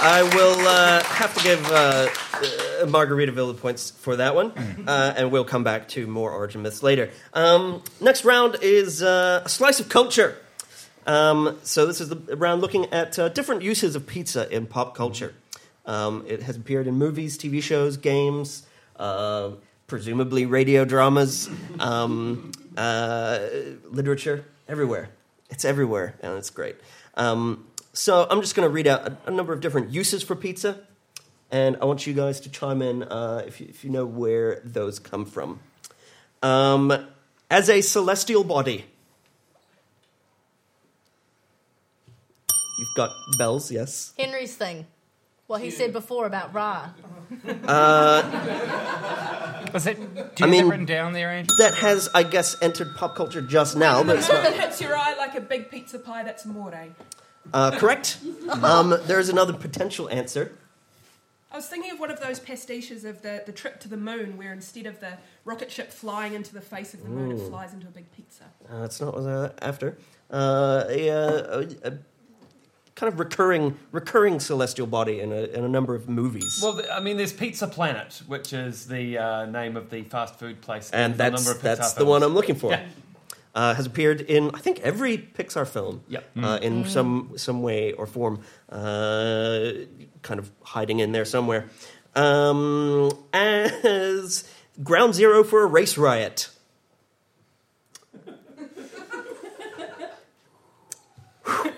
I 0.03 0.23
will 0.35 0.67
uh, 0.67 1.03
have 1.05 1.35
to 1.37 1.43
give 1.43 1.67
uh, 1.67 1.75
uh, 1.75 2.87
Margaritaville 2.87 3.55
the 3.55 3.61
points 3.61 3.91
for 3.91 4.17
that 4.17 4.35
one, 4.35 4.53
uh, 4.87 5.15
and 5.17 5.31
we'll 5.31 5.45
come 5.45 5.63
back 5.63 5.89
to 5.89 6.07
more 6.07 6.31
origin 6.31 6.63
myths 6.63 6.83
later. 6.83 7.11
Um, 7.35 7.83
next 8.01 8.25
round 8.25 8.57
is 8.63 9.03
uh, 9.03 9.43
a 9.45 9.49
slice 9.49 9.79
of 9.81 9.89
culture. 9.89 10.39
Um, 11.07 11.59
so 11.65 11.87
this 11.87 12.01
is 12.01 12.09
the 12.09 12.37
round 12.37 12.61
looking 12.63 12.87
at 12.93 13.19
uh, 13.19 13.29
different 13.29 13.63
uses 13.63 13.95
of 13.97 14.07
pizza 14.07 14.49
in 14.55 14.67
pop 14.67 14.95
culture. 14.95 15.35
Um, 15.85 16.25
it 16.29 16.43
has 16.45 16.57
appeared 16.57 16.87
in 16.87 16.95
movies, 16.95 17.37
TV 17.37 17.63
shows, 17.63 17.97
games, 17.97 18.65
uh, 18.97 19.51
presumably 19.87 20.47
radio 20.47 20.85
dramas, 20.85 21.51
um, 21.81 22.53
uh, 22.77 23.41
literature, 23.91 24.45
everywhere. 24.71 25.11
It's 25.51 25.65
everywhere, 25.65 26.15
and 26.23 26.39
it's 26.39 26.49
great. 26.49 26.77
Um, 27.17 27.67
so 27.93 28.27
I'm 28.31 28.41
just 28.41 28.55
going 28.55 28.69
to 28.69 28.73
read 28.73 28.87
out 28.87 29.07
a, 29.07 29.17
a 29.27 29.31
number 29.33 29.53
of 29.53 29.61
different 29.61 29.91
uses 29.91 30.23
for 30.23 30.37
pizza, 30.37 30.81
and 31.51 31.77
I 31.83 31.87
want 31.87 32.07
you 32.07 32.15
guys 32.15 32.39
to 32.43 32.51
chime 32.51 32.81
in 32.81 33.03
uh, 33.03 33.43
if, 33.47 33.61
you, 33.61 33.67
if 33.69 33.83
you 33.85 33.91
know 33.91 34.07
where 34.07 34.63
those 34.65 35.01
come 35.01 35.27
from. 35.27 35.59
Um, 36.43 37.07
as 37.51 37.69
a 37.69 37.81
celestial 37.81 38.45
body, 38.45 38.85
you've 42.79 42.95
got 42.97 43.11
bells, 43.39 43.73
yes. 43.73 44.15
Henri's 44.17 44.55
thing. 44.55 44.87
What 45.51 45.63
he 45.63 45.73
said 45.73 45.93
before 45.93 46.27
about 46.27 46.55
Ra. 46.55 46.91
Was 49.73 49.85
it? 49.85 49.97
Do 49.97 50.05
you 50.15 50.23
I 50.23 50.29
have 50.39 50.49
mean- 50.49 50.65
that 50.65 50.71
written 50.71 50.87
down 50.87 51.13
there, 51.13 51.29
Andrew? 51.29 51.57
That 51.59 51.75
has, 51.75 52.09
I 52.15 52.23
guess, 52.23 52.55
entered 52.63 52.95
pop 52.95 53.17
culture 53.17 53.43
just 53.43 53.77
now, 53.77 54.05
but 54.05 54.15
it's 54.19 54.29
not 54.29 54.45
that 54.45 54.55
hits 54.55 54.81
your 54.81 54.97
eye 54.97 55.17
like 55.19 55.35
a 55.35 55.41
big 55.41 55.69
pizza 55.69 55.99
pie, 55.99 56.23
that's 56.23 56.45
amore. 56.45 56.73
uh, 57.53 57.73
correct. 57.81 58.19
Um, 58.63 58.97
there's 59.07 59.29
another 59.29 59.53
potential 59.53 60.09
answer. 60.09 60.53
I 61.51 61.57
was 61.57 61.67
thinking 61.67 61.91
of 61.91 61.99
one 61.99 62.13
of 62.13 62.21
those 62.21 62.39
pastiches 62.39 63.05
of 63.05 63.23
the, 63.23 63.43
the 63.45 63.51
trip 63.51 63.81
to 63.81 63.89
the 63.89 63.97
moon, 63.97 64.37
where 64.37 64.53
instead 64.53 64.87
of 64.87 65.01
the 65.01 65.15
rocket 65.45 65.73
ship 65.73 65.91
flying 65.91 66.35
into 66.35 66.55
the 66.55 66.61
face 66.61 66.95
of 66.95 67.03
the 67.03 67.09
moon, 67.09 67.33
it 67.33 67.41
flies 67.49 67.73
into 67.75 67.89
a 67.89 67.91
big 67.91 68.07
pizza. 68.13 68.45
Uh, 68.71 68.83
that's 68.83 69.01
not 69.01 69.15
what 69.15 69.25
I 69.25 69.35
was 69.35 69.53
after. 69.63 69.99
Uh, 70.31 70.85
a, 70.89 71.11
uh, 71.11 71.65
a, 71.83 71.89
a 71.89 71.99
kind 73.01 73.11
of 73.11 73.19
recurring, 73.19 73.79
recurring 73.93 74.39
celestial 74.39 74.87
body 74.87 75.21
in 75.21 75.33
a, 75.33 75.45
in 75.45 75.65
a 75.65 75.69
number 75.69 75.95
of 75.95 76.07
movies. 76.07 76.61
Well, 76.63 76.83
I 76.93 77.01
mean, 77.01 77.17
there's 77.17 77.33
Pizza 77.33 77.67
Planet, 77.67 78.21
which 78.27 78.53
is 78.53 78.87
the 78.87 79.17
uh, 79.17 79.47
name 79.47 79.79
of 79.79 79.89
the 79.89 80.03
fast 80.03 80.39
food 80.39 80.61
place. 80.61 80.91
and 80.91 81.15
in 81.15 81.15
a 81.15 81.17
that's 81.17 81.43
number 81.43 81.57
of 81.57 81.63
that's 81.63 81.95
the 81.95 82.05
one 82.05 82.23
I'm 82.23 82.35
looking 82.35 82.57
for. 82.57 82.73
Yeah. 82.73 82.87
Uh, 83.53 83.75
has 83.75 83.87
appeared 83.87 84.21
in 84.21 84.51
I 84.55 84.59
think 84.61 84.81
every 84.81 85.19
Pixar 85.19 85.67
film. 85.67 86.05
Yep. 86.09 86.31
Uh, 86.41 86.59
in 86.63 86.85
some 86.85 87.33
some 87.37 87.63
way 87.63 87.93
or 87.93 88.07
form, 88.07 88.43
uh, 88.69 89.73
kind 90.23 90.39
of 90.39 90.53
hiding 90.63 91.01
in 91.01 91.13
there 91.13 91.25
somewhere. 91.25 91.69
Um, 92.15 93.11
as 93.33 94.45
ground 94.85 95.15
zero 95.15 95.43
for 95.43 95.63
a 95.63 95.67
race 95.67 95.97
riot. 95.97 96.51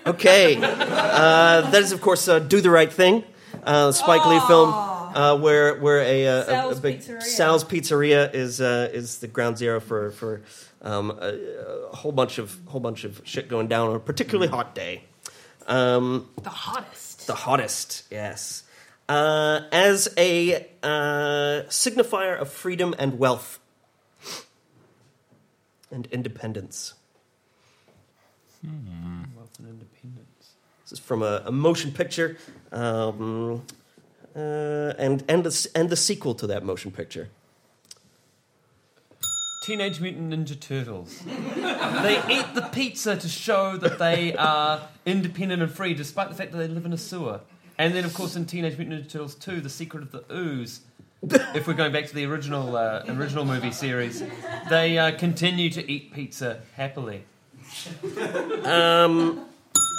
Okay, 0.05 0.57
uh, 0.61 1.69
that 1.71 1.81
is 1.81 1.91
of 1.91 2.01
course 2.01 2.27
uh, 2.27 2.39
"Do 2.39 2.61
the 2.61 2.69
Right 2.69 2.91
Thing," 2.91 3.23
uh, 3.63 3.91
Spike 3.91 4.25
Lee 4.25 4.39
film, 4.47 4.69
uh, 4.69 5.37
where 5.37 5.75
where 5.79 5.99
a, 6.01 6.27
uh, 6.27 6.33
a, 6.33 6.39
a 6.39 6.43
Sal's 6.45 6.79
big 6.79 6.99
Pizzeria. 6.99 7.21
Sal's 7.23 7.63
Pizzeria 7.63 8.33
is 8.33 8.61
uh, 8.61 8.89
is 8.93 9.19
the 9.19 9.27
ground 9.27 9.57
zero 9.57 9.79
for 9.79 10.11
for 10.11 10.41
um, 10.81 11.11
a, 11.11 11.89
a 11.91 11.95
whole 11.95 12.11
bunch 12.11 12.37
of 12.37 12.57
whole 12.67 12.81
bunch 12.81 13.03
of 13.03 13.21
shit 13.23 13.47
going 13.47 13.67
down 13.67 13.89
on 13.89 13.95
a 13.95 13.99
particularly 13.99 14.49
hot 14.49 14.75
day. 14.75 15.03
Um, 15.67 16.27
The 16.41 16.49
hottest. 16.49 17.27
the 17.27 17.35
hottest, 17.35 18.03
yes. 18.11 18.63
Uh, 19.07 19.61
as 19.71 20.09
a 20.17 20.67
uh, 20.81 21.63
signifier 21.69 22.39
of 22.39 22.49
freedom 22.49 22.95
and 22.97 23.19
wealth 23.19 23.59
and 25.91 26.07
independence. 26.07 26.93
Wealth 28.63 29.42
and 29.59 29.67
independence. 29.67 30.55
This 30.83 30.93
is 30.93 30.99
from 30.99 31.23
a, 31.23 31.43
a 31.45 31.51
motion 31.51 31.91
picture, 31.91 32.37
um, 32.71 33.63
uh, 34.35 34.39
and 34.97 35.23
and 35.27 35.43
the, 35.43 35.69
and 35.75 35.89
the 35.89 35.95
sequel 35.95 36.35
to 36.35 36.47
that 36.47 36.63
motion 36.63 36.91
picture. 36.91 37.29
Teenage 39.63 40.01
Mutant 40.01 40.33
Ninja 40.33 40.59
Turtles. 40.59 41.19
they 41.25 42.21
eat 42.29 42.53
the 42.53 42.69
pizza 42.73 43.15
to 43.15 43.29
show 43.29 43.77
that 43.77 43.97
they 43.97 44.35
are 44.35 44.89
independent 45.05 45.61
and 45.61 45.71
free, 45.71 45.93
despite 45.93 46.27
the 46.27 46.35
fact 46.35 46.51
that 46.51 46.57
they 46.57 46.67
live 46.67 46.85
in 46.85 46.91
a 46.91 46.97
sewer. 46.97 47.39
And 47.77 47.95
then, 47.95 48.03
of 48.03 48.13
course, 48.13 48.35
in 48.35 48.45
Teenage 48.45 48.77
Mutant 48.77 49.05
Ninja 49.05 49.09
Turtles 49.09 49.35
2, 49.35 49.61
The 49.61 49.69
Secret 49.69 50.03
of 50.03 50.11
the 50.11 50.25
Ooze, 50.29 50.81
if 51.55 51.65
we're 51.65 51.75
going 51.75 51.93
back 51.93 52.07
to 52.07 52.13
the 52.13 52.25
original 52.25 52.75
uh, 52.75 53.05
original 53.07 53.45
movie 53.45 53.71
series, 53.71 54.21
they 54.69 54.97
uh, 54.97 55.17
continue 55.17 55.69
to 55.69 55.89
eat 55.89 56.11
pizza 56.11 56.59
happily. 56.75 57.23
Um, 58.65 59.45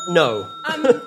no, 0.09 0.47
I, 0.64 1.01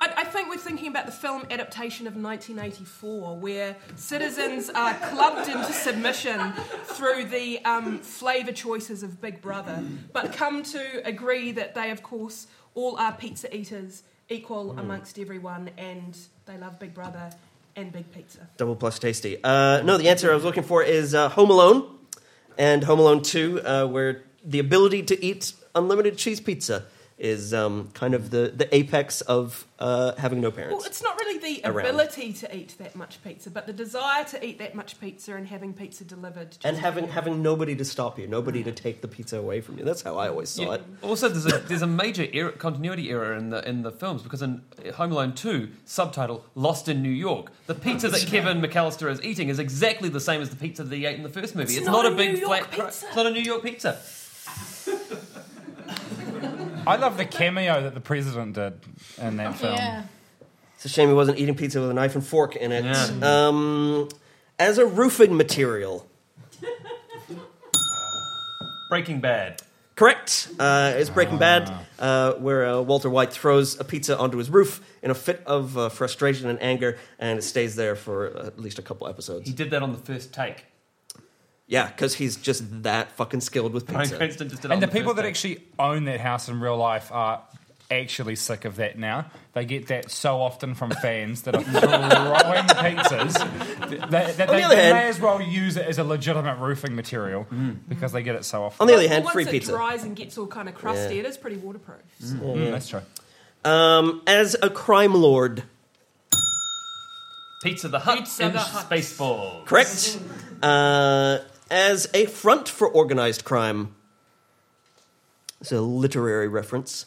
I 0.00 0.24
think 0.24 0.48
we're 0.48 0.56
thinking 0.56 0.88
about 0.88 1.06
the 1.06 1.12
film 1.12 1.44
adaptation 1.50 2.06
of 2.06 2.14
1984, 2.16 3.36
where 3.36 3.76
citizens 3.96 4.70
are 4.70 4.94
clubbed 4.94 5.48
into 5.48 5.72
submission 5.72 6.52
through 6.84 7.24
the 7.24 7.64
um, 7.64 7.98
flavour 7.98 8.52
choices 8.52 9.02
of 9.02 9.20
Big 9.20 9.40
Brother, 9.40 9.84
but 10.12 10.32
come 10.32 10.62
to 10.64 11.06
agree 11.06 11.52
that 11.52 11.74
they, 11.74 11.90
of 11.90 12.02
course, 12.02 12.46
all 12.74 12.96
are 12.96 13.12
pizza 13.12 13.54
eaters, 13.54 14.02
equal 14.28 14.78
amongst 14.78 15.18
everyone, 15.18 15.70
and 15.76 16.16
they 16.46 16.56
love 16.56 16.78
Big 16.78 16.94
Brother 16.94 17.30
and 17.76 17.92
Big 17.92 18.10
Pizza. 18.12 18.48
Double 18.56 18.76
plus 18.76 18.98
tasty. 18.98 19.38
Uh, 19.42 19.82
no, 19.82 19.98
the 19.98 20.08
answer 20.08 20.30
I 20.30 20.34
was 20.34 20.44
looking 20.44 20.62
for 20.62 20.82
is 20.82 21.14
uh, 21.14 21.28
Home 21.30 21.50
Alone 21.50 21.90
and 22.56 22.84
Home 22.84 23.00
Alone 23.00 23.22
2, 23.22 23.60
uh, 23.60 23.86
where 23.86 24.22
the 24.44 24.58
ability 24.58 25.02
to 25.04 25.24
eat 25.24 25.52
unlimited 25.74 26.16
cheese 26.18 26.40
pizza 26.40 26.84
is 27.16 27.54
um, 27.54 27.88
kind 27.94 28.12
of 28.12 28.30
the, 28.30 28.52
the 28.56 28.74
apex 28.74 29.20
of 29.20 29.64
uh, 29.78 30.16
having 30.16 30.40
no 30.40 30.50
parents. 30.50 30.74
Well, 30.78 30.84
it's 30.84 31.00
not 31.00 31.16
really 31.20 31.38
the 31.60 31.68
Around. 31.70 31.86
ability 31.86 32.32
to 32.32 32.56
eat 32.56 32.74
that 32.78 32.96
much 32.96 33.22
pizza, 33.22 33.50
but 33.50 33.68
the 33.68 33.72
desire 33.72 34.24
to 34.24 34.44
eat 34.44 34.58
that 34.58 34.74
much 34.74 35.00
pizza 35.00 35.36
and 35.36 35.46
having 35.46 35.74
pizza 35.74 36.02
delivered. 36.02 36.50
just 36.50 36.64
And 36.64 36.76
having 36.76 37.06
having 37.06 37.40
nobody 37.40 37.76
to 37.76 37.84
stop 37.84 38.18
you, 38.18 38.26
nobody 38.26 38.64
to 38.64 38.72
take 38.72 39.00
the 39.00 39.06
pizza 39.06 39.38
away 39.38 39.60
from 39.60 39.78
you. 39.78 39.84
That's 39.84 40.02
how 40.02 40.16
I 40.18 40.26
always 40.28 40.48
saw 40.48 40.62
Yeah. 40.62 40.74
it. 40.74 40.82
Also, 41.02 41.28
there's 41.28 41.46
a 41.46 41.58
there's 41.60 41.82
a 41.82 41.86
major 41.86 42.26
error, 42.32 42.50
continuity 42.50 43.10
error 43.10 43.34
in 43.34 43.50
the 43.50 43.66
in 43.68 43.82
the 43.82 43.92
films 43.92 44.22
because 44.22 44.42
in 44.42 44.62
Home 44.96 45.12
Alone 45.12 45.34
Two, 45.36 45.68
subtitle 45.84 46.44
"Lost 46.56 46.88
in 46.88 47.00
New 47.00 47.10
York," 47.10 47.52
the 47.68 47.76
pizza 47.76 48.08
that 48.08 48.26
Kevin 48.26 48.60
McAllister 48.60 49.08
is 49.08 49.22
eating 49.22 49.50
is 49.50 49.60
exactly 49.60 50.08
the 50.08 50.20
same 50.20 50.40
as 50.42 50.50
the 50.50 50.56
pizza 50.56 50.82
that 50.82 50.96
he 50.96 51.06
ate 51.06 51.16
in 51.16 51.22
the 51.22 51.28
first 51.28 51.54
movie. 51.54 51.74
It's, 51.74 51.76
It's 51.82 51.86
not 51.86 52.06
a 52.06 52.08
a 52.12 52.16
big 52.16 52.32
New 52.34 52.40
York 52.40 52.58
flat. 52.58 52.70
cra- 52.72 52.84
pizza. 52.86 53.06
It's 53.06 53.14
not 53.16 53.26
a 53.26 53.30
New 53.30 53.40
York 53.42 53.62
pizza. 53.62 54.00
I 56.86 56.96
love 56.96 57.16
the 57.16 57.24
cameo 57.24 57.82
that 57.82 57.94
the 57.94 58.00
president 58.00 58.54
did 58.54 58.74
in 59.18 59.36
that 59.38 59.56
film. 59.56 59.74
Yeah. 59.74 60.04
It's 60.76 60.84
a 60.84 60.88
shame 60.88 61.08
he 61.08 61.14
wasn't 61.14 61.38
eating 61.38 61.54
pizza 61.54 61.80
with 61.80 61.90
a 61.90 61.94
knife 61.94 62.14
and 62.14 62.24
fork 62.26 62.56
in 62.56 62.72
it. 62.72 62.84
Yeah. 62.84 63.46
Um, 63.48 64.08
as 64.58 64.78
a 64.78 64.86
roofing 64.86 65.36
material, 65.36 66.06
Breaking 68.90 69.20
Bad. 69.20 69.62
correct. 69.96 70.48
Uh, 70.58 70.92
is 70.96 71.10
Breaking 71.10 71.38
Bad, 71.38 71.72
uh, 71.98 72.34
where 72.34 72.66
uh, 72.66 72.80
Walter 72.80 73.08
White 73.10 73.32
throws 73.32 73.80
a 73.80 73.84
pizza 73.84 74.16
onto 74.18 74.36
his 74.38 74.50
roof 74.50 74.80
in 75.02 75.10
a 75.10 75.14
fit 75.14 75.42
of 75.46 75.76
uh, 75.78 75.88
frustration 75.88 76.48
and 76.48 76.60
anger, 76.62 76.98
and 77.18 77.38
it 77.38 77.42
stays 77.42 77.76
there 77.76 77.96
for 77.96 78.36
at 78.36 78.58
least 78.60 78.78
a 78.78 78.82
couple 78.82 79.08
episodes. 79.08 79.48
He 79.48 79.54
did 79.54 79.70
that 79.70 79.82
on 79.82 79.92
the 79.92 79.98
first 79.98 80.32
take. 80.32 80.66
Yeah, 81.66 81.86
because 81.88 82.14
he's 82.14 82.36
just 82.36 82.82
that 82.82 83.12
fucking 83.12 83.40
skilled 83.40 83.72
with 83.72 83.86
Bryan 83.86 84.02
pizza. 84.02 84.16
Cranston 84.16 84.48
just 84.50 84.62
did 84.62 84.70
it 84.70 84.74
And 84.74 84.76
on 84.76 84.80
the 84.80 84.86
the 84.86 84.92
people 84.92 85.14
that 85.14 85.22
take. 85.22 85.30
actually 85.30 85.64
own 85.78 86.04
that 86.04 86.20
house 86.20 86.48
in 86.48 86.60
real 86.60 86.76
life 86.76 87.10
are 87.10 87.42
actually 87.90 88.36
sick 88.36 88.64
of 88.64 88.76
that 88.76 88.98
now. 88.98 89.26
They 89.54 89.64
get 89.64 89.86
that 89.88 90.10
so 90.10 90.40
often 90.40 90.74
from 90.74 90.90
fans 90.90 91.42
that 91.42 91.54
are 91.54 91.62
throwing 91.62 92.66
pizzas 92.66 94.10
that, 94.10 94.36
that 94.36 94.40
On 94.40 94.46
the 94.48 94.52
they, 94.54 94.62
other 94.62 94.74
they 94.76 94.82
hand- 94.82 94.96
may 94.96 95.08
as 95.08 95.20
well 95.20 95.40
use 95.40 95.76
it 95.76 95.86
as 95.86 95.98
a 95.98 96.04
legitimate 96.04 96.58
roofing 96.58 96.94
material 96.96 97.46
because 97.88 98.12
they 98.12 98.22
get 98.22 98.34
it 98.36 98.44
so 98.44 98.64
often. 98.64 98.82
On 98.82 98.86
the 98.86 98.94
other 98.94 99.02
But 99.04 99.10
hand, 99.12 99.24
once 99.24 99.32
free 99.34 99.44
it 99.44 99.50
pizza. 99.50 99.72
dries 99.72 100.02
and 100.02 100.14
gets 100.16 100.36
all 100.36 100.46
kind 100.46 100.68
of 100.68 100.74
crusty, 100.74 101.14
Yeah. 101.14 101.20
it 101.20 101.26
is 101.26 101.36
pretty 101.38 101.56
waterproof. 101.56 102.00
Mm, 102.22 102.70
that's 102.72 102.88
true. 102.88 103.02
Um, 103.64 104.22
as 104.26 104.54
a 104.60 104.68
crime 104.70 105.14
lord, 105.14 105.62
Pizza 107.62 107.88
the 107.88 108.00
Hut 108.00 108.18
Pizza 108.18 108.46
in 108.46 108.52
the 108.52 108.58
Hut. 108.58 108.90
Spaceballs. 108.90 109.64
correct. 109.64 110.18
Uh, 110.62 111.38
as 111.74 112.08
a 112.14 112.26
front 112.26 112.68
for 112.68 112.86
organized 112.86 113.44
crime, 113.44 113.96
it's 115.60 115.72
a 115.72 115.80
literary 115.80 116.46
reference. 116.46 117.06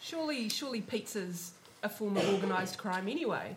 Surely, 0.00 0.48
surely 0.48 0.80
pizza's 0.80 1.52
a 1.82 1.88
form 1.90 2.16
of 2.16 2.26
organised 2.32 2.78
crime 2.78 3.08
anyway. 3.08 3.56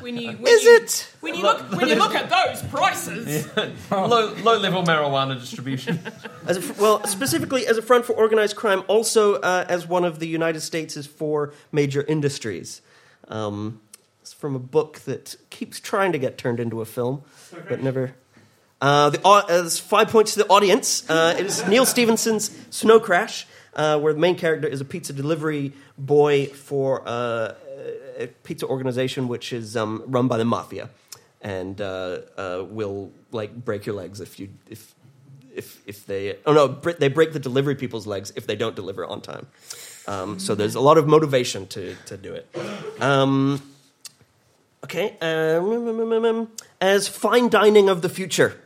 When 0.00 0.16
you, 0.16 0.32
when 0.32 0.52
Is 0.52 0.64
you, 0.64 0.76
it? 0.76 1.12
When 1.20 1.34
you 1.34 1.42
look, 1.42 1.70
when 1.72 1.88
you 1.88 1.96
look 1.96 2.14
at 2.14 2.30
those 2.30 2.62
prices, 2.70 3.48
low 3.90 4.34
low 4.34 4.58
level 4.58 4.82
marijuana 4.82 5.38
distribution. 5.38 6.00
As 6.46 6.56
a, 6.56 6.62
fr- 6.62 6.80
well, 6.80 7.04
specifically 7.06 7.66
as 7.66 7.76
a 7.76 7.82
front 7.82 8.04
for 8.04 8.12
organized 8.12 8.56
crime, 8.56 8.82
also 8.86 9.34
uh, 9.36 9.64
as 9.68 9.86
one 9.86 10.04
of 10.04 10.18
the 10.20 10.26
United 10.28 10.60
States' 10.60 11.06
four 11.06 11.52
major 11.72 12.02
industries. 12.02 12.82
Um, 13.28 13.80
it's 14.20 14.32
from 14.32 14.54
a 14.54 14.60
book 14.60 15.00
that 15.00 15.36
keeps 15.50 15.80
trying 15.80 16.12
to 16.12 16.18
get 16.18 16.38
turned 16.38 16.60
into 16.60 16.80
a 16.80 16.84
film, 16.84 17.22
but 17.68 17.82
never. 17.82 18.14
Uh, 18.80 19.08
the, 19.10 19.26
uh, 19.26 19.68
five 19.70 20.08
points 20.08 20.34
to 20.34 20.40
the 20.40 20.48
audience. 20.48 21.08
Uh, 21.08 21.34
it 21.38 21.46
is 21.46 21.66
Neal 21.66 21.86
Stephenson's 21.86 22.50
Snow 22.68 23.00
Crash, 23.00 23.46
uh, 23.74 23.98
where 23.98 24.12
the 24.12 24.18
main 24.18 24.36
character 24.36 24.68
is 24.68 24.82
a 24.82 24.84
pizza 24.84 25.14
delivery 25.14 25.72
boy 25.96 26.46
for 26.46 27.02
uh, 27.06 27.54
a 28.18 28.26
pizza 28.42 28.66
organization 28.66 29.28
which 29.28 29.52
is 29.52 29.76
um, 29.76 30.02
run 30.06 30.28
by 30.28 30.36
the 30.36 30.44
mafia, 30.44 30.90
and 31.40 31.78
will 31.78 33.12
like 33.32 33.54
break 33.64 33.86
your 33.86 33.94
legs 33.94 34.20
if 34.20 34.38
you 34.38 34.50
if 34.68 34.94
if 35.54 35.80
if 35.86 36.04
they 36.04 36.36
oh 36.44 36.52
no 36.52 36.68
they 36.68 37.08
break 37.08 37.32
the 37.32 37.40
delivery 37.40 37.74
people's 37.74 38.06
legs 38.06 38.30
if 38.36 38.46
they 38.46 38.56
don't 38.56 38.76
deliver 38.76 39.06
on 39.06 39.22
time. 39.22 39.46
Um, 40.06 40.38
so 40.38 40.54
there's 40.54 40.74
a 40.74 40.80
lot 40.80 40.98
of 40.98 41.08
motivation 41.08 41.66
to 41.68 41.96
to 42.06 42.18
do 42.18 42.34
it. 42.34 42.46
Um, 43.00 43.62
okay, 44.84 45.16
um, 45.22 46.50
as 46.78 47.08
fine 47.08 47.48
dining 47.48 47.88
of 47.88 48.02
the 48.02 48.10
future. 48.10 48.60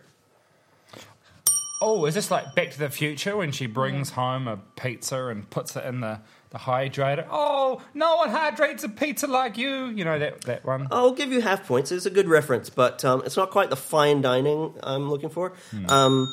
Oh, 1.82 2.04
is 2.04 2.14
this 2.14 2.30
like 2.30 2.54
Back 2.54 2.70
to 2.72 2.78
the 2.78 2.90
Future 2.90 3.36
when 3.36 3.52
she 3.52 3.66
brings 3.66 4.10
home 4.10 4.46
a 4.46 4.58
pizza 4.76 5.28
and 5.28 5.48
puts 5.48 5.76
it 5.76 5.84
in 5.86 6.00
the, 6.00 6.20
the 6.50 6.58
hydrator? 6.58 7.26
Oh, 7.30 7.80
no 7.94 8.16
one 8.16 8.28
hydrates 8.28 8.84
a 8.84 8.88
pizza 8.90 9.26
like 9.26 9.56
you. 9.56 9.86
You 9.86 10.04
know 10.04 10.18
that, 10.18 10.42
that 10.42 10.66
one? 10.66 10.88
I'll 10.90 11.12
give 11.12 11.32
you 11.32 11.40
half 11.40 11.66
points. 11.66 11.90
It's 11.90 12.04
a 12.04 12.10
good 12.10 12.28
reference, 12.28 12.68
but 12.68 13.02
um, 13.04 13.22
it's 13.24 13.36
not 13.36 13.50
quite 13.50 13.70
the 13.70 13.76
fine 13.76 14.20
dining 14.20 14.74
I'm 14.82 15.08
looking 15.08 15.30
for. 15.30 15.54
Um, 15.88 16.28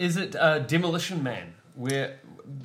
Is 0.00 0.16
it 0.16 0.34
uh, 0.34 0.58
Demolition 0.60 1.22
Man? 1.22 1.54
Where 1.76 2.18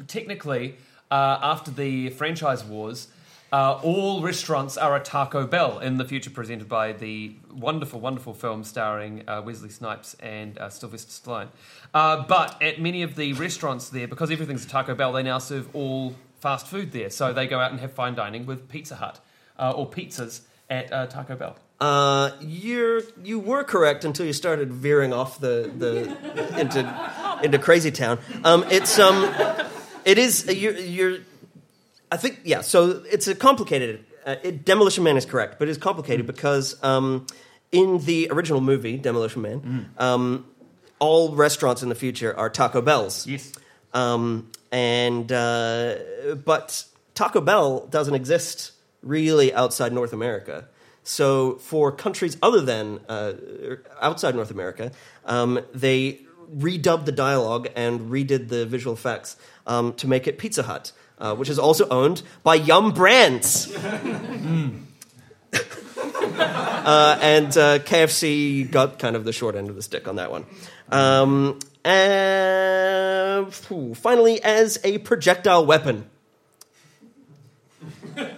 technically, 0.07 0.77
uh, 1.11 1.37
after 1.41 1.69
the 1.69 2.09
franchise 2.09 2.63
wars, 2.63 3.09
uh, 3.55 3.79
all 3.83 4.21
restaurants 4.21 4.75
are 4.75 4.97
a 4.97 4.99
Taco 4.99 5.47
Bell 5.47 5.79
in 5.79 5.95
the 5.95 6.03
future, 6.03 6.29
presented 6.29 6.67
by 6.67 6.91
the 6.91 7.33
wonderful, 7.53 8.01
wonderful 8.01 8.33
film 8.33 8.65
starring 8.65 9.23
uh, 9.29 9.41
Wesley 9.45 9.69
Snipes 9.69 10.13
and 10.15 10.57
uh, 10.57 10.69
Sylvester 10.69 11.09
Stallone. 11.09 11.47
Uh, 11.93 12.25
but 12.27 12.61
at 12.61 12.81
many 12.81 13.01
of 13.01 13.15
the 13.15 13.31
restaurants 13.31 13.87
there, 13.87 14.09
because 14.09 14.29
everything's 14.29 14.65
a 14.65 14.67
Taco 14.67 14.93
Bell, 14.93 15.13
they 15.13 15.23
now 15.23 15.37
serve 15.37 15.73
all 15.73 16.15
fast 16.41 16.67
food 16.67 16.91
there. 16.91 17.09
So 17.09 17.31
they 17.31 17.47
go 17.47 17.57
out 17.57 17.71
and 17.71 17.79
have 17.79 17.93
fine 17.93 18.13
dining 18.13 18.45
with 18.45 18.67
Pizza 18.67 18.95
Hut 18.95 19.21
uh, 19.57 19.71
or 19.71 19.89
pizzas 19.89 20.41
at 20.69 20.91
uh, 20.91 21.05
Taco 21.07 21.37
Bell. 21.37 21.55
Uh, 21.79 22.31
you're 22.41 23.03
you 23.23 23.39
were 23.39 23.63
correct 23.63 24.03
until 24.03 24.25
you 24.25 24.33
started 24.33 24.73
veering 24.73 25.13
off 25.13 25.39
the, 25.39 25.71
the 25.77 26.59
into 26.59 27.39
into 27.41 27.57
crazy 27.57 27.91
town. 27.91 28.19
Um, 28.43 28.65
it's 28.69 28.99
um, 28.99 29.33
it 30.03 30.17
is 30.17 30.45
you're, 30.45 30.77
you're 30.77 31.17
I 32.11 32.17
think 32.17 32.41
yeah. 32.43 32.61
So 32.61 33.03
it's 33.11 33.27
a 33.27 33.35
complicated. 33.35 34.05
Uh, 34.25 34.35
it, 34.43 34.65
Demolition 34.65 35.03
Man 35.03 35.17
is 35.17 35.25
correct, 35.25 35.59
but 35.59 35.69
it's 35.69 35.77
complicated 35.77 36.25
because 36.25 36.81
um, 36.83 37.27
in 37.71 37.99
the 37.99 38.29
original 38.31 38.61
movie 38.61 38.97
Demolition 38.97 39.41
Man, 39.41 39.89
um, 39.97 40.45
all 40.99 41.35
restaurants 41.35 41.83
in 41.83 41.89
the 41.89 41.95
future 41.95 42.35
are 42.37 42.49
Taco 42.49 42.81
Bells. 42.81 43.27
Yes. 43.27 43.53
Um, 43.93 44.51
and 44.71 45.31
uh, 45.31 45.95
but 46.43 46.85
Taco 47.13 47.41
Bell 47.41 47.87
doesn't 47.87 48.15
exist 48.15 48.71
really 49.01 49.53
outside 49.53 49.93
North 49.93 50.13
America. 50.13 50.67
So 51.03 51.55
for 51.57 51.91
countries 51.91 52.35
other 52.41 52.61
than 52.61 52.99
uh, 53.07 53.33
outside 54.01 54.33
North 54.35 54.49
America, 54.49 54.91
um, 55.25 55.59
they 55.73 56.21
redubbed 56.53 57.05
the 57.05 57.11
dialogue 57.11 57.69
and 57.75 58.11
redid 58.11 58.49
the 58.49 58.65
visual 58.65 58.93
effects 58.93 59.37
um, 59.67 59.93
to 59.93 60.07
make 60.07 60.27
it 60.27 60.37
Pizza 60.37 60.63
Hut, 60.63 60.91
uh, 61.19 61.35
which 61.35 61.49
is 61.49 61.59
also 61.59 61.87
owned 61.89 62.21
by 62.43 62.55
Yum 62.55 62.91
Brands. 62.91 63.75
Uh, 66.85 67.17
and 67.19 67.47
uh, 67.57 67.79
KFC 67.79 68.69
got 68.69 68.99
kind 68.99 69.15
of 69.15 69.25
the 69.25 69.33
short 69.33 69.55
end 69.55 69.69
of 69.69 69.75
the 69.75 69.81
stick 69.81 70.07
on 70.07 70.17
that 70.17 70.29
one. 70.29 70.45
Um, 70.91 71.57
and 71.83 73.51
phew, 73.51 73.95
finally, 73.95 74.43
as 74.43 74.77
a 74.83 74.99
projectile 74.99 75.65
weapon. 75.65 76.07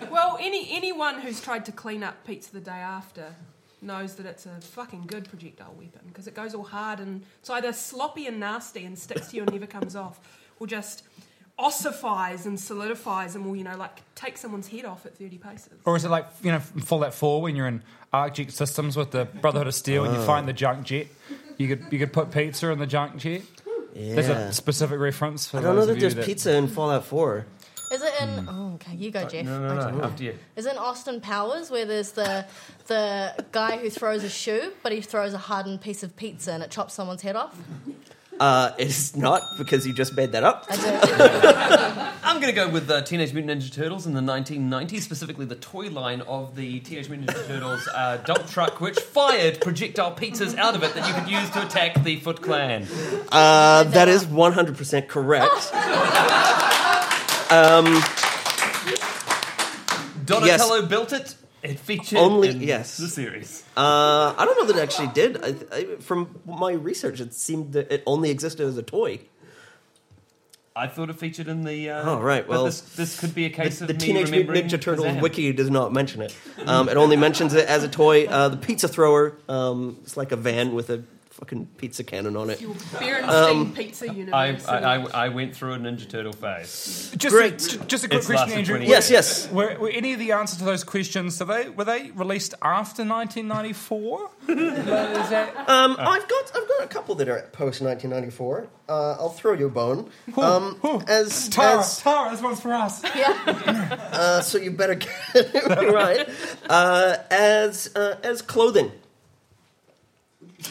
well, 0.10 0.38
any 0.40 0.70
anyone 0.72 1.20
who's 1.20 1.42
tried 1.42 1.66
to 1.66 1.74
clean 1.74 2.04
up 2.04 2.26
pizza 2.26 2.54
the 2.54 2.62
day 2.62 2.72
after 2.72 3.36
knows 3.82 4.16
that 4.16 4.26
it's 4.26 4.46
a 4.46 4.62
fucking 4.62 5.04
good 5.08 5.28
projectile 5.30 5.74
weapon 5.78 6.02
because 6.08 6.28
it 6.28 6.34
goes 6.34 6.56
all 6.56 6.64
hard 6.64 7.00
and 7.00 7.24
it's 7.40 7.50
either 7.50 7.74
sloppy 7.74 8.28
and 8.28 8.40
nasty 8.40 8.86
and 8.86 8.98
sticks 8.98 9.28
to 9.28 9.36
you 9.36 9.44
and 9.44 9.52
never 9.52 9.68
comes 9.68 9.96
off, 9.96 10.20
or 10.60 10.68
just 10.68 11.04
ossifies 11.60 12.45
and 12.45 12.60
solidifies 12.60 13.36
and 13.36 13.45
will 13.45 13.55
you 13.55 13.64
know 13.64 13.76
like 13.78 14.01
take 14.16 14.38
someone's 14.38 14.68
head 14.68 14.86
off 14.86 15.05
at 15.05 15.18
30 15.18 15.38
paces. 15.38 15.74
Or 15.86 15.95
is 15.95 16.05
it 16.05 16.10
like, 16.10 16.28
you 16.43 16.51
know, 16.51 16.60
Fallout 16.60 17.14
4 17.14 17.41
when 17.41 17.55
you're 17.55 17.68
in 17.68 17.82
ArcJet 18.14 18.51
Systems 18.51 18.97
with 18.97 19.12
the 19.12 19.26
Brotherhood 19.26 19.68
of 19.68 19.76
Steel 19.76 20.03
and 20.03 20.14
you 20.14 20.20
oh. 20.20 20.26
find 20.26 20.47
the 20.47 20.53
junk 20.53 20.86
jet? 20.86 21.08
You 21.58 21.68
could, 21.68 21.86
you 21.91 21.99
could 21.99 22.14
put 22.14 22.32
pizza 22.32 22.70
in 22.72 22.80
the 22.80 22.88
junk 22.88 23.18
jet? 23.18 23.43
There's 23.93 24.30
a 24.30 24.53
specific 24.53 24.99
reference 24.99 25.47
for 25.47 25.58
I 25.58 25.62
don't 25.62 25.76
know 25.76 25.86
those 25.86 25.95
that 25.95 25.99
there's 25.99 26.16
that 26.16 26.26
pizza 26.26 26.55
in 26.55 26.68
Fallout 26.68 27.05
4. 27.05 27.45
Is 27.91 28.01
it 28.01 28.14
in? 28.22 28.30
Hmm. 28.30 28.49
Oh, 28.49 28.68
Okay, 28.76 28.95
you 28.95 29.10
go, 29.10 29.28
Jeff. 29.28 29.45
No, 29.45 29.60
no, 29.60 29.82
Okay. 29.82 29.97
no. 29.97 30.03
After 30.03 30.24
you. 30.24 30.36
Isn't 30.55 30.78
Austin 30.78 31.20
Powers 31.20 31.72
where 31.72 31.86
there's 31.86 32.12
the 32.12 32.45
the 32.86 33.34
guy 33.51 33.78
who 33.78 33.89
throws 33.89 34.24
a 34.24 34.30
shoe, 34.30 34.72
but 34.84 34.91
he 34.91 35.01
throws 35.01 35.34
a 35.34 35.38
hardened 35.39 35.82
piece 35.82 36.03
of 36.03 36.16
pizza 36.16 36.51
and 36.51 36.62
it 36.62 36.70
chops 36.70 36.93
someone's 36.93 37.24
head 37.24 37.36
off? 37.36 37.55
Uh, 38.40 38.72
it's 38.78 39.16
not 39.16 39.58
because 39.58 39.88
you 39.88 39.94
just 39.94 40.16
made 40.16 40.34
that 40.34 40.44
up. 40.44 40.66
I 40.70 40.76
did. 40.76 42.14
I'm 42.24 42.42
going 42.42 42.54
to 42.54 42.56
go 42.56 42.70
with 42.70 42.90
uh, 42.90 43.02
Teenage 43.02 43.34
Mutant 43.34 43.62
Ninja 43.62 43.74
Turtles 43.74 44.06
in 44.06 44.14
the 44.14 44.22
1990s, 44.22 45.02
specifically 45.02 45.46
the 45.46 45.56
toy 45.56 45.90
line 45.90 46.22
of 46.22 46.56
the 46.56 46.80
Teenage 46.82 47.10
Mutant 47.10 47.32
Ninja 47.32 47.48
Turtles 47.48 47.88
uh, 47.94 48.18
dump 48.18 48.48
truck, 48.48 48.80
which 48.80 49.00
fired 49.00 49.60
projectile 49.62 50.14
pizzas 50.14 50.56
out 50.58 50.76
of 50.76 50.84
it 50.84 50.94
that 50.94 51.08
you 51.08 51.14
could 51.14 51.30
use 51.30 51.50
to 51.52 51.66
attack 51.66 52.04
the 52.04 52.18
Foot 52.18 52.42
Clan. 52.42 52.86
Uh, 53.32 53.84
that 53.86 54.08
is 54.08 54.26
100% 54.26 55.08
correct. 55.08 55.72
Donatello 60.26 60.86
built 60.86 61.14
it. 61.14 61.36
It 61.64 61.80
featured 61.80 62.20
Only- 62.20 62.49
in 62.49 62.62
yes. 62.62 62.97
the 62.97 63.08
series. 63.08 63.64
Uh, 63.76 64.34
I 64.38 64.45
don't 64.45 64.58
know 64.60 64.66
that 64.74 64.80
it 64.80 64.84
actually 64.84 65.08
did. 65.08 65.43
I, 65.43 65.76
I, 65.76 65.86
from 65.99 66.39
my 66.45 66.72
research, 66.72 67.20
it 67.20 67.34
seemed 67.34 67.74
that 67.74 67.91
it 67.91 68.03
only 68.05 68.30
existed 68.30 68.66
as 68.68 68.78
a 68.78 68.84
toy. 68.84 69.20
I 70.76 70.86
thought 70.86 71.10
it 71.10 71.16
featured 71.20 71.47
in 71.47 71.64
the. 71.64 71.89
Uh, 71.89 72.12
Oh, 72.12 72.20
right, 72.22 72.47
well, 72.47 72.66
this, 72.66 72.82
this 72.82 73.20
could 73.20 73.34
be 73.34 73.45
a 73.45 73.49
case 73.49 73.80
The, 73.80 73.86
of 73.86 73.88
the 73.88 73.93
me 73.95 73.99
Teenage 73.99 74.30
Mutant 74.30 74.49
remembering 74.49 74.66
Ninja 74.70 74.80
Turtles 74.80 75.08
Kazam. 75.08 75.22
wiki 75.22 75.51
does 75.51 75.72
not 75.72 75.91
mention 75.91 76.22
it. 76.22 76.36
Um, 76.68 76.88
it 76.89 76.97
only 76.97 77.16
mentions 77.16 77.55
it 77.55 77.68
as 77.68 77.84
a 77.84 77.88
toy. 77.89 78.28
Uh, 78.28 78.49
the 78.49 78.58
pizza 78.58 78.88
thrower, 78.88 79.36
um, 79.49 79.97
it's 80.03 80.16
like 80.16 80.32
a 80.32 80.36
van 80.36 80.76
with 80.76 80.91
a 80.91 81.03
fucking 81.38 81.68
pizza 81.78 82.04
cannon 82.04 82.36
on 82.36 82.50
it. 82.50 82.60
Your 82.60 82.74
Berenstein 82.74 83.52
Um, 83.52 83.74
Pizza 83.74 84.10
I, 84.10 84.14
University. 84.14 84.70
I, 84.72 84.96
I, 85.04 85.26
I 85.26 85.30
went 85.30 85.56
through 85.56 85.74
a 85.74 85.78
Ninja 85.78 86.10
Turtle 86.10 86.34
phase. 86.34 87.14
Just 87.16 87.34
Great. 87.36 87.54
A, 87.76 87.78
just 87.86 88.04
a 88.04 88.08
quick 88.08 88.18
It's 88.20 88.26
question, 88.28 88.48
lasted 88.50 88.58
Andrew. 88.58 88.76
20 88.78 88.86
Were- 88.86 88.90
Yes, 88.92 89.12
yes. 89.12 89.52
Were, 89.52 89.78
were 89.80 89.90
any 89.90 90.14
of 90.14 90.20
the 90.20 90.32
answers 90.32 90.58
to 90.60 90.66
those 90.66 90.84
questions, 90.84 91.36
so 91.38 91.46
they, 91.46 91.70
were 91.70 91.86
they 91.86 92.10
released 92.16 92.56
after 92.64 93.04
1994? 93.06 94.30
Is 94.50 94.56
that, 95.30 95.56
Um, 95.70 95.96
I've 96.00 96.28
got 96.28 96.52
I've 96.56 96.68
got 96.68 96.84
a 96.84 96.88
couple 96.88 97.14
that 97.16 97.30
are 97.30 97.42
post 97.52 97.82
1994. 97.82 98.68
Uh, 98.90 99.12
I'll 99.20 99.30
throw 99.30 99.54
you 99.54 99.68
a 99.68 99.70
bone. 99.70 100.10
Um, 100.38 100.80
as, 101.08 101.50
Tara, 101.50 101.80
as 101.82 102.00
Tara, 102.00 102.32
this 102.32 102.42
one's 102.42 102.62
for 102.62 102.74
us. 102.74 103.04
yeah. 103.16 103.36
uh, 104.14 104.42
so 104.42 104.58
you 104.58 104.72
better 104.72 104.96
get 104.96 105.12
it 105.36 105.94
right. 105.94 106.28
Uh, 106.70 107.18
as 107.30 107.92
uh, 107.96 108.16
as 108.24 108.42
clothing. 108.42 108.92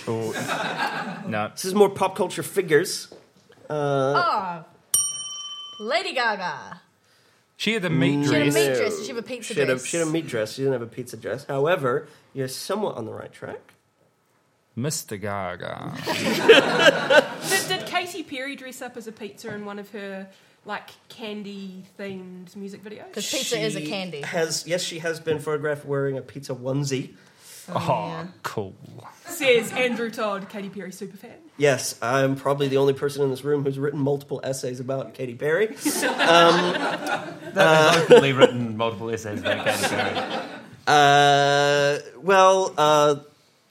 No. 0.07 1.51
This 1.53 1.65
is 1.65 1.75
more 1.75 1.91
pop 1.91 2.17
culture 2.17 2.43
figures. 2.43 3.13
Uh, 3.69 4.15
oh. 4.17 4.65
Lady 5.81 6.13
Gaga. 6.13 6.43
Mm, 6.43 6.79
she 7.57 7.73
had 7.73 7.85
a 7.85 7.91
meat 7.91 8.25
dress. 8.27 8.29
She 8.29 8.35
had 8.35 8.43
a 8.43 8.53
meat 8.53 8.77
dress. 8.77 8.97
Did 8.97 9.03
she 9.03 9.09
have 9.09 9.17
a 9.17 9.23
pizza 9.23 9.55
She 9.55 9.61
had 9.61 9.69
a, 9.69 9.73
dress? 9.73 9.87
she 9.87 9.97
had 9.97 10.07
a 10.07 10.11
meat 10.11 10.27
dress. 10.27 10.53
She 10.53 10.63
didn't 10.63 10.73
have 10.73 10.83
a 10.83 10.87
pizza 10.87 11.17
dress. 11.17 11.45
However, 11.45 12.09
you're 12.35 12.49
somewhat 12.49 12.97
on 12.97 13.07
the 13.07 13.13
right 13.13 13.33
track. 13.33 13.75
Mr. 14.77 15.19
Gaga. 15.19 15.95
Did, 17.49 17.69
did 17.69 17.87
Katy 17.87 18.23
Perry 18.25 18.57
dress 18.57 18.83
up 18.83 18.99
as 18.99 19.07
a 19.07 19.13
pizza 19.13 19.55
in 19.55 19.65
one 19.65 19.79
of 19.79 19.91
her 19.93 20.29
like 20.67 20.91
candy 21.09 21.83
themed 21.99 22.55
music 22.55 22.85
videos? 22.85 23.07
Because 23.09 23.31
pizza 23.31 23.59
is 23.59 23.75
a 23.75 23.81
candy. 23.81 24.21
Has 24.21 24.67
yes, 24.67 24.83
she 24.83 24.99
has 24.99 25.19
been 25.19 25.39
photographed 25.39 25.87
wearing 25.87 26.19
a 26.19 26.23
pizza 26.23 26.55
onesie. 26.55 27.15
Oh, 27.75 28.29
cool. 28.43 28.75
Says 29.27 29.73
Andrew 29.73 30.11
Todd, 30.11 30.49
Katy 30.49 30.69
Perry 30.71 30.91
superfan. 30.91 31.33
Yes, 31.57 31.99
I'm 32.01 32.37
probably 32.37 32.69
the 32.69 32.77
only 32.77 32.93
person 32.93 33.23
in 33.23 33.31
this 33.31 33.43
room 33.45 33.65
who's 33.65 33.79
written 33.79 33.99
multiple 33.99 34.41
essays 34.45 34.79
about 34.79 35.15
Katy 35.15 35.35
Perry. 35.35 35.75
I've 37.57 38.03
openly 38.11 38.33
written 38.33 38.77
multiple 38.77 39.11
essays 39.11 39.41
about 39.41 39.65
Katy 39.67 39.89
Perry. 39.89 40.43
Uh, 40.87 41.99
well, 42.23 42.73
uh, 42.79 43.17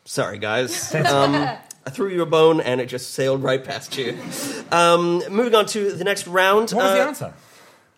sorry 0.03 0.37
guys. 0.39 0.93
Um, 0.93 1.35
I 1.35 1.89
threw 1.91 2.09
you 2.09 2.21
a 2.21 2.25
bone 2.25 2.59
and 2.59 2.81
it 2.81 2.87
just 2.87 3.13
sailed 3.13 3.43
right 3.43 3.63
past 3.63 3.97
you. 3.97 4.17
Um, 4.71 5.23
moving 5.29 5.55
on 5.55 5.67
to 5.67 5.91
the 5.93 6.03
next 6.03 6.27
round. 6.27 6.71
What 6.71 6.83
was 6.83 6.93
the 6.93 7.03
uh, 7.03 7.07
answer? 7.07 7.33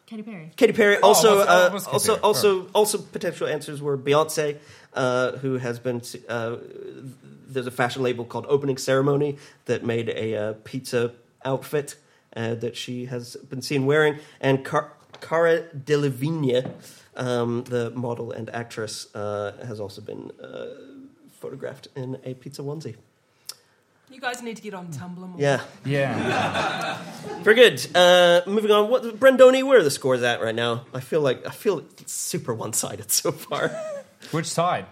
Katy 0.05 0.23
Perry. 0.23 0.51
Katy 0.55 0.73
Perry. 0.73 0.97
Also, 0.97 1.33
it 1.33 1.37
was- 1.39 1.47
oh, 1.47 1.51
uh, 1.63 1.67
it 1.67 1.73
was 1.73 1.83
Katy 1.85 1.93
also, 1.93 2.13
Perry. 2.13 2.23
also, 2.23 2.67
also, 2.73 2.97
potential 2.99 3.47
answers 3.47 3.81
were 3.81 3.97
Beyonce, 3.97 4.57
uh, 4.97 5.37
who 5.37 5.57
has 5.57 5.79
been. 5.79 6.01
Uh, 6.27 6.57
there's 7.49 7.67
a 7.67 7.71
fashion 7.71 8.03
label 8.03 8.25
called 8.25 8.45
Opening 8.49 8.77
Ceremony 8.77 9.37
that 9.65 9.85
made 9.85 10.09
a 10.09 10.35
uh, 10.35 10.53
pizza 10.65 11.13
outfit 11.45 11.95
uh, 12.35 12.55
that 12.55 12.75
she 12.75 13.05
has 13.05 13.37
been 13.49 13.61
seen 13.61 13.85
wearing, 13.85 14.19
and 14.41 14.65
Car- 14.65 14.91
Cara 15.21 15.63
Delevingne, 15.73 16.69
um, 17.15 17.63
the 17.63 17.91
model 17.91 18.31
and 18.33 18.49
actress, 18.49 19.07
uh, 19.15 19.53
has 19.65 19.79
also 19.79 20.01
been 20.01 20.31
uh, 20.43 20.65
photographed 21.39 21.87
in 21.95 22.19
a 22.25 22.33
pizza 22.33 22.61
onesie. 22.61 22.95
You 24.09 24.21
guys 24.21 24.41
need 24.41 24.55
to 24.55 24.61
get 24.61 24.73
on 24.73 24.87
Tumblr 24.87 25.17
more. 25.17 25.35
Yeah, 25.37 25.61
Yeah. 25.85 26.97
very 27.43 27.55
good. 27.55 27.85
Uh, 27.95 28.41
moving 28.47 28.71
on. 28.71 28.89
What 28.89 29.03
Brendoni? 29.19 29.63
Where 29.63 29.79
are 29.79 29.83
the 29.83 29.91
scores 29.91 30.23
at 30.23 30.41
right 30.41 30.55
now? 30.55 30.85
I 30.93 31.01
feel 31.01 31.21
like 31.21 31.45
I 31.45 31.51
feel 31.51 31.83
super 32.05 32.53
one-sided 32.53 33.11
so 33.11 33.31
far. 33.31 33.71
Which 34.31 34.45
side? 34.47 34.85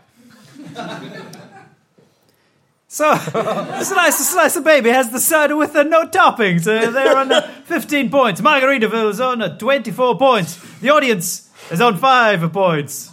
So, 2.88 3.12
a 3.12 3.84
slice, 3.84 4.20
a 4.20 4.24
slice 4.24 4.56
of 4.56 4.64
baby 4.64 4.90
has 4.90 5.10
the 5.12 5.20
cider 5.20 5.58
with 5.58 5.74
the 5.74 5.84
no 5.84 6.06
toppings. 6.08 6.62
Uh, 6.66 6.92
they're 6.92 7.18
on 7.18 7.30
uh, 7.32 7.42
15 7.66 8.10
points. 8.10 8.40
Margaritaville 8.40 9.10
is 9.10 9.20
on 9.20 9.42
uh, 9.42 9.58
24 9.58 10.18
points. 10.18 10.56
The 10.80 10.92
audience 10.92 11.50
is 11.72 11.82
on 11.82 11.98
5 11.98 12.54
points. 12.54 13.12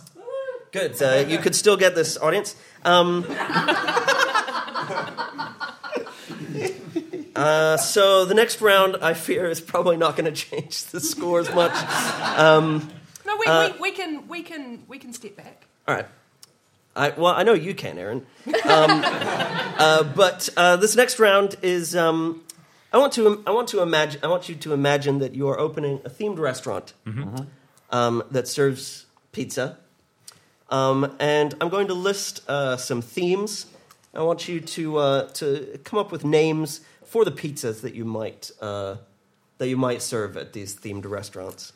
Good. 0.71 1.03
Uh, 1.03 1.25
you 1.27 1.39
could 1.39 1.57
still 1.57 1.77
get 1.77 1.97
this 1.97 2.17
audience. 2.17 2.55
Um, 2.85 3.25
uh, 7.35 7.77
so 7.77 8.25
the 8.25 8.35
next 8.35 8.61
round, 8.61 8.97
I 9.03 9.15
fear, 9.15 9.51
is 9.51 9.61
probably 9.61 9.97
not 9.97 10.17
going 10.17 10.33
to 10.33 10.33
change 10.33 10.85
the 10.85 11.01
scores 11.01 11.53
much. 11.53 11.75
No, 13.27 13.37
we, 13.39 13.47
Uh, 13.47 13.73
we, 13.75 13.81
we 13.81 13.91
can 13.93 14.29
we 14.29 14.43
can 14.43 14.85
we 14.89 14.99
can 14.99 15.13
step 15.13 15.37
back. 15.37 15.62
All 15.87 15.95
right. 15.95 16.07
I, 16.95 17.11
well, 17.11 17.35
I 17.35 17.43
know 17.43 17.55
you 17.55 17.75
can, 17.75 17.99
Erin. 17.99 18.27
Um, 18.47 18.55
uh, 18.65 20.03
but 20.15 20.49
uh, 20.57 20.77
this 20.77 20.95
next 20.97 21.19
round 21.19 21.57
is. 21.63 21.97
Um, 21.97 22.45
I 22.93 22.99
want 22.99 23.15
to. 23.15 23.43
I 23.47 23.51
want 23.51 23.69
to 23.69 23.81
imagine. 23.81 24.21
I 24.23 24.27
want 24.27 24.49
you 24.49 24.55
to 24.55 24.73
imagine 24.75 25.19
that 25.21 25.35
you 25.35 25.49
are 25.49 25.59
opening 25.59 26.01
a 26.05 26.11
themed 26.11 26.39
restaurant 26.39 26.93
um, 27.91 28.23
that 28.31 28.47
serves 28.47 29.07
pizza, 29.33 29.79
um, 30.69 31.17
and 31.19 31.55
I'm 31.61 31.71
going 31.71 31.87
to 31.87 31.95
list 31.95 32.43
uh, 32.49 32.77
some 32.77 33.01
themes. 33.01 33.67
I 34.15 34.23
want 34.23 34.47
you 34.47 34.61
to 34.61 34.97
uh, 34.99 35.29
to 35.29 35.81
come 35.85 35.99
up 35.99 36.13
with 36.13 36.25
names 36.25 36.83
for 37.05 37.25
the 37.25 37.33
pizzas 37.33 37.81
that 37.81 37.95
you 37.95 38.05
might 38.05 38.51
uh, 38.61 38.97
that 39.57 39.69
you 39.69 39.79
might 39.79 40.03
serve 40.03 40.37
at 40.37 40.53
these 40.53 40.77
themed 40.77 41.09
restaurants. 41.09 41.73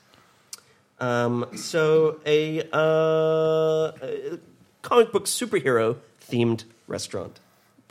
Um, 0.99 1.47
so 1.57 2.21
a, 2.25 2.63
uh, 2.73 3.93
a 4.03 4.39
comic 4.83 5.13
book 5.13 5.27
superhero 5.27 5.97
themed 6.21 6.65
restaurant. 6.87 7.39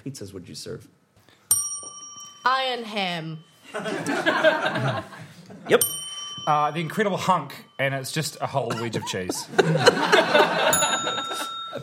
Pizzas 0.04 0.34
would 0.34 0.50
you 0.50 0.56
serve? 0.56 0.88
Iron 2.46 2.84
Ham. 2.84 3.40
Yep. 5.68 5.82
Uh, 6.48 6.70
the 6.72 6.80
Incredible 6.80 7.18
Hunk, 7.18 7.66
and 7.80 7.96
it's 7.96 8.12
just 8.12 8.38
a 8.40 8.46
whole 8.46 8.70
wedge 8.70 8.96
of 8.96 9.04
cheese. 9.08 9.48
A 9.58 11.24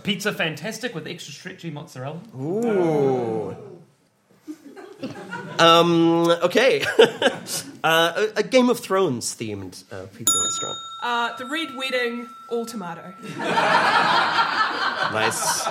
pizza 0.02 0.32
fantastic 0.32 0.94
with 0.94 1.06
extra 1.08 1.34
stretchy 1.34 1.70
mozzarella. 1.70 2.20
Ooh. 2.36 3.56
Um, 5.60 6.28
okay. 6.42 6.82
uh, 7.84 8.26
a, 8.34 8.36
a 8.36 8.42
Game 8.42 8.70
of 8.70 8.80
Thrones 8.80 9.34
themed 9.34 9.84
uh, 9.92 10.06
pizza 10.16 10.38
restaurant. 10.38 10.76
Uh, 11.02 11.36
the 11.36 11.46
Red 11.46 11.74
Wedding, 11.76 12.28
all 12.48 12.64
tomato. 12.66 13.12
Nice. 15.12 15.66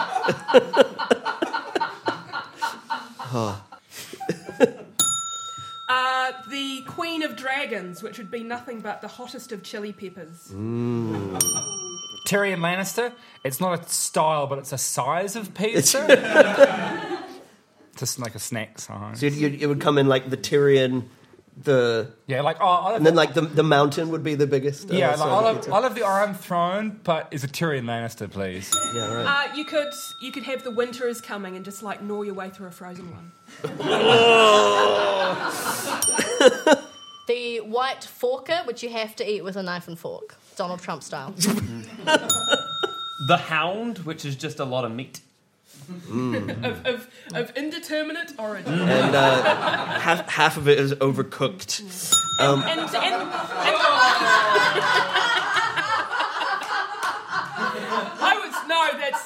Uh, 5.93 6.32
the 6.47 6.84
Queen 6.84 7.21
of 7.21 7.36
Dragons, 7.36 8.01
which 8.01 8.17
would 8.17 8.32
be 8.32 8.43
nothing 8.43 8.79
but 8.79 9.01
the 9.01 9.09
hottest 9.09 9.51
of 9.51 9.61
chili 9.61 9.91
peppers. 9.91 10.47
Tyrion 12.25 12.59
Lannister, 12.59 13.11
it's 13.43 13.59
not 13.59 13.77
a 13.77 13.89
style, 13.89 14.47
but 14.47 14.57
it's 14.57 14.71
a 14.71 14.77
size 14.77 15.36
of 15.36 15.53
pizza. 15.53 17.09
Just 18.01 18.17
like 18.17 18.33
a 18.33 18.39
snack 18.39 18.79
size. 18.79 19.19
So 19.19 19.27
you 19.27 19.55
it 19.61 19.67
would 19.67 19.79
come 19.79 19.99
in 19.99 20.07
like 20.07 20.27
the 20.31 20.35
Tyrion, 20.35 21.03
the 21.55 22.11
Yeah, 22.25 22.41
like, 22.41 22.57
oh, 22.59 22.65
I 22.65 22.85
love, 22.85 22.95
and 22.95 23.05
then 23.05 23.13
like 23.13 23.35
the 23.35 23.41
the 23.41 23.61
mountain 23.61 24.09
would 24.09 24.23
be 24.23 24.33
the 24.33 24.47
biggest. 24.47 24.89
uh, 24.89 24.95
yeah, 24.95 25.09
like, 25.09 25.17
side 25.19 25.29
I 25.29 25.37
of 25.37 25.43
love, 25.43 25.55
pizza. 25.57 25.71
I 25.71 25.79
love 25.79 25.93
the 25.93 26.01
Iron 26.03 26.33
Throne, 26.33 26.99
but 27.03 27.27
is 27.29 27.43
a 27.43 27.47
Tyrion 27.47 27.83
Lannister, 27.85 28.27
please. 28.27 28.75
Yeah, 28.95 29.13
right. 29.13 29.51
Uh, 29.51 29.55
you 29.55 29.65
could 29.65 29.93
you 30.23 30.31
could 30.31 30.41
have 30.43 30.63
the 30.63 30.71
winter 30.71 31.07
is 31.07 31.21
coming 31.21 31.55
and 31.55 31.63
just 31.63 31.83
like 31.83 32.01
gnaw 32.01 32.23
your 32.23 32.33
way 32.33 32.49
through 32.49 32.69
a 32.69 32.71
frozen 32.71 33.11
one. 33.11 33.31
The 37.27 37.59
white 37.59 38.01
forker, 38.01 38.65
which 38.65 38.81
you 38.83 38.89
have 38.89 39.15
to 39.17 39.31
eat 39.31 39.43
with 39.43 39.55
a 39.55 39.63
knife 39.63 39.87
and 39.87 39.97
fork, 39.97 40.35
Donald 40.57 40.81
Trump 40.81 41.03
style. 41.03 41.33
The 43.27 43.37
hound, 43.37 43.99
which 43.99 44.25
is 44.25 44.35
just 44.35 44.59
a 44.59 44.65
lot 44.65 44.83
of 44.83 44.91
meat. 44.91 45.19
Of, 46.63 46.85
of, 46.85 47.07
of 47.33 47.51
indeterminate 47.57 48.33
origin. 48.37 48.73
and 48.73 49.15
uh, 49.15 49.99
half 49.99 50.27
half 50.29 50.57
of 50.57 50.67
it 50.67 50.79
is 50.79 50.93
overcooked. 50.95 51.81
Um, 52.39 52.63
And, 52.63 52.79
and, 52.79 52.89
and 52.95 53.31
I 58.23 58.33
was 58.45 58.55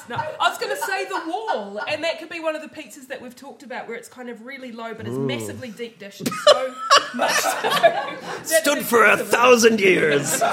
no. 0.08 0.16
I 0.16 0.48
was 0.48 0.58
going 0.58 0.74
to 0.74 0.82
say 0.82 1.04
the 1.06 1.22
wall, 1.26 1.80
and 1.88 2.04
that 2.04 2.18
could 2.18 2.28
be 2.28 2.40
one 2.40 2.54
of 2.56 2.62
the 2.62 2.68
pizzas 2.68 3.08
that 3.08 3.20
we've 3.20 3.34
talked 3.36 3.62
about, 3.62 3.88
where 3.88 3.96
it's 3.96 4.08
kind 4.08 4.28
of 4.28 4.44
really 4.44 4.72
low, 4.72 4.94
but 4.94 5.06
it's 5.06 5.16
massively 5.16 5.70
deep 5.70 5.98
dish. 5.98 6.20
and 6.20 6.28
So 6.28 6.74
much 7.14 7.32
so 7.32 8.42
stood 8.44 8.84
for 8.84 9.04
a 9.04 9.16
thousand 9.16 9.80
years. 9.80 10.42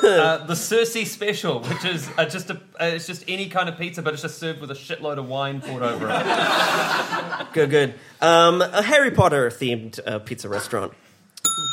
Uh, 0.00 0.44
the 0.46 0.54
Cersei 0.54 1.06
special, 1.06 1.60
which 1.60 1.84
is 1.84 2.08
uh, 2.16 2.24
just 2.24 2.48
a, 2.48 2.54
uh, 2.54 2.84
it's 2.84 3.06
just 3.06 3.22
any 3.28 3.50
kind 3.50 3.68
of 3.68 3.76
pizza, 3.76 4.00
but 4.00 4.14
it's 4.14 4.22
just 4.22 4.38
served 4.38 4.58
with 4.60 4.70
a 4.70 4.74
shitload 4.74 5.18
of 5.18 5.28
wine 5.28 5.60
poured 5.60 5.82
over 5.82 6.08
it. 6.10 7.52
Good, 7.52 7.68
good. 7.70 7.94
Um, 8.22 8.62
a 8.62 8.82
Harry 8.82 9.10
Potter 9.10 9.50
themed 9.50 10.00
uh, 10.06 10.18
pizza 10.20 10.48
restaurant. 10.48 10.94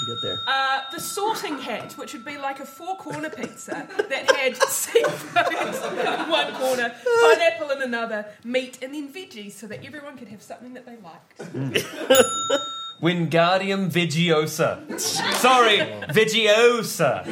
What 0.07 0.21
did 0.21 0.23
you 0.23 0.29
get 0.31 0.43
there? 0.43 0.43
Uh, 0.47 0.81
the 0.91 0.99
sorting 0.99 1.59
hat, 1.59 1.93
which 1.93 2.13
would 2.13 2.25
be 2.25 2.37
like 2.37 2.59
a 2.59 2.65
four 2.65 2.95
corner 2.97 3.29
pizza 3.29 3.87
that 4.09 4.31
had 4.31 4.55
seafood 4.63 5.53
in 5.53 6.29
one 6.29 6.53
corner, 6.53 6.93
pineapple 7.21 7.71
in 7.71 7.81
another, 7.81 8.25
meat, 8.43 8.79
and 8.81 8.93
then 8.93 9.11
veggies 9.11 9.53
so 9.53 9.67
that 9.67 9.83
everyone 9.85 10.17
could 10.17 10.27
have 10.29 10.41
something 10.41 10.73
that 10.73 10.85
they 10.85 10.97
liked. 10.97 11.37
Wingardium 13.01 13.91
Vegiosa. 13.91 14.99
Sorry, 14.99 15.79
Vegiosa. 16.09 17.23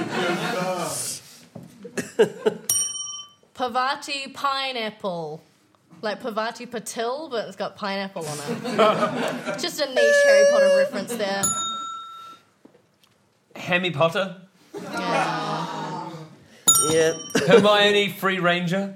Parvati 3.53 4.27
pineapple. 4.33 5.41
Like 6.01 6.19
Parvati 6.21 6.67
Patil, 6.67 7.31
but 7.31 7.47
it's 7.47 7.55
got 7.55 7.77
pineapple 7.77 8.25
on 8.25 8.37
it. 8.37 9.59
Just 9.59 9.79
a 9.81 9.87
niche 9.87 10.23
Harry 10.25 10.45
Potter 10.51 10.77
reference 10.77 11.15
there. 11.15 11.41
Hammy 13.55 13.91
Potter. 13.91 14.35
Yeah. 14.73 16.09
Yeah. 16.91 17.13
Hermione 17.47 18.09
Free 18.09 18.39
Ranger. 18.39 18.95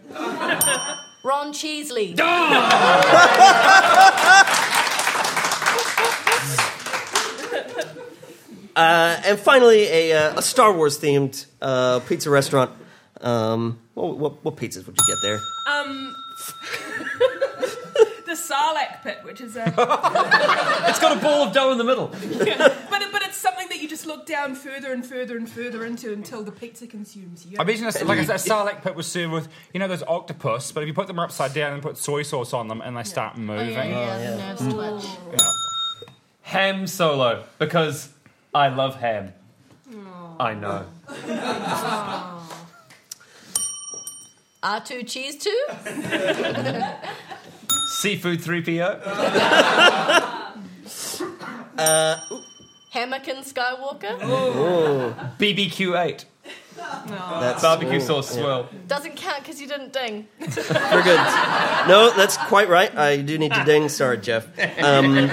Ron 1.23 1.53
Cheesley. 1.53 2.17
Uh, 8.75 9.19
and 9.25 9.37
finally, 9.37 9.87
a, 9.87 10.13
uh, 10.13 10.37
a 10.37 10.41
Star 10.41 10.71
Wars 10.71 10.97
themed 10.99 11.45
uh, 11.61 11.99
pizza 11.99 12.29
restaurant. 12.29 12.71
Um, 13.19 13.77
what, 13.93 14.17
what, 14.17 14.45
what 14.45 14.55
pizzas 14.55 14.85
would 14.85 14.95
you 14.97 15.05
get 15.05 15.17
there? 15.21 15.39
Um, 15.67 16.15
the 17.19 17.38
Sarlacc 18.49 19.03
pit, 19.03 19.19
which 19.23 19.41
is 19.41 19.55
um, 19.57 19.67
a. 19.77 20.85
It's 20.89 20.99
got 20.99 21.15
a 21.17 21.19
ball 21.21 21.47
of 21.47 21.53
dough 21.53 21.71
in 21.71 21.77
the 21.77 21.83
middle. 21.83 22.07
but, 22.89 23.11
but 23.11 23.21
it's 23.23 23.37
something 23.37 23.67
that 23.69 23.81
you 23.81 23.87
just 23.87 24.05
look 24.05 24.25
down 24.25 24.55
further 24.55 24.91
and 24.91 25.05
further 25.05 25.37
and 25.37 25.49
further 25.49 25.85
into 25.85 26.11
until 26.13 26.43
the 26.43 26.51
pizza 26.51 26.87
consumes 26.87 27.45
you. 27.45 27.57
I 27.59 27.61
imagine 27.63 27.85
a, 27.85 28.05
like 28.05 28.19
a, 28.19 28.33
a 28.33 28.35
sarlacc 28.35 28.81
pit 28.81 28.95
was 28.95 29.07
served 29.07 29.31
with, 29.33 29.47
you 29.73 29.79
know, 29.79 29.87
those 29.87 30.03
octopus, 30.03 30.71
but 30.71 30.81
if 30.83 30.87
you 30.87 30.93
put 30.93 31.07
them 31.07 31.19
upside 31.19 31.53
down 31.53 31.73
and 31.73 31.81
put 31.81 31.97
soy 31.97 32.23
sauce 32.23 32.53
on 32.53 32.67
them 32.67 32.81
and 32.81 32.97
they 32.97 33.03
start 33.03 33.33
Oh, 33.35 33.39
moving. 33.39 33.73
yeah, 33.73 34.19
yeah, 34.19 34.31
the 34.31 34.37
nerves. 34.37 35.05
Mm. 35.05 35.19
Yeah. 35.31 35.37
Ham 36.41 36.87
solo, 36.87 37.43
because 37.59 38.09
I 38.53 38.69
love 38.69 38.95
ham. 38.95 39.33
I 40.39 40.53
know. 40.53 40.85
R2 44.63 45.07
cheese 45.07 45.37
2? 45.37 45.67
Seafood 47.99 48.39
3PO. 48.39 49.01
Hammock 52.91 53.27
and 53.27 53.43
Skywalker? 53.43 54.17
BBQ8. 55.37 56.23
That's 56.77 57.61
Barbecue 57.61 57.97
ooh, 57.97 57.99
sauce 57.99 58.33
yeah. 58.33 58.41
swirl. 58.41 58.69
Doesn't 58.87 59.17
count 59.17 59.43
because 59.43 59.59
you 59.59 59.67
didn't 59.67 59.91
ding. 59.91 60.29
We're 60.39 61.03
good. 61.03 61.19
No, 61.89 62.13
that's 62.15 62.37
quite 62.37 62.69
right. 62.69 62.95
I 62.97 63.17
do 63.17 63.37
need 63.37 63.53
to 63.53 63.63
ding. 63.65 63.89
Sorry, 63.89 64.17
Jeff. 64.17 64.47
Um, 64.81 65.29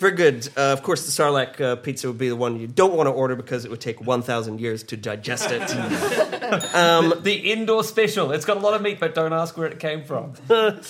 very 0.00 0.12
good. 0.16 0.48
Uh, 0.56 0.72
of 0.72 0.82
course, 0.82 1.04
the 1.06 1.12
Sarlacc 1.12 1.60
uh, 1.60 1.76
pizza 1.76 2.08
would 2.08 2.18
be 2.18 2.28
the 2.28 2.34
one 2.36 2.58
you 2.58 2.66
don't 2.66 2.94
want 2.94 3.06
to 3.06 3.12
order 3.12 3.36
because 3.36 3.64
it 3.64 3.70
would 3.70 3.80
take 3.80 4.00
1,000 4.04 4.58
years 4.60 4.82
to 4.84 4.96
digest 4.96 5.50
it. 5.50 5.60
The 7.22 7.52
Endor 7.52 7.84
special. 7.84 8.32
It's 8.32 8.44
got 8.44 8.56
a 8.56 8.60
lot 8.60 8.74
of 8.74 8.82
meat, 8.82 8.98
but 8.98 9.14
don't 9.14 9.32
ask 9.32 9.56
where 9.56 9.68
it 9.68 9.78
came 9.78 10.02
from. 10.04 10.32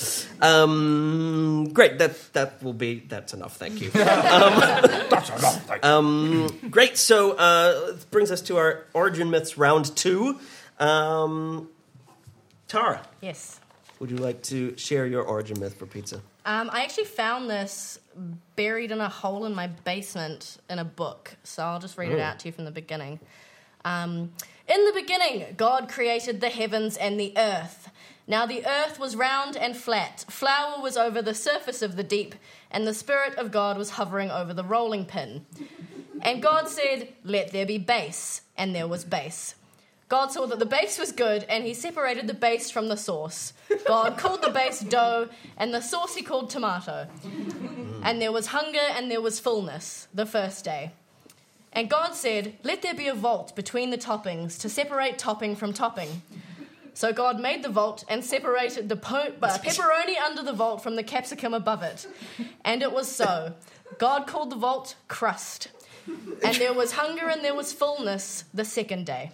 Um, 0.42 1.68
great. 1.74 1.98
That 1.98 2.16
that 2.32 2.62
will 2.62 2.72
be. 2.72 3.00
That's 3.00 3.34
enough. 3.34 3.56
Thank 3.56 3.82
you. 3.82 3.90
That's 5.11 5.28
enough. 5.28 5.66
Thank 5.66 5.84
you. 5.84 5.90
Um, 5.90 6.58
great. 6.70 6.96
So 6.96 7.32
uh, 7.32 7.92
this 7.92 8.04
brings 8.06 8.30
us 8.30 8.40
to 8.42 8.56
our 8.56 8.86
origin 8.94 9.28
myths 9.30 9.58
round 9.58 9.94
two. 9.96 10.38
Um, 10.78 11.68
Tara, 12.68 13.02
Yes. 13.20 13.61
would 13.98 14.11
you 14.11 14.16
like 14.16 14.42
to 14.44 14.74
share 14.78 15.06
your 15.06 15.22
origin 15.24 15.61
myth 15.61 15.74
for 15.74 15.84
pizza? 15.86 16.22
Um, 16.47 16.70
I 16.72 16.84
actually 16.84 17.05
found 17.05 17.51
this 17.51 17.99
buried 18.57 18.91
in 18.91 19.01
a 19.01 19.09
hole 19.09 19.45
in 19.45 19.55
my 19.55 19.66
basement 19.66 20.59
in 20.70 20.78
a 20.78 20.84
book, 20.84 21.36
so 21.45 21.62
I'll 21.62 21.78
just 21.78 21.99
read 21.99 22.12
it 22.12 22.20
out 22.20 22.38
to 22.41 22.49
you 22.49 22.53
from 22.53 22.64
the 22.64 22.70
beginning. 22.70 23.20
Um, 23.84 24.32
in 24.66 24.84
the 24.84 24.93
beginning, 24.93 25.55
God 25.57 25.88
created 25.88 26.41
the 26.41 26.49
heavens 26.49 26.97
and 26.97 27.18
the 27.18 27.34
earth. 27.36 27.91
Now 28.26 28.47
the 28.47 28.64
earth 28.64 28.99
was 28.99 29.16
round 29.16 29.57
and 29.57 29.76
flat, 29.76 30.24
flour 30.28 30.80
was 30.80 30.97
over 30.97 31.20
the 31.20 31.34
surface 31.34 31.82
of 31.82 31.97
the 31.97 32.05
deep, 32.05 32.34
and 32.70 32.86
the 32.86 32.95
Spirit 32.95 33.36
of 33.36 33.51
God 33.51 33.76
was 33.76 33.91
hovering 33.91 34.30
over 34.30 34.55
the 34.55 34.64
rolling 34.64 35.05
pin. 35.05 35.45
And 36.22 36.43
God 36.43 36.68
said, 36.68 37.09
Let 37.24 37.51
there 37.51 37.66
be 37.66 37.78
base, 37.78 38.43
and 38.57 38.74
there 38.74 38.86
was 38.86 39.05
base. 39.05 39.57
God 40.11 40.32
saw 40.32 40.44
that 40.46 40.58
the 40.58 40.66
base 40.66 40.98
was 40.98 41.12
good, 41.12 41.44
and 41.48 41.64
he 41.64 41.72
separated 41.72 42.26
the 42.26 42.34
base 42.34 42.68
from 42.68 42.88
the 42.88 42.96
sauce. 42.96 43.52
God 43.86 44.18
called 44.18 44.42
the 44.42 44.50
base 44.50 44.80
dough, 44.80 45.28
and 45.56 45.72
the 45.72 45.80
sauce 45.80 46.16
he 46.16 46.22
called 46.22 46.50
tomato. 46.50 47.06
And 48.02 48.20
there 48.20 48.32
was 48.32 48.48
hunger, 48.48 48.80
and 48.80 49.08
there 49.08 49.20
was 49.20 49.38
fullness 49.38 50.08
the 50.12 50.26
first 50.26 50.64
day. 50.64 50.90
And 51.72 51.88
God 51.88 52.14
said, 52.16 52.56
Let 52.64 52.82
there 52.82 52.92
be 52.94 53.06
a 53.06 53.14
vault 53.14 53.54
between 53.54 53.90
the 53.90 53.98
toppings 53.98 54.61
to 54.62 54.68
separate 54.68 55.16
topping 55.16 55.54
from 55.54 55.72
topping. 55.72 56.22
So 56.92 57.12
God 57.12 57.38
made 57.38 57.62
the 57.62 57.68
vault 57.68 58.04
and 58.08 58.24
separated 58.24 58.88
the 58.88 58.96
po- 58.96 59.32
uh, 59.40 59.58
pepperoni 59.58 60.18
under 60.18 60.42
the 60.42 60.52
vault 60.52 60.82
from 60.82 60.96
the 60.96 61.04
capsicum 61.04 61.54
above 61.54 61.84
it. 61.84 62.08
And 62.64 62.82
it 62.82 62.92
was 62.92 63.08
so. 63.08 63.54
God 63.98 64.26
called 64.26 64.50
the 64.50 64.56
vault 64.56 64.96
crust. 65.06 65.68
And 66.42 66.56
there 66.56 66.74
was 66.74 66.92
hunger 66.92 67.28
and 67.28 67.44
there 67.44 67.54
was 67.54 67.72
fullness 67.72 68.44
the 68.52 68.64
second 68.64 69.06
day. 69.06 69.30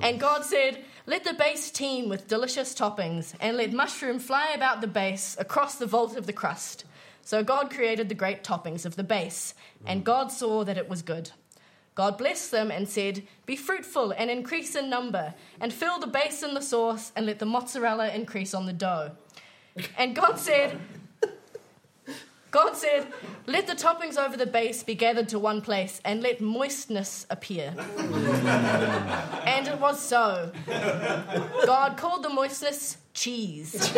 And 0.00 0.20
God 0.20 0.44
said, 0.44 0.84
Let 1.06 1.24
the 1.24 1.34
base 1.34 1.70
teem 1.70 2.08
with 2.08 2.28
delicious 2.28 2.74
toppings, 2.74 3.34
and 3.40 3.56
let 3.56 3.72
mushroom 3.72 4.18
fly 4.18 4.52
about 4.54 4.80
the 4.80 4.86
base 4.86 5.36
across 5.38 5.76
the 5.76 5.86
vault 5.86 6.16
of 6.16 6.26
the 6.26 6.32
crust. 6.32 6.84
So 7.22 7.42
God 7.42 7.70
created 7.70 8.08
the 8.08 8.14
great 8.14 8.44
toppings 8.44 8.86
of 8.86 8.96
the 8.96 9.02
base, 9.02 9.54
and 9.84 10.04
God 10.04 10.30
saw 10.30 10.64
that 10.64 10.78
it 10.78 10.88
was 10.88 11.02
good. 11.02 11.30
God 11.96 12.18
blessed 12.18 12.50
them 12.50 12.70
and 12.70 12.88
said, 12.88 13.26
Be 13.46 13.56
fruitful 13.56 14.12
and 14.12 14.30
increase 14.30 14.76
in 14.76 14.90
number, 14.90 15.34
and 15.60 15.72
fill 15.72 15.98
the 15.98 16.06
base 16.06 16.42
in 16.42 16.54
the 16.54 16.60
sauce, 16.60 17.10
and 17.16 17.26
let 17.26 17.38
the 17.38 17.46
mozzarella 17.46 18.10
increase 18.10 18.54
on 18.54 18.66
the 18.66 18.72
dough. 18.72 19.12
And 19.98 20.14
God 20.14 20.38
said, 20.38 20.78
God 22.56 22.74
said, 22.74 23.12
Let 23.44 23.66
the 23.66 23.74
toppings 23.74 24.16
over 24.16 24.34
the 24.34 24.46
base 24.46 24.82
be 24.82 24.94
gathered 24.94 25.28
to 25.28 25.38
one 25.38 25.60
place, 25.60 26.00
and 26.06 26.22
let 26.22 26.40
moistness 26.40 27.26
appear. 27.28 27.74
and 29.44 29.68
it 29.68 29.78
was 29.78 30.00
so. 30.00 30.50
God 31.66 31.98
called 31.98 32.22
the 32.22 32.30
moistness 32.30 32.96
cheese. 33.12 33.74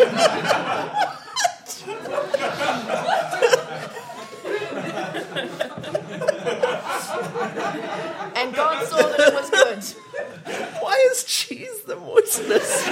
and 8.35 8.53
God 8.57 8.89
saw 8.89 8.97
that 8.97 9.21
it 9.21 9.35
was 9.35 9.51
good. 9.51 9.85
Why 10.81 11.09
is 11.13 11.23
cheese 11.23 11.83
the 11.87 11.95
moistness? 11.95 12.89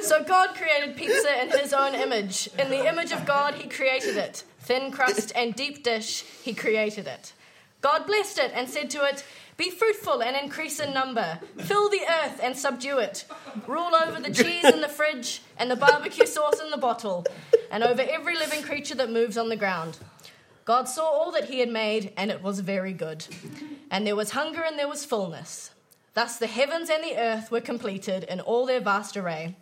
So 0.00 0.24
God 0.24 0.54
created 0.78 0.96
pizza 0.96 1.42
in 1.42 1.50
his 1.50 1.72
own 1.72 1.94
image. 1.94 2.48
In 2.58 2.70
the 2.70 2.88
image 2.88 3.12
of 3.12 3.26
God, 3.26 3.54
he 3.54 3.68
created 3.68 4.16
it. 4.16 4.44
Thin 4.60 4.90
crust 4.90 5.32
and 5.34 5.54
deep 5.54 5.82
dish, 5.82 6.22
he 6.42 6.54
created 6.54 7.06
it. 7.06 7.32
God 7.80 8.06
blessed 8.06 8.38
it 8.38 8.52
and 8.54 8.68
said 8.68 8.90
to 8.90 9.04
it, 9.04 9.24
Be 9.56 9.70
fruitful 9.70 10.22
and 10.22 10.36
increase 10.36 10.80
in 10.80 10.92
number. 10.92 11.38
Fill 11.58 11.88
the 11.88 12.02
earth 12.22 12.40
and 12.42 12.56
subdue 12.56 12.98
it. 12.98 13.24
Rule 13.66 13.94
over 13.94 14.20
the 14.20 14.32
cheese 14.32 14.64
in 14.64 14.80
the 14.80 14.88
fridge 14.88 15.42
and 15.58 15.70
the 15.70 15.76
barbecue 15.76 16.26
sauce 16.26 16.60
in 16.60 16.70
the 16.70 16.76
bottle, 16.76 17.24
and 17.70 17.82
over 17.82 18.02
every 18.02 18.36
living 18.36 18.62
creature 18.62 18.94
that 18.96 19.10
moves 19.10 19.38
on 19.38 19.48
the 19.48 19.56
ground. 19.56 19.98
God 20.64 20.88
saw 20.88 21.04
all 21.04 21.32
that 21.32 21.46
he 21.46 21.60
had 21.60 21.70
made, 21.70 22.12
and 22.16 22.30
it 22.30 22.42
was 22.42 22.60
very 22.60 22.92
good. 22.92 23.26
And 23.90 24.06
there 24.06 24.16
was 24.16 24.32
hunger 24.32 24.62
and 24.62 24.78
there 24.78 24.88
was 24.88 25.04
fullness. 25.04 25.70
Thus 26.14 26.36
the 26.36 26.46
heavens 26.46 26.90
and 26.90 27.02
the 27.02 27.16
earth 27.16 27.50
were 27.50 27.60
completed 27.60 28.24
in 28.24 28.40
all 28.40 28.66
their 28.66 28.80
vast 28.80 29.16
array. 29.16 29.56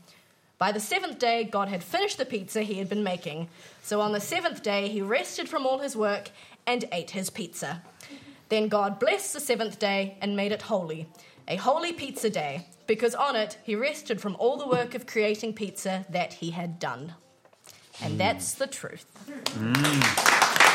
By 0.59 0.73
the 0.73 0.81
seventh 0.81 1.19
day, 1.19 1.45
God 1.45 1.69
had 1.69 1.83
finished 1.83 2.17
the 2.17 2.25
pizza 2.25 2.63
he 2.63 2.75
had 2.75 2.89
been 2.89 3.05
making. 3.05 3.49
So 3.83 4.01
on 4.01 4.13
the 4.13 4.21
seventh 4.21 4.63
day, 4.63 4.89
he 4.89 5.03
rested 5.03 5.49
from 5.49 5.67
all 5.67 5.79
his 5.79 5.95
work 5.95 6.31
and 6.67 6.87
ate 6.93 7.11
his 7.11 7.29
pizza. 7.29 7.83
Then 8.49 8.69
God 8.69 8.99
blessed 8.99 9.35
the 9.35 9.41
seventh 9.41 9.79
day 9.79 10.17
and 10.21 10.37
made 10.37 10.53
it 10.53 10.63
holy, 10.63 11.09
a 11.47 11.57
holy 11.57 11.93
pizza 11.93 12.31
day, 12.31 12.69
because 12.87 13.15
on 13.15 13.37
it 13.37 13.59
he 13.65 13.75
rested 13.75 14.21
from 14.21 14.37
all 14.39 14.57
the 14.57 14.69
work 14.69 14.95
of 14.95 15.07
creating 15.07 15.53
pizza 15.53 16.07
that 16.09 16.35
he 16.35 16.51
had 16.53 16.79
done. 16.79 17.15
And 18.03 18.19
that's 18.19 18.55
the 18.55 18.67
truth. 18.67 19.07
Mm. 19.59 20.66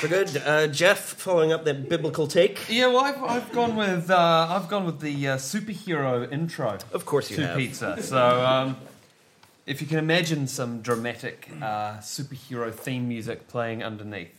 So 0.00 0.08
good. 0.08 0.36
Uh, 0.36 0.66
Jeff, 0.66 0.98
following 1.00 1.52
up 1.52 1.64
that 1.64 1.88
biblical 1.88 2.26
take. 2.26 2.68
Yeah, 2.68 2.88
well, 2.88 3.00
I've, 3.00 3.22
I've 3.22 3.52
gone 3.52 3.76
with 3.76 4.10
uh, 4.10 4.46
I've 4.50 4.68
gone 4.68 4.84
with 4.84 5.00
the 5.00 5.28
uh, 5.28 5.36
superhero 5.38 6.30
intro 6.30 6.76
Of 6.92 7.06
course 7.06 7.30
you 7.30 7.36
to 7.36 7.46
have. 7.46 7.56
pizza. 7.56 8.02
So, 8.02 8.44
um, 8.44 8.76
if 9.64 9.80
you 9.80 9.86
can 9.86 9.98
imagine 9.98 10.48
some 10.48 10.82
dramatic 10.82 11.48
uh, 11.62 11.96
superhero 11.98 12.72
theme 12.74 13.08
music 13.08 13.48
playing 13.48 13.82
underneath. 13.82 14.38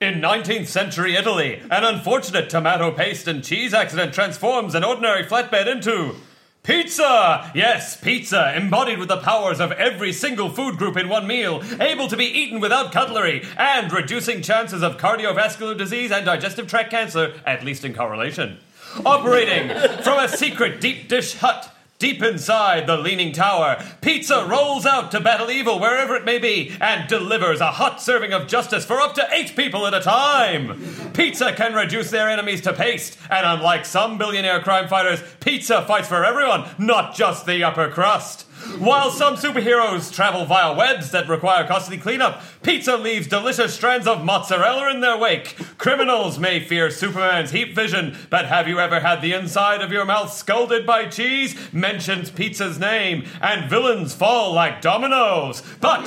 In 0.00 0.14
19th 0.14 0.68
century 0.68 1.14
Italy, 1.16 1.60
an 1.70 1.84
unfortunate 1.84 2.48
tomato 2.48 2.90
paste 2.90 3.28
and 3.28 3.44
cheese 3.44 3.74
accident 3.74 4.14
transforms 4.14 4.74
an 4.74 4.82
ordinary 4.84 5.24
flatbed 5.24 5.66
into 5.66 6.14
pizza! 6.62 7.50
Yes, 7.54 7.96
pizza, 7.96 8.54
embodied 8.56 8.98
with 8.98 9.08
the 9.08 9.18
powers 9.18 9.60
of 9.60 9.72
every 9.72 10.12
single 10.12 10.50
food 10.50 10.76
group 10.76 10.96
in 10.96 11.08
one 11.08 11.26
meal, 11.26 11.62
able 11.80 12.08
to 12.08 12.16
be 12.16 12.26
eaten 12.26 12.60
without 12.60 12.92
cutlery, 12.92 13.44
and 13.56 13.92
reducing 13.92 14.42
chances 14.42 14.82
of 14.82 14.98
cardiovascular 14.98 15.76
disease 15.76 16.10
and 16.10 16.24
digestive 16.24 16.68
tract 16.68 16.90
cancer, 16.90 17.34
at 17.46 17.64
least 17.64 17.84
in 17.84 17.94
correlation. 17.94 18.58
Operating 19.04 19.68
from 20.02 20.18
a 20.18 20.28
secret 20.28 20.80
deep 20.80 21.08
dish 21.08 21.34
hut 21.34 21.74
Deep 21.98 22.22
inside 22.22 22.86
the 22.86 22.96
Leaning 22.96 23.32
Tower, 23.32 23.82
pizza 24.02 24.46
rolls 24.48 24.86
out 24.86 25.10
to 25.10 25.18
battle 25.18 25.50
evil 25.50 25.80
wherever 25.80 26.14
it 26.14 26.24
may 26.24 26.38
be 26.38 26.72
and 26.80 27.08
delivers 27.08 27.60
a 27.60 27.72
hot 27.72 28.00
serving 28.00 28.32
of 28.32 28.46
justice 28.46 28.84
for 28.84 29.00
up 29.00 29.14
to 29.14 29.28
eight 29.32 29.56
people 29.56 29.84
at 29.84 29.92
a 29.92 30.00
time. 30.00 30.80
Pizza 31.12 31.52
can 31.52 31.74
reduce 31.74 32.12
their 32.12 32.28
enemies 32.28 32.60
to 32.60 32.72
paste, 32.72 33.18
and 33.28 33.44
unlike 33.44 33.84
some 33.84 34.16
billionaire 34.16 34.60
crime 34.60 34.86
fighters, 34.86 35.20
pizza 35.40 35.84
fights 35.86 36.06
for 36.06 36.24
everyone, 36.24 36.68
not 36.78 37.16
just 37.16 37.46
the 37.46 37.64
upper 37.64 37.90
crust. 37.90 38.46
While 38.78 39.10
some 39.10 39.36
superheroes 39.36 40.12
travel 40.12 40.44
via 40.44 40.74
webs 40.74 41.10
that 41.10 41.28
require 41.28 41.66
costly 41.66 41.98
cleanup, 41.98 42.42
pizza 42.62 42.96
leaves 42.96 43.26
delicious 43.26 43.74
strands 43.74 44.06
of 44.06 44.24
mozzarella 44.24 44.90
in 44.90 45.00
their 45.00 45.16
wake. 45.16 45.56
Criminals 45.78 46.38
may 46.38 46.60
fear 46.60 46.90
Superman's 46.90 47.50
heat 47.50 47.74
vision, 47.74 48.16
but 48.30 48.46
have 48.46 48.68
you 48.68 48.78
ever 48.78 49.00
had 49.00 49.20
the 49.20 49.32
inside 49.32 49.82
of 49.82 49.92
your 49.92 50.04
mouth 50.04 50.32
scalded 50.32 50.86
by 50.86 51.06
cheese? 51.06 51.56
Mentions 51.72 52.30
pizza's 52.30 52.78
name, 52.78 53.24
and 53.40 53.68
villains 53.68 54.14
fall 54.14 54.52
like 54.52 54.80
dominoes. 54.80 55.62
But 55.80 56.06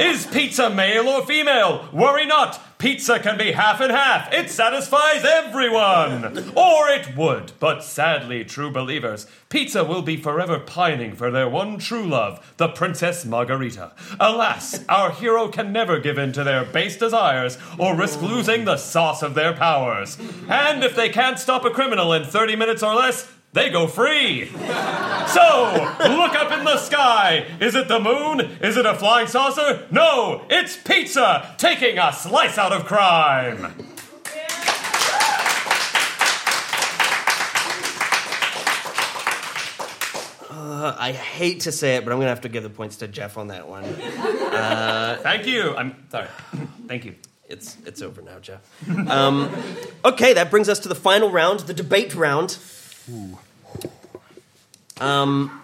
is 0.00 0.26
pizza 0.26 0.70
male 0.70 1.08
or 1.08 1.26
female? 1.26 1.88
Worry 1.92 2.26
not. 2.26 2.60
Pizza 2.84 3.18
can 3.18 3.38
be 3.38 3.52
half 3.52 3.80
and 3.80 3.90
half. 3.90 4.30
It 4.30 4.50
satisfies 4.50 5.24
everyone. 5.24 6.52
Or 6.54 6.90
it 6.90 7.16
would. 7.16 7.52
But 7.58 7.82
sadly, 7.82 8.44
true 8.44 8.70
believers, 8.70 9.26
pizza 9.48 9.82
will 9.82 10.02
be 10.02 10.18
forever 10.18 10.58
pining 10.58 11.16
for 11.16 11.30
their 11.30 11.48
one 11.48 11.78
true 11.78 12.06
love, 12.06 12.52
the 12.58 12.68
Princess 12.68 13.24
Margarita. 13.24 13.92
Alas, 14.20 14.84
our 14.86 15.12
hero 15.12 15.48
can 15.48 15.72
never 15.72 15.98
give 15.98 16.18
in 16.18 16.32
to 16.34 16.44
their 16.44 16.66
base 16.66 16.98
desires 16.98 17.56
or 17.78 17.96
risk 17.96 18.20
losing 18.20 18.66
the 18.66 18.76
sauce 18.76 19.22
of 19.22 19.32
their 19.32 19.54
powers. 19.54 20.18
And 20.50 20.84
if 20.84 20.94
they 20.94 21.08
can't 21.08 21.38
stop 21.38 21.64
a 21.64 21.70
criminal 21.70 22.12
in 22.12 22.24
30 22.24 22.54
minutes 22.54 22.82
or 22.82 22.94
less, 22.94 23.26
they 23.54 23.70
go 23.70 23.86
free. 23.86 24.46
So, 24.46 24.56
look 26.00 26.34
up 26.34 26.50
in 26.52 26.64
the 26.64 26.76
sky. 26.76 27.46
Is 27.60 27.76
it 27.76 27.86
the 27.86 28.00
moon? 28.00 28.40
Is 28.60 28.76
it 28.76 28.84
a 28.84 28.94
flying 28.94 29.28
saucer? 29.28 29.86
No, 29.92 30.44
it's 30.50 30.76
pizza 30.76 31.54
taking 31.56 31.96
a 31.96 32.12
slice 32.12 32.58
out 32.58 32.72
of 32.72 32.84
crime. 32.84 33.72
Uh, 40.50 40.96
I 40.98 41.12
hate 41.12 41.60
to 41.60 41.72
say 41.72 41.96
it, 41.96 42.04
but 42.04 42.10
I'm 42.10 42.18
going 42.18 42.26
to 42.26 42.30
have 42.30 42.40
to 42.40 42.48
give 42.48 42.64
the 42.64 42.70
points 42.70 42.96
to 42.96 43.08
Jeff 43.08 43.38
on 43.38 43.48
that 43.48 43.68
one. 43.68 43.84
Thank 43.84 45.46
you. 45.46 45.76
I'm 45.76 45.94
sorry. 46.10 46.28
Thank 46.88 47.04
you. 47.04 47.14
It's 47.48 47.76
it's 47.86 48.02
over 48.02 48.20
now, 48.22 48.40
Jeff. 48.40 48.60
Um, 49.08 49.54
okay, 50.04 50.32
that 50.32 50.50
brings 50.50 50.68
us 50.68 50.80
to 50.80 50.88
the 50.88 50.94
final 50.94 51.30
round, 51.30 51.60
the 51.60 51.74
debate 51.74 52.14
round. 52.14 52.58
Um, 55.00 55.60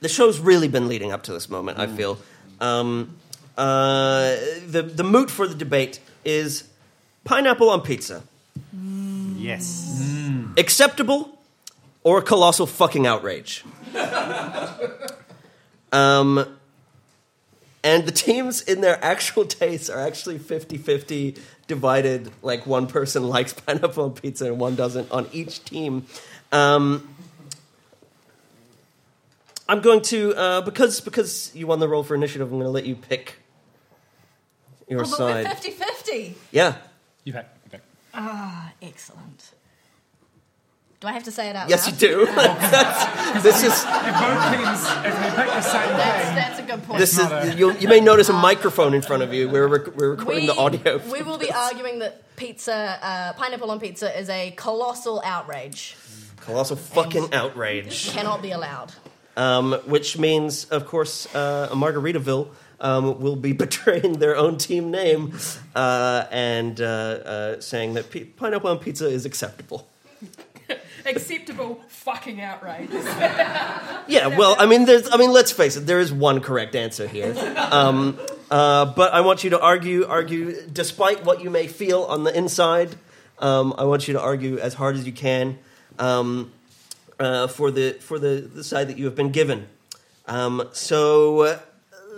the 0.00 0.08
show's 0.08 0.38
really 0.40 0.68
been 0.68 0.88
leading 0.88 1.12
up 1.12 1.22
to 1.24 1.32
this 1.32 1.48
moment. 1.48 1.78
I 1.78 1.86
feel 1.86 2.18
um, 2.60 3.16
uh, 3.56 4.34
the 4.66 4.82
the 4.82 5.04
moot 5.04 5.30
for 5.30 5.46
the 5.46 5.54
debate 5.54 6.00
is 6.24 6.64
pineapple 7.24 7.70
on 7.70 7.80
pizza 7.82 8.22
Yes. 9.36 9.88
acceptable 10.56 11.38
or 12.04 12.18
a 12.18 12.22
colossal 12.22 12.66
fucking 12.66 13.06
outrage. 13.06 13.64
um, 15.92 16.56
and 17.84 18.06
the 18.06 18.12
teams 18.12 18.60
in 18.62 18.80
their 18.80 19.02
actual 19.04 19.44
tastes 19.44 19.88
are 19.90 20.00
actually 20.00 20.38
50 20.38 20.78
50 20.78 21.36
divided, 21.66 22.30
like 22.42 22.66
one 22.66 22.86
person 22.86 23.28
likes 23.28 23.52
pineapple 23.52 24.04
on 24.04 24.12
pizza 24.12 24.46
and 24.46 24.58
one 24.58 24.74
doesn't 24.74 25.10
on 25.10 25.28
each 25.32 25.64
team. 25.64 26.06
Um, 26.52 27.08
I'm 29.68 29.80
going 29.80 30.02
to, 30.02 30.34
uh, 30.34 30.60
because, 30.62 31.00
because 31.00 31.50
you 31.54 31.66
won 31.66 31.78
the 31.78 31.88
role 31.88 32.02
for 32.02 32.14
initiative, 32.14 32.48
I'm 32.50 32.58
going 32.58 32.64
to 32.64 32.70
let 32.70 32.84
you 32.84 32.96
pick 32.96 33.36
your 34.88 35.00
Oh, 35.00 35.02
but 35.04 35.10
we're 35.20 35.44
side. 35.44 35.48
50 35.48 35.70
50. 35.70 36.34
Yeah. 36.50 36.74
You 37.24 37.32
pick. 37.32 37.46
You 37.64 37.70
pick. 37.70 37.80
Ah, 38.12 38.72
excellent. 38.82 39.52
Do 41.00 41.08
I 41.08 41.12
have 41.12 41.24
to 41.24 41.32
say 41.32 41.48
it 41.48 41.56
out 41.56 41.68
Yes, 41.70 41.86
you 41.86 41.92
loud? 41.92 41.98
do. 42.00 42.26
That's- 42.36 43.42
this 43.42 43.62
is. 43.62 43.72
If 43.72 43.82
both 43.82 44.52
teams, 44.52 44.82
if 45.06 45.14
they 45.20 45.42
pick 45.42 45.52
the 45.52 45.60
same 45.62 45.88
That's, 45.88 46.24
thing, 46.26 46.34
that's 46.36 46.58
a 46.58 46.61
good 46.76 46.86
point. 46.86 46.98
This 46.98 47.18
is 47.18 47.30
a- 47.30 47.54
you'll, 47.56 47.74
you 47.76 47.88
may 47.88 48.00
notice 48.00 48.28
a 48.28 48.32
microphone 48.32 48.94
in 48.94 49.02
front 49.02 49.22
of 49.22 49.32
you. 49.32 49.48
We're 49.48 49.66
rec- 49.68 49.96
we're 49.96 50.10
recording 50.10 50.46
the 50.46 50.54
audio. 50.56 50.98
we 51.12 51.22
will 51.22 51.38
be 51.38 51.50
arguing 51.50 52.00
that 52.00 52.36
pizza, 52.36 52.98
uh, 53.02 53.32
pineapple 53.34 53.70
on 53.70 53.80
pizza, 53.80 54.16
is 54.18 54.28
a 54.28 54.52
colossal 54.52 55.22
outrage. 55.24 55.96
Colossal 56.40 56.76
fucking 56.76 57.32
outrage. 57.32 58.10
Cannot 58.10 58.42
be 58.42 58.50
allowed. 58.50 58.92
Um, 59.36 59.72
which 59.86 60.18
means, 60.18 60.64
of 60.66 60.86
course, 60.86 61.32
uh, 61.34 61.68
Margaritaville 61.72 62.48
um, 62.80 63.20
will 63.20 63.36
be 63.36 63.52
betraying 63.64 64.14
their 64.14 64.36
own 64.36 64.58
team 64.58 64.90
name 64.90 65.38
uh, 65.74 66.26
and 66.30 66.80
uh, 66.80 66.84
uh, 66.84 67.60
saying 67.60 67.94
that 67.94 68.10
pi- 68.10 68.26
pineapple 68.36 68.70
on 68.70 68.78
pizza 68.78 69.06
is 69.06 69.24
acceptable. 69.24 69.86
Acceptable 71.06 71.80
fucking 71.88 72.40
outrage. 72.40 72.90
Yeah, 74.08 74.26
well, 74.26 74.56
I 74.58 74.66
mean, 74.66 74.84
there's, 74.84 75.08
I 75.12 75.16
mean, 75.16 75.32
let's 75.32 75.52
face 75.52 75.76
it. 75.76 75.86
There 75.86 76.00
is 76.00 76.12
one 76.12 76.40
correct 76.40 76.74
answer 76.74 77.06
here, 77.06 77.34
um, 77.70 78.18
uh, 78.50 78.84
but 78.86 79.14
I 79.14 79.20
want 79.20 79.44
you 79.44 79.50
to 79.50 79.60
argue, 79.60 80.04
argue, 80.06 80.60
despite 80.66 81.24
what 81.24 81.42
you 81.42 81.50
may 81.50 81.68
feel 81.68 82.02
on 82.02 82.24
the 82.24 82.36
inside. 82.36 82.96
Um, 83.38 83.74
I 83.78 83.84
want 83.84 84.08
you 84.08 84.14
to 84.14 84.20
argue 84.20 84.58
as 84.58 84.74
hard 84.74 84.96
as 84.96 85.06
you 85.06 85.12
can 85.12 85.58
um, 85.98 86.52
uh, 87.18 87.46
for 87.46 87.70
the 87.70 87.92
for 87.94 88.18
the, 88.18 88.48
the 88.52 88.64
side 88.64 88.88
that 88.88 88.98
you 88.98 89.04
have 89.04 89.14
been 89.14 89.30
given. 89.30 89.68
Um, 90.26 90.68
so 90.72 91.42
uh, 91.42 91.58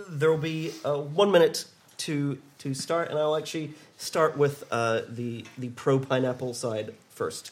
there 0.09 0.31
will 0.31 0.37
be 0.37 0.71
uh, 0.83 0.97
one 0.97 1.31
minute 1.31 1.65
to 1.97 2.39
to 2.59 2.73
start, 2.73 3.09
and 3.09 3.19
I'll 3.19 3.35
actually 3.35 3.73
start 3.97 4.37
with 4.37 4.63
uh, 4.71 5.01
the 5.07 5.45
the 5.57 5.69
pro 5.69 5.99
pineapple 5.99 6.53
side 6.53 6.93
first. 7.09 7.51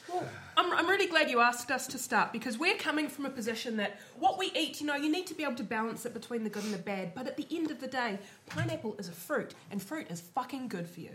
I'm, 0.56 0.72
I'm 0.74 0.88
really 0.88 1.08
glad 1.08 1.30
you 1.30 1.39
asked 1.39 1.72
us 1.72 1.88
to 1.88 1.97
start 1.97 2.32
because 2.32 2.58
we're 2.58 2.78
coming 2.78 3.08
from 3.08 3.26
a 3.26 3.30
position 3.30 3.78
that 3.78 3.97
what 4.20 4.38
we 4.38 4.51
eat, 4.55 4.82
you 4.82 4.88
know, 4.88 4.95
you 4.95 5.11
need 5.11 5.28
to 5.28 5.34
be 5.34 5.43
able 5.43 5.55
to 5.55 5.64
balance 5.64 6.05
it 6.05 6.14
between 6.14 6.43
the 6.43 6.49
good 6.49 6.64
and 6.64 6.74
the 6.74 6.78
bad. 6.78 7.14
But 7.14 7.28
at 7.28 7.38
the 7.38 7.47
end 7.51 7.72
of 7.72 7.80
the 7.80 7.88
day, 7.88 8.20
pineapple 8.47 8.95
is 8.97 9.07
a 9.07 9.11
fruit, 9.11 9.53
and 9.72 9.82
fruit 9.82 10.07
is 10.09 10.22
fucking 10.22 10.68
good 10.68 10.88
for 10.88 10.99
you. 11.01 11.11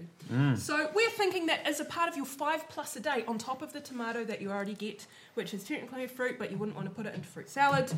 So 0.56 0.90
we're 0.94 1.10
thinking 1.10 1.46
that 1.46 1.66
as 1.66 1.80
a 1.80 1.84
part 1.84 2.08
of 2.08 2.16
your 2.16 2.26
five 2.26 2.68
plus 2.68 2.96
a 2.96 3.00
day, 3.00 3.24
on 3.26 3.38
top 3.38 3.62
of 3.62 3.72
the 3.72 3.80
tomato 3.80 4.24
that 4.24 4.40
you 4.42 4.50
already 4.50 4.74
get, 4.74 5.06
which 5.34 5.54
is 5.54 5.64
technically 5.64 6.04
a 6.04 6.08
fruit, 6.08 6.38
but 6.38 6.50
you 6.50 6.56
wouldn't 6.58 6.76
want 6.76 6.88
to 6.88 6.94
put 6.94 7.06
it 7.06 7.14
into 7.14 7.26
fruit 7.26 7.48
salad, 7.48 7.92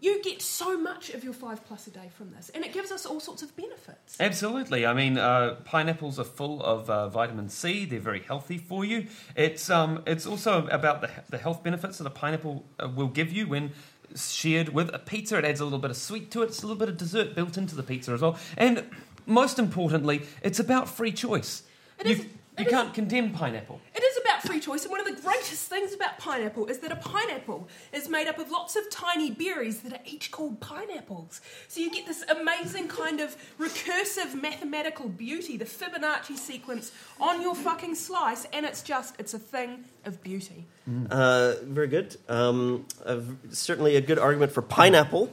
you 0.00 0.22
get 0.22 0.42
so 0.42 0.76
much 0.76 1.10
of 1.10 1.24
your 1.24 1.32
five 1.32 1.64
plus 1.64 1.86
a 1.86 1.90
day 1.90 2.10
from 2.16 2.30
this, 2.32 2.50
and 2.54 2.64
it 2.64 2.72
gives 2.72 2.92
us 2.92 3.06
all 3.06 3.20
sorts 3.20 3.42
of 3.42 3.56
benefits. 3.56 4.16
Absolutely. 4.20 4.86
I 4.86 4.92
mean, 4.92 5.18
uh, 5.18 5.56
pineapples 5.64 6.18
are 6.18 6.24
full 6.24 6.62
of 6.62 6.90
uh, 6.90 7.08
vitamin 7.08 7.48
C. 7.48 7.84
They're 7.84 8.00
very 8.00 8.20
healthy 8.20 8.58
for 8.58 8.84
you. 8.84 9.06
It's 9.36 9.70
um, 9.70 10.02
it's 10.06 10.26
also 10.26 10.66
about 10.68 11.00
the, 11.00 11.10
the 11.30 11.38
health 11.38 11.62
benefits 11.62 11.98
that 11.98 12.06
a 12.06 12.10
pineapple 12.10 12.64
uh, 12.78 12.88
will 12.88 13.08
give 13.08 13.32
you 13.32 13.46
when 13.46 13.72
shared 14.16 14.70
with 14.70 14.94
a 14.94 14.98
pizza. 14.98 15.38
It 15.38 15.44
adds 15.44 15.60
a 15.60 15.64
little 15.64 15.78
bit 15.78 15.90
of 15.90 15.96
sweet 15.96 16.30
to 16.32 16.42
it. 16.42 16.46
It's 16.46 16.62
a 16.62 16.66
little 16.66 16.78
bit 16.78 16.88
of 16.88 16.96
dessert 16.96 17.34
built 17.34 17.56
into 17.56 17.74
the 17.74 17.82
pizza 17.82 18.12
as 18.12 18.20
well. 18.20 18.38
And 18.56 18.84
most 19.26 19.58
importantly, 19.58 20.22
it's 20.42 20.58
about 20.58 20.88
free 20.88 21.12
choice. 21.12 21.62
It 21.98 22.06
you 22.06 22.12
is- 22.12 22.24
you 22.56 22.66
can't 22.66 22.94
condemn 22.94 23.32
pineapple. 23.32 23.80
It 23.94 24.02
is 24.04 24.16
free 24.44 24.60
choice, 24.60 24.82
and 24.82 24.90
one 24.90 25.00
of 25.00 25.06
the 25.06 25.20
greatest 25.20 25.68
things 25.68 25.92
about 25.92 26.18
pineapple 26.18 26.66
is 26.66 26.78
that 26.78 26.92
a 26.92 26.96
pineapple 26.96 27.68
is 27.92 28.08
made 28.08 28.26
up 28.26 28.38
of 28.38 28.50
lots 28.50 28.76
of 28.76 28.88
tiny 28.90 29.30
berries 29.30 29.80
that 29.82 29.92
are 29.92 30.02
each 30.04 30.30
called 30.30 30.60
pineapples. 30.60 31.40
So 31.68 31.80
you 31.80 31.90
get 31.90 32.06
this 32.06 32.24
amazing 32.28 32.88
kind 32.88 33.20
of 33.20 33.36
recursive 33.58 34.40
mathematical 34.40 35.08
beauty, 35.08 35.56
the 35.56 35.64
Fibonacci 35.64 36.36
sequence 36.36 36.92
on 37.20 37.40
your 37.42 37.54
fucking 37.54 37.94
slice, 37.94 38.46
and 38.52 38.66
it's 38.66 38.82
just, 38.82 39.14
it's 39.18 39.34
a 39.34 39.38
thing 39.38 39.84
of 40.04 40.22
beauty. 40.22 40.66
Uh, 41.10 41.54
very 41.62 41.88
good. 41.88 42.16
Um, 42.28 42.86
uh, 43.04 43.20
certainly 43.50 43.96
a 43.96 44.00
good 44.00 44.18
argument 44.18 44.52
for 44.52 44.62
pineapple, 44.62 45.32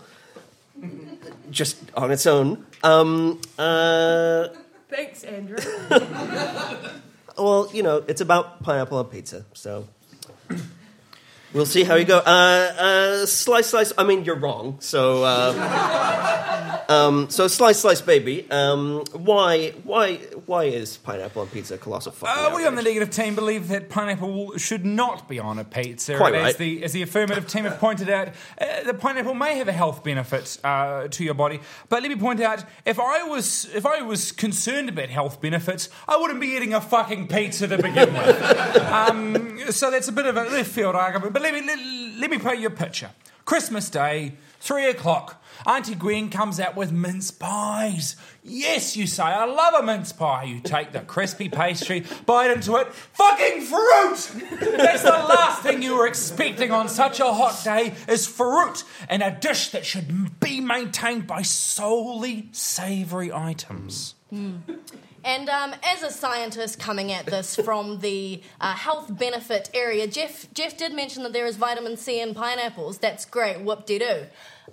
just 1.50 1.78
on 1.96 2.12
its 2.12 2.26
own. 2.26 2.66
Um, 2.84 3.42
uh, 3.58 4.48
Thanks, 4.90 5.24
Andrew. 5.24 5.58
well, 7.38 7.70
you 7.74 7.84
know, 7.84 8.04
it's 8.08 8.22
about 8.22 8.62
pineapple 8.64 8.98
on 8.98 9.06
pizza, 9.06 9.46
so 9.54 9.88
we'll 11.54 11.66
see 11.66 11.84
how 11.84 11.96
you 11.96 12.06
go. 12.06 12.18
Uh, 12.20 12.22
uh, 12.22 13.26
slice, 13.26 13.68
slice. 13.68 13.94
I 13.98 14.04
mean, 14.04 14.26
you're 14.26 14.36
wrong. 14.36 14.78
So, 14.80 15.24
uh, 15.24 16.84
um, 16.90 17.30
so 17.30 17.48
slice, 17.48 17.80
slice, 17.80 18.02
baby. 18.02 18.50
Um, 18.50 19.04
why, 19.14 19.72
why, 19.84 20.18
why 20.46 20.66
is 20.66 20.98
pineapple 20.98 21.42
on 21.42 21.48
pizza 21.48 21.76
a 21.76 21.78
colossal 21.78 22.12
fucking 22.12 22.54
Uh, 22.54 22.56
we 22.56 22.66
on 22.66 22.76
the 22.76 22.82
negative 22.82 23.10
team 23.10 23.36
believe 23.36 23.68
that 23.70 23.90
pineapple 23.90 24.58
should 24.58 24.86
not 24.86 25.28
be 25.28 25.40
on 25.40 25.60
a 25.60 25.64
pizza. 25.64 26.18
Quite 26.18 26.34
right. 26.34 26.46
As 26.48 26.58
the, 26.58 26.84
as 26.84 26.94
the 26.94 27.02
affirmative 27.02 27.48
team 27.48 27.64
have 27.64 27.80
pointed 27.80 28.10
out, 28.10 28.30
uh, 28.60 28.84
the 28.84 28.94
pineapple 28.94 29.34
may 29.34 29.58
have 29.58 29.68
a 29.68 29.74
health 29.74 30.04
benefit 30.04 30.58
uh, 30.64 31.08
to 31.08 31.24
your 31.24 31.34
body. 31.34 31.60
But 31.90 32.02
let 32.04 32.10
me 32.10 32.16
point 32.16 32.42
out, 32.42 32.64
if 32.86 33.00
I 33.00 33.24
was 33.24 33.66
if 33.74 33.86
I 33.86 34.02
was 34.02 34.32
concerned 34.32 34.90
about 34.90 35.10
health 35.10 35.42
benefits, 35.42 35.90
I 36.08 36.18
wouldn't 36.18 36.40
be 36.40 36.48
eating 36.48 36.74
a 36.74 36.82
fucking 36.82 37.28
pizza 37.28 37.68
to 37.68 37.78
begin 37.78 38.14
with. 38.14 38.42
um, 38.92 39.60
so 39.72 39.92
that's 39.92 40.08
a 40.08 40.12
bit 40.12 40.26
of 40.26 40.38
a 40.38 40.44
left 40.44 40.72
field 40.72 40.96
argument. 40.96 41.34
But 41.34 41.41
let 41.42 41.54
me 41.54 41.62
let, 41.62 41.80
let 42.20 42.30
me 42.30 42.38
paint 42.38 42.60
you 42.60 42.68
a 42.68 42.72
picture. 42.72 43.12
Christmas 43.46 43.90
Day, 43.90 44.34
three 44.60 44.86
o'clock. 44.86 45.44
Auntie 45.66 45.96
Gwen 45.96 46.30
comes 46.30 46.60
out 46.60 46.76
with 46.76 46.92
mince 46.92 47.32
pies. 47.32 48.16
Yes, 48.44 48.96
you 48.96 49.06
say, 49.06 49.24
I 49.24 49.46
love 49.46 49.74
a 49.76 49.84
mince 49.84 50.12
pie. 50.12 50.44
You 50.44 50.60
take 50.60 50.92
the 50.92 51.02
crispy 51.02 51.50
pastry, 51.50 52.06
bite 52.26 52.52
into 52.52 52.78
it. 52.78 52.92
Fucking 52.94 53.62
fruit! 53.62 54.32
That's 54.78 55.04
the 55.04 55.10
last 55.10 55.62
thing 55.62 55.84
you 55.84 55.98
were 55.98 56.08
expecting 56.08 56.72
on 56.72 56.90
such 56.90 57.20
a 57.20 57.32
hot 57.32 57.64
day 57.64 57.94
is 58.08 58.26
fruit 58.26 58.84
and 59.10 59.22
a 59.22 59.32
dish 59.32 59.70
that 59.70 59.86
should 59.86 60.40
be 60.40 60.62
maintained 60.62 61.28
by 61.28 61.42
solely 61.42 62.50
savoury 62.52 63.32
items. 63.32 64.16
Hmm. 64.30 64.58
And 65.24 65.50
um, 65.50 65.76
as 65.84 66.04
a 66.04 66.12
scientist 66.12 66.80
coming 66.80 67.12
at 67.12 67.26
this 67.26 67.56
from 67.64 68.00
the 68.00 68.42
uh, 68.60 68.74
health 68.74 69.18
benefit 69.18 69.70
area, 69.74 70.08
Jeff 70.08 70.52
Jeff 70.54 70.78
did 70.78 70.94
mention 70.94 71.24
that 71.24 71.34
there 71.34 71.46
is 71.46 71.58
vitamin 71.58 71.98
C 71.98 72.20
in 72.22 72.34
pineapples. 72.34 72.98
That's 72.98 73.26
great, 73.26 73.62
whoop 73.62 73.86
de 73.86 74.00
doo. 74.00 74.26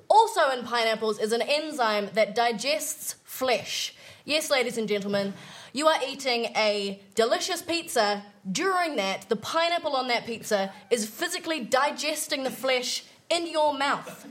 Also 0.09 0.51
in 0.51 0.65
pineapples 0.65 1.19
is 1.19 1.33
an 1.33 1.43
enzyme 1.43 2.09
that 2.15 2.35
digests 2.35 3.17
flesh. 3.25 3.95
Yes, 4.25 4.51
ladies 4.51 4.79
and 4.79 4.89
gentlemen, 4.89 5.35
you 5.73 5.87
are 5.87 5.99
eating 6.07 6.47
a 6.57 7.01
delicious 7.15 7.63
pizza. 7.63 8.23
During 8.51 8.97
that, 8.97 9.29
the 9.29 9.37
pineapple 9.37 9.95
on 9.95 10.09
that 10.09 10.27
pizza 10.27 10.73
is 10.91 11.07
physically 11.07 11.61
digesting 11.61 12.45
the 12.45 12.51
flesh 12.51 13.05
in 13.31 13.47
your 13.47 13.77
mouth. 13.77 14.27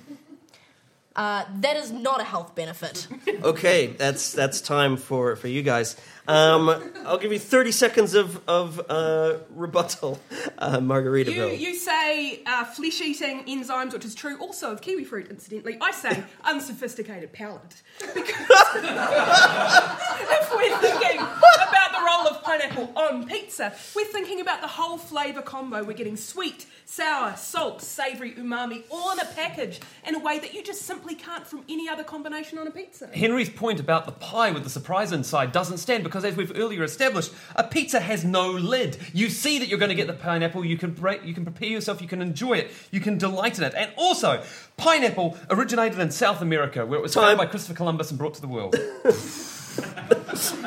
Uh, 1.17 1.43
that 1.61 1.75
is 1.75 1.91
not 1.91 2.21
a 2.21 2.23
health 2.23 2.53
benefit. 2.55 3.07
Okay, 3.43 3.87
that's 3.87 4.31
that's 4.31 4.61
time 4.61 4.97
for 4.97 5.35
for 5.35 5.47
you 5.47 5.61
guys. 5.63 5.95
Um, 6.27 6.69
I'll 7.05 7.17
give 7.17 7.31
you 7.31 7.39
thirty 7.39 7.71
seconds 7.71 8.13
of 8.13 8.41
of 8.47 8.81
uh, 8.89 9.37
rebuttal, 9.51 10.19
uh, 10.57 10.71
You, 10.81 10.87
Margaritaville. 10.87 11.57
you 11.59 11.73
say 11.75 12.43
uh, 12.45 12.65
flesh 12.65 12.99
eating 13.01 13.43
enzymes, 13.45 13.93
which 13.93 14.03
is 14.05 14.13
true 14.13 14.37
also 14.39 14.71
of 14.71 14.81
kiwi 14.81 15.05
fruit, 15.05 15.27
incidentally. 15.29 15.77
I 15.81 15.91
say 15.91 16.23
unsophisticated 16.43 17.31
palate. 17.31 17.81
Because 18.13 18.35
if 18.75 20.55
we're 20.55 20.77
thinking 20.79 21.19
about 21.19 21.91
the 21.93 22.03
role 22.05 22.27
of 22.27 22.43
pineapple 22.43 22.91
on 22.95 23.25
pizza, 23.27 23.73
we're 23.95 24.05
thinking 24.05 24.41
about 24.41 24.61
the 24.61 24.67
whole 24.67 24.97
flavour 24.97 25.41
combo. 25.41 25.83
We're 25.83 25.93
getting 25.93 26.17
sweet, 26.17 26.65
sour, 26.85 27.35
salt, 27.37 27.81
savoury, 27.81 28.33
umami 28.33 28.83
all 28.91 29.11
in 29.13 29.19
a 29.19 29.25
package 29.25 29.79
in 30.05 30.15
a 30.15 30.19
way 30.19 30.39
that 30.39 30.53
you 30.53 30.63
just 30.63 30.81
simply 30.83 31.15
can't 31.15 31.45
from 31.47 31.63
any 31.69 31.87
other 31.89 32.03
combination 32.03 32.57
on 32.57 32.67
a 32.67 32.71
pizza. 32.71 33.07
Henri's 33.07 33.49
point 33.49 33.79
about 33.79 34.05
the 34.05 34.11
pie 34.11 34.51
with 34.51 34.63
the 34.63 34.69
surprise 34.69 35.11
inside 35.11 35.51
doesn't 35.51 35.77
stand 35.77 36.03
because, 36.03 36.16
as 36.23 36.35
we've 36.35 36.51
earlier 36.57 36.83
established, 36.83 37.31
a 37.55 37.63
pizza 37.63 37.99
has 37.99 38.23
no 38.25 38.49
lid. 38.51 38.97
You 39.13 39.29
see 39.29 39.59
that 39.59 39.67
you're 39.67 39.79
going 39.79 39.89
to 39.89 39.95
get 39.95 40.07
the 40.07 40.13
pineapple. 40.13 40.63
You 40.65 40.77
can 40.77 40.91
break, 40.91 41.23
you 41.25 41.33
can 41.33 41.43
prepare 41.43 41.69
yourself. 41.69 42.01
You 42.01 42.07
can 42.07 42.21
enjoy 42.21 42.53
it. 42.53 42.71
You 42.91 42.99
can 42.99 43.17
delight 43.17 43.57
in 43.57 43.63
it. 43.63 43.73
And 43.75 43.91
also, 43.97 44.43
pineapple 44.77 45.37
originated 45.49 45.99
in 45.99 46.11
South 46.11 46.41
America, 46.41 46.85
where 46.85 46.99
it 46.99 47.01
was 47.01 47.13
found 47.13 47.37
by 47.37 47.45
Christopher 47.45 47.75
Columbus 47.75 48.09
and 48.11 48.17
brought 48.19 48.35
to 48.35 48.41
the 48.41 48.47
world. 48.47 48.75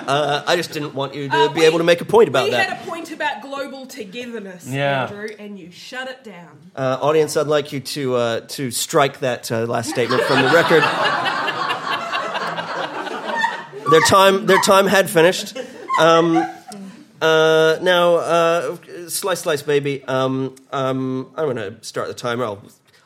Uh, 0.07 0.43
I 0.47 0.55
just 0.57 0.73
didn't 0.73 0.95
want 0.95 1.15
you 1.15 1.29
to 1.29 1.35
Uh, 1.37 1.49
be 1.49 1.61
we- 1.61 1.67
able 1.67 1.79
to 1.79 1.85
make 1.85 2.01
a 2.01 2.05
point 2.05 2.29
about 2.29 2.45
we 2.45 2.51
that. 2.51 2.69
had 2.71 2.81
a 2.81 2.89
point 2.91 3.11
about 3.13 3.43
global 3.43 3.87
togetherness, 3.87 4.67
Yeah. 4.69 5.05
Andrew, 5.07 5.29
and 5.39 5.59
you 5.59 5.71
shut 5.73 6.09
it 6.09 6.23
down. 6.25 6.71
Uh, 6.77 6.99
audience, 7.01 7.37
I'd 7.37 7.47
like 7.49 7.73
you 7.73 7.81
to 7.81 8.15
uh, 8.17 8.41
to 8.49 8.71
strike 8.71 9.21
that 9.21 9.51
uh, 9.51 9.67
last 9.67 9.91
statement 9.91 10.23
from 10.23 10.43
the 10.43 10.49
record. 10.51 10.83
their 13.91 14.01
time 14.03 14.47
their 14.47 14.61
time 14.63 14.87
had 14.87 15.11
finished. 15.11 15.57
Um, 16.01 16.37
uh, 17.21 17.79
now, 17.83 18.15
uh, 18.15 18.77
slice, 19.09 19.41
slice, 19.41 19.63
baby. 19.63 20.03
Um, 20.05 20.55
um, 20.73 21.31
I'm 21.37 21.45
going 21.45 21.57
to 21.57 21.77
start 21.85 22.09
the 22.09 22.15
timer. 22.15 22.45
I'll, 22.45 22.63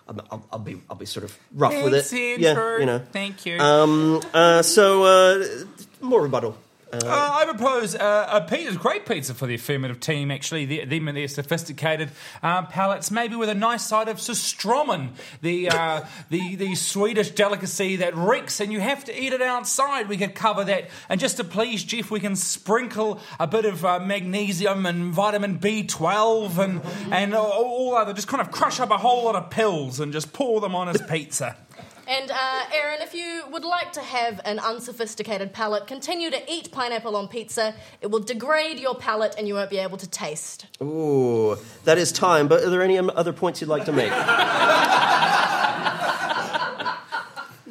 I'll, 0.08 0.46
I'll 0.52 0.58
be 0.58 0.80
I'll 0.88 0.96
be 0.96 1.06
sort 1.06 1.24
of 1.24 1.36
rough 1.52 1.74
with 1.82 1.94
it. 1.94 2.12
Andrew. 2.12 2.44
Yeah, 2.44 2.78
you 2.78 2.86
know. 2.86 2.98
Thank 3.10 3.46
you. 3.46 3.58
Um, 3.58 4.20
uh, 4.32 4.62
so 4.62 5.02
uh, 5.04 5.44
more 6.00 6.22
rebuttal. 6.22 6.56
Uh, 7.02 7.30
I 7.32 7.44
propose 7.46 7.94
uh, 7.94 8.28
a 8.30 8.40
pizza, 8.42 8.76
great 8.78 9.06
pizza 9.06 9.34
for 9.34 9.46
the 9.46 9.54
affirmative 9.54 10.00
team. 10.00 10.30
Actually, 10.30 10.64
the, 10.64 10.84
them 10.84 11.08
and 11.08 11.16
their 11.16 11.28
sophisticated 11.28 12.10
uh, 12.42 12.62
palates, 12.66 13.10
maybe 13.10 13.36
with 13.36 13.48
a 13.48 13.54
nice 13.54 13.86
side 13.86 14.08
of 14.08 14.18
surströmming, 14.18 15.10
the 15.40 15.68
uh, 15.70 16.02
the 16.30 16.56
the 16.56 16.74
Swedish 16.74 17.30
delicacy 17.30 17.96
that 17.96 18.16
reeks, 18.16 18.60
and 18.60 18.72
you 18.72 18.80
have 18.80 19.04
to 19.04 19.22
eat 19.22 19.32
it 19.32 19.42
outside. 19.42 20.08
We 20.08 20.16
could 20.16 20.34
cover 20.34 20.64
that, 20.64 20.90
and 21.08 21.20
just 21.20 21.38
to 21.38 21.44
please 21.44 21.82
Jeff, 21.84 22.10
we 22.10 22.20
can 22.20 22.36
sprinkle 22.36 23.20
a 23.40 23.46
bit 23.46 23.64
of 23.64 23.84
uh, 23.84 23.98
magnesium 23.98 24.86
and 24.86 25.12
vitamin 25.12 25.56
B 25.56 25.84
twelve 25.86 26.58
and 26.58 26.80
and 27.10 27.34
all 27.34 27.94
other. 27.96 28.12
Just 28.12 28.28
kind 28.28 28.40
of 28.40 28.50
crush 28.50 28.80
up 28.80 28.90
a 28.90 28.98
whole 28.98 29.24
lot 29.24 29.34
of 29.34 29.50
pills 29.50 30.00
and 30.00 30.12
just 30.12 30.32
pour 30.32 30.60
them 30.60 30.74
on 30.74 30.88
his 30.88 31.02
pizza. 31.02 31.56
And 32.06 32.30
uh, 32.30 32.64
Erin, 32.74 33.00
if 33.00 33.14
you 33.14 33.44
would 33.50 33.64
like 33.64 33.92
to 33.92 34.00
have 34.00 34.40
an 34.44 34.58
unsophisticated 34.58 35.52
palate, 35.52 35.86
continue 35.86 36.30
to 36.30 36.52
eat 36.52 36.70
pineapple 36.70 37.16
on 37.16 37.28
pizza. 37.28 37.74
It 38.00 38.10
will 38.10 38.20
degrade 38.20 38.78
your 38.78 38.94
palate 38.94 39.34
and 39.38 39.48
you 39.48 39.54
won't 39.54 39.70
be 39.70 39.78
able 39.78 39.96
to 39.98 40.08
taste. 40.08 40.66
Ooh, 40.82 41.56
that 41.84 41.96
is 41.96 42.12
time. 42.12 42.46
But 42.48 42.62
are 42.62 42.70
there 42.70 42.82
any 42.82 42.98
um, 42.98 43.10
other 43.14 43.32
points 43.32 43.60
you'd 43.60 43.70
like 43.70 43.86
to 43.86 43.92
make? 43.92 44.12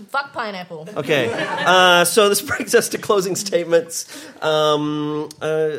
Fuck 0.10 0.34
pineapple. 0.34 0.88
Okay, 0.96 1.32
uh, 1.66 2.06
so 2.06 2.30
this 2.30 2.42
brings 2.50 2.76
us 2.76 2.90
to 2.90 2.98
closing 2.98 3.36
statements. 3.36 4.28
Um, 4.42 5.30
uh, 5.42 5.78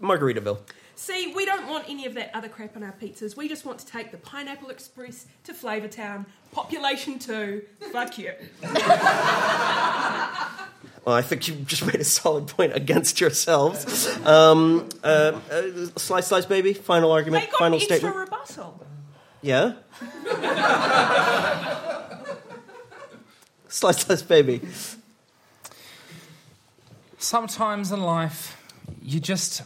Margaritaville. 0.00 0.58
See, 0.98 1.34
we 1.36 1.44
don't 1.44 1.68
want 1.68 1.84
any 1.90 2.06
of 2.06 2.14
that 2.14 2.30
other 2.34 2.48
crap 2.48 2.74
on 2.74 2.82
our 2.82 2.92
pizzas. 2.92 3.36
We 3.36 3.48
just 3.48 3.66
want 3.66 3.78
to 3.80 3.86
take 3.86 4.12
the 4.12 4.16
Pineapple 4.16 4.70
Express 4.70 5.26
to 5.44 5.52
Flavortown. 5.52 6.24
Population 6.52 7.18
two. 7.18 7.62
Fuck 7.92 8.18
you. 8.18 8.32
Well, 11.04 11.14
I 11.14 11.22
think 11.22 11.46
you 11.46 11.54
just 11.54 11.86
made 11.86 12.00
a 12.00 12.04
solid 12.04 12.48
point 12.48 12.74
against 12.74 13.20
yourselves. 13.20 14.08
Um, 14.26 14.88
uh, 15.04 15.38
uh, 15.52 15.62
slice, 15.94 16.26
slice, 16.26 16.46
baby. 16.46 16.72
Final 16.72 17.12
argument. 17.12 17.44
They 17.44 17.50
got 17.52 17.58
Final 17.60 17.76
an 17.76 17.80
extra 17.82 17.96
statement. 17.98 18.16
rebuttal. 18.16 18.84
Yeah. 19.40 19.74
slice, 23.68 23.98
slice, 23.98 24.22
baby. 24.22 24.60
Sometimes 27.18 27.92
in 27.92 28.02
life, 28.02 28.60
you 29.00 29.20
just 29.20 29.62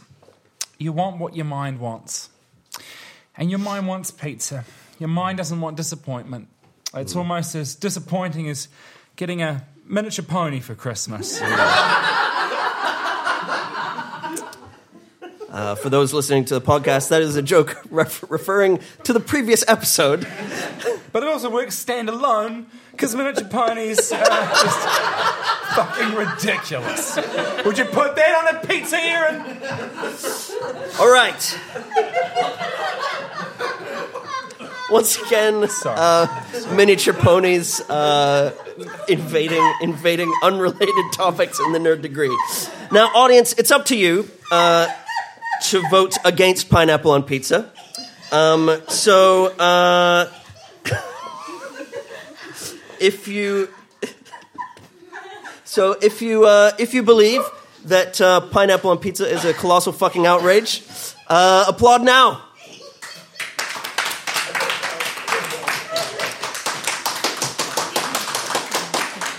you 0.81 0.91
want 0.91 1.19
what 1.19 1.35
your 1.35 1.45
mind 1.45 1.79
wants, 1.79 2.29
and 3.37 3.49
your 3.49 3.59
mind 3.59 3.87
wants 3.87 4.09
pizza. 4.09 4.65
Your 4.97 5.09
mind 5.09 5.37
doesn't 5.37 5.61
want 5.61 5.77
disappointment. 5.77 6.47
It's 6.93 7.15
almost 7.15 7.55
as 7.55 7.75
disappointing 7.75 8.49
as 8.49 8.67
getting 9.15 9.41
a 9.41 9.65
miniature 9.85 10.25
pony 10.25 10.59
for 10.59 10.75
Christmas. 10.75 11.41
Uh, 15.51 15.75
for 15.75 15.89
those 15.89 16.13
listening 16.13 16.45
to 16.45 16.53
the 16.53 16.61
podcast, 16.61 17.09
that 17.09 17.21
is 17.21 17.35
a 17.35 17.41
joke 17.41 17.77
ref- 17.91 18.23
referring 18.31 18.79
to 19.03 19.11
the 19.11 19.19
previous 19.19 19.65
episode. 19.67 20.25
But 21.11 21.23
it 21.23 21.29
also 21.29 21.49
works 21.49 21.75
standalone 21.75 22.67
because 23.01 23.15
miniature 23.15 23.47
ponies 23.47 24.11
are 24.11 24.19
just 24.19 24.87
fucking 25.73 26.13
ridiculous. 26.13 27.15
Would 27.65 27.79
you 27.79 27.85
put 27.85 28.15
that 28.15 28.35
on 28.35 28.55
a 28.55 28.67
pizza, 28.67 28.95
Erin? 28.95 29.41
All 30.99 31.11
right. 31.11 31.59
Once 34.91 35.19
again, 35.19 35.67
uh, 35.83 36.27
miniature 36.75 37.15
ponies 37.15 37.81
uh, 37.89 38.53
invading 39.09 39.73
invading 39.81 40.31
unrelated 40.43 41.05
topics 41.11 41.59
in 41.59 41.71
the 41.71 41.79
nerd 41.79 42.03
degree. 42.03 42.37
Now, 42.91 43.07
audience, 43.15 43.53
it's 43.53 43.71
up 43.71 43.85
to 43.85 43.97
you 43.97 44.29
uh, 44.51 44.87
to 45.63 45.81
vote 45.89 46.17
against 46.23 46.69
pineapple 46.69 47.09
on 47.09 47.23
pizza. 47.23 47.71
Um, 48.31 48.79
so, 48.89 49.47
uh, 49.57 50.31
if 53.01 53.27
you 53.27 53.67
so 55.65 55.97
if 56.01 56.21
you 56.21 56.45
uh, 56.45 56.71
if 56.77 56.93
you 56.93 57.03
believe 57.03 57.41
that 57.85 58.21
uh, 58.21 58.41
pineapple 58.41 58.91
on 58.91 58.99
pizza 58.99 59.27
is 59.27 59.43
a 59.43 59.53
colossal 59.53 59.91
fucking 59.91 60.27
outrage, 60.27 60.83
uh, 61.27 61.65
applaud 61.67 62.03
now. 62.03 62.43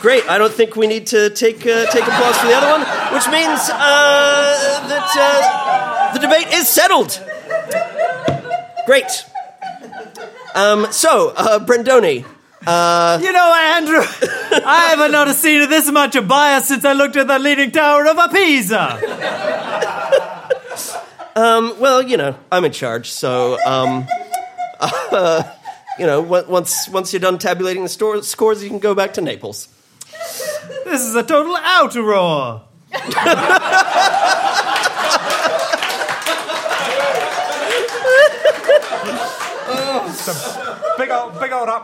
Great. 0.01 0.29
I 0.29 0.37
don't 0.37 0.53
think 0.53 0.75
we 0.75 0.89
need 0.89 1.07
to 1.09 1.31
take 1.31 1.65
uh, 1.65 1.87
take 1.93 2.03
applause 2.03 2.37
for 2.39 2.49
the 2.49 2.55
other 2.55 2.67
one, 2.67 2.81
which 3.15 3.29
means 3.29 3.61
uh, 3.71 4.89
that 4.89 5.11
uh, 5.17 6.13
the 6.15 6.19
debate 6.19 6.49
is 6.53 6.69
settled. 6.69 7.23
Great. 8.87 9.25
Um, 10.57 10.89
so, 10.91 11.33
uh, 12.67 13.19
You 13.23 13.33
know, 13.33 13.55
Andrew, 13.77 14.03
I 14.65 14.87
haven't 14.91 15.13
noticed 15.13 15.41
seen 15.43 15.69
this 15.69 15.91
much 15.91 16.17
of 16.17 16.29
bias 16.29 16.69
since 16.69 16.85
I 16.85 16.93
looked 16.93 17.17
at 17.17 17.27
the 17.27 17.39
leaning 17.39 17.71
tower 17.71 18.07
of 18.07 18.19
a 18.19 18.29
Pisa. 18.29 18.99
well, 21.81 22.03
you 22.03 22.17
know, 22.17 22.37
I'm 22.51 22.65
in 22.65 22.73
charge, 22.73 23.11
so 23.11 23.59
um, 23.65 24.07
uh, 24.81 25.43
you 25.99 26.07
know, 26.07 26.23
on- 26.23 26.49
once 26.49 26.89
once 26.89 27.13
you're 27.13 27.21
done 27.21 27.39
tabulating 27.39 27.83
the 27.83 27.89
store, 27.89 28.23
scores, 28.23 28.63
you 28.63 28.69
can 28.69 28.79
go 28.79 28.95
back 28.95 29.15
to 29.15 29.21
Naples. 29.21 29.69
This 30.85 31.03
is 31.03 31.15
a 31.15 31.23
total 31.23 31.57
outroar. 31.57 32.63
Big 40.99 41.11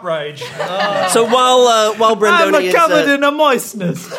old, 0.05 0.35
big 0.37 0.61
old. 0.71 1.11
So 1.11 1.25
while 1.25 1.67
uh, 1.67 1.95
while 1.97 2.13
I'm 2.13 2.53
Brendoni 2.53 2.65
is 2.65 2.75
covered 2.75 3.09
uh, 3.09 3.15
in 3.15 3.25
a 3.25 3.31
moistness. 3.31 4.11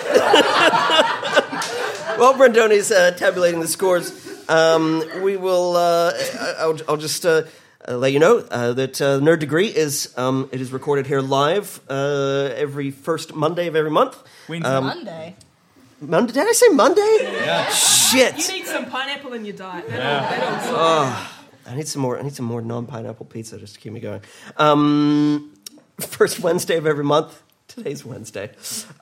while 2.18 2.34
Brendoni 2.34 2.72
is 2.72 2.92
uh, 2.92 3.12
tabulating 3.12 3.60
the 3.60 3.68
scores, 3.68 4.12
um, 4.50 5.04
we 5.22 5.38
will. 5.38 5.76
Uh, 5.76 6.12
I- 6.40 6.56
I'll, 6.60 6.78
I'll 6.88 6.98
just. 6.98 7.26
Uh, 7.26 7.44
uh, 7.88 7.96
let 7.98 8.12
you 8.12 8.20
know 8.20 8.40
uh, 8.52 8.74
that 8.74 9.02
uh, 9.02 9.20
Nerd 9.20 9.40
Degree 9.40 9.68
is 9.68 10.14
um, 10.18 10.50
it 10.52 10.60
is 10.60 10.74
recorded 10.74 11.08
here 11.08 11.22
live 11.22 11.80
uh, 11.90 12.50
every 12.56 12.92
first 12.92 13.34
Monday 13.34 13.68
of 13.68 13.76
every 13.76 13.90
month. 13.90 14.22
Wednesday. 14.50 14.80
Monday. 14.82 15.36
Monday? 16.02 16.34
Did 16.34 16.48
I 16.48 16.52
say 16.52 16.68
Monday? 16.70 17.18
Yeah. 17.22 17.70
Shit. 17.70 18.38
You 18.50 18.54
need 18.56 18.66
some 18.66 18.86
pineapple 18.86 19.34
in 19.34 19.46
your 19.46 19.56
diet. 19.56 19.88
That'll, 19.88 20.74
that'll 20.74 21.16
I 21.68 21.76
need 21.76 21.88
some 21.88 22.02
more. 22.02 22.18
I 22.18 22.24
need 22.24 22.36
some 22.36 22.46
more 22.46 22.62
non-pineapple 22.62 23.28
pizza 23.28 23.58
just 23.60 23.76
to 23.76 23.80
keep 23.80 23.94
me 23.94 24.00
going. 24.00 24.22
Um, 24.58 25.52
first 26.08 26.40
Wednesday 26.40 26.78
of 26.78 26.86
every 26.88 27.04
month. 27.04 27.42
Today's 27.68 28.04
Wednesday, 28.04 28.50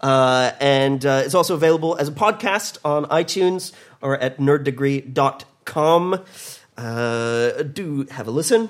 uh, 0.01 0.51
and 0.59 1.05
uh, 1.05 1.21
it's 1.25 1.33
also 1.33 1.53
available 1.55 1.95
as 1.97 2.09
a 2.09 2.11
podcast 2.11 2.77
on 2.83 3.05
iTunes 3.05 3.71
or 4.01 4.17
at 4.17 4.37
nerddegree.com. 4.39 6.25
Uh, 6.77 7.63
do 7.63 8.05
have 8.11 8.27
a 8.27 8.31
listen 8.31 8.69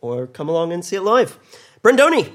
or 0.00 0.28
come 0.28 0.48
along 0.48 0.72
and 0.72 0.84
see 0.84 0.94
it 0.96 1.00
live. 1.02 1.38
Brendoni, 1.82 2.30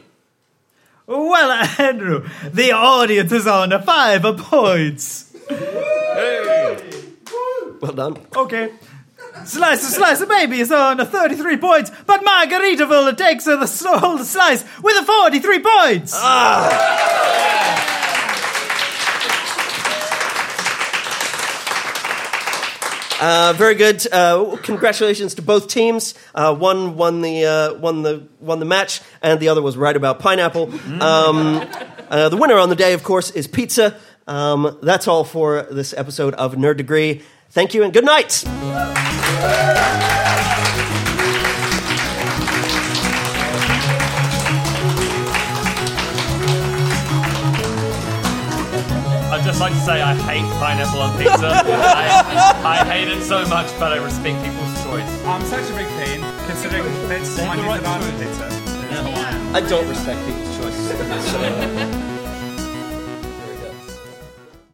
Well, 1.08 1.50
Andrew, 1.80 2.28
the 2.44 2.74
audience 2.74 3.32
is 3.32 3.48
on 3.48 3.72
a 3.72 3.82
five 3.82 4.24
points. 4.40 5.34
well 7.82 7.94
done. 7.94 8.18
Okay. 8.36 8.74
Slice 9.46 9.84
of 9.84 9.94
Slice 9.94 10.22
of 10.22 10.30
Baby 10.30 10.60
is 10.60 10.72
on 10.72 11.00
a 11.00 11.06
33 11.06 11.58
points, 11.58 11.92
but 12.06 12.24
Margaritaville 12.24 13.16
takes 13.18 13.46
the 13.46 13.58
whole 14.00 14.20
slice 14.20 14.64
with 14.82 14.98
a 15.02 15.06
43 15.06 15.60
points. 15.60 16.14
Uh, 23.20 23.52
very 23.58 23.74
good. 23.74 24.06
Uh, 24.14 24.58
congratulations 24.62 25.34
to 25.36 25.42
both 25.42 25.68
teams. 25.68 26.14
Uh, 26.36 26.54
one 26.54 26.96
won 26.98 27.22
the 27.22 27.46
uh, 27.46 27.74
won 27.74 28.04
the 28.04 28.28
won 28.40 28.60
the 28.60 28.66
match, 28.66 29.02
and 29.24 29.40
the 29.40 29.50
other 29.50 29.62
was 29.62 29.76
right 29.76 29.96
about 29.96 30.20
pineapple. 30.20 30.72
Um, 31.02 31.68
uh, 32.10 32.30
the 32.30 32.38
winner 32.38 32.60
on 32.60 32.70
the 32.70 32.76
day, 32.76 32.94
of 32.94 33.04
course, 33.04 33.32
is 33.32 33.48
pizza. 33.48 33.96
Um, 34.28 34.78
that's 34.84 35.08
all 35.08 35.24
for 35.24 35.64
this 35.64 35.94
episode 35.96 36.36
of 36.36 36.56
Nerd 36.56 36.78
Degree. 36.78 37.24
Thank 37.50 37.74
you 37.74 37.84
and 37.84 37.92
good 37.92 38.06
night. 38.06 38.44
I'd 49.30 49.44
just 49.44 49.60
like 49.60 49.74
to 49.74 49.80
say 49.80 50.02
I 50.02 50.16
hate 50.16 50.42
pineapple 50.60 51.02
on 51.02 51.18
pizza. 51.18 51.62
I, 51.66 52.82
I 52.82 52.86
hate 52.86 53.08
it 53.08 53.22
so 53.22 53.46
much, 53.48 53.68
but 53.78 53.94
I 53.94 53.98
respect 53.98 54.44
people's 54.44 54.84
choice. 54.84 55.24
I'm 55.26 55.44
such 55.44 55.70
a 55.70 55.76
big 55.76 55.88
fan, 55.88 56.22
considering 56.48 56.84
that's 57.08 57.38
my 57.38 57.56
the 57.56 57.64
right 57.64 57.82
desert 57.82 58.02
island 58.02 58.20
pizza. 58.20 58.48
I 59.54 59.62
don't 59.62 59.88
respect 59.88 60.26
people's 60.26 60.58
choices. 60.58 62.04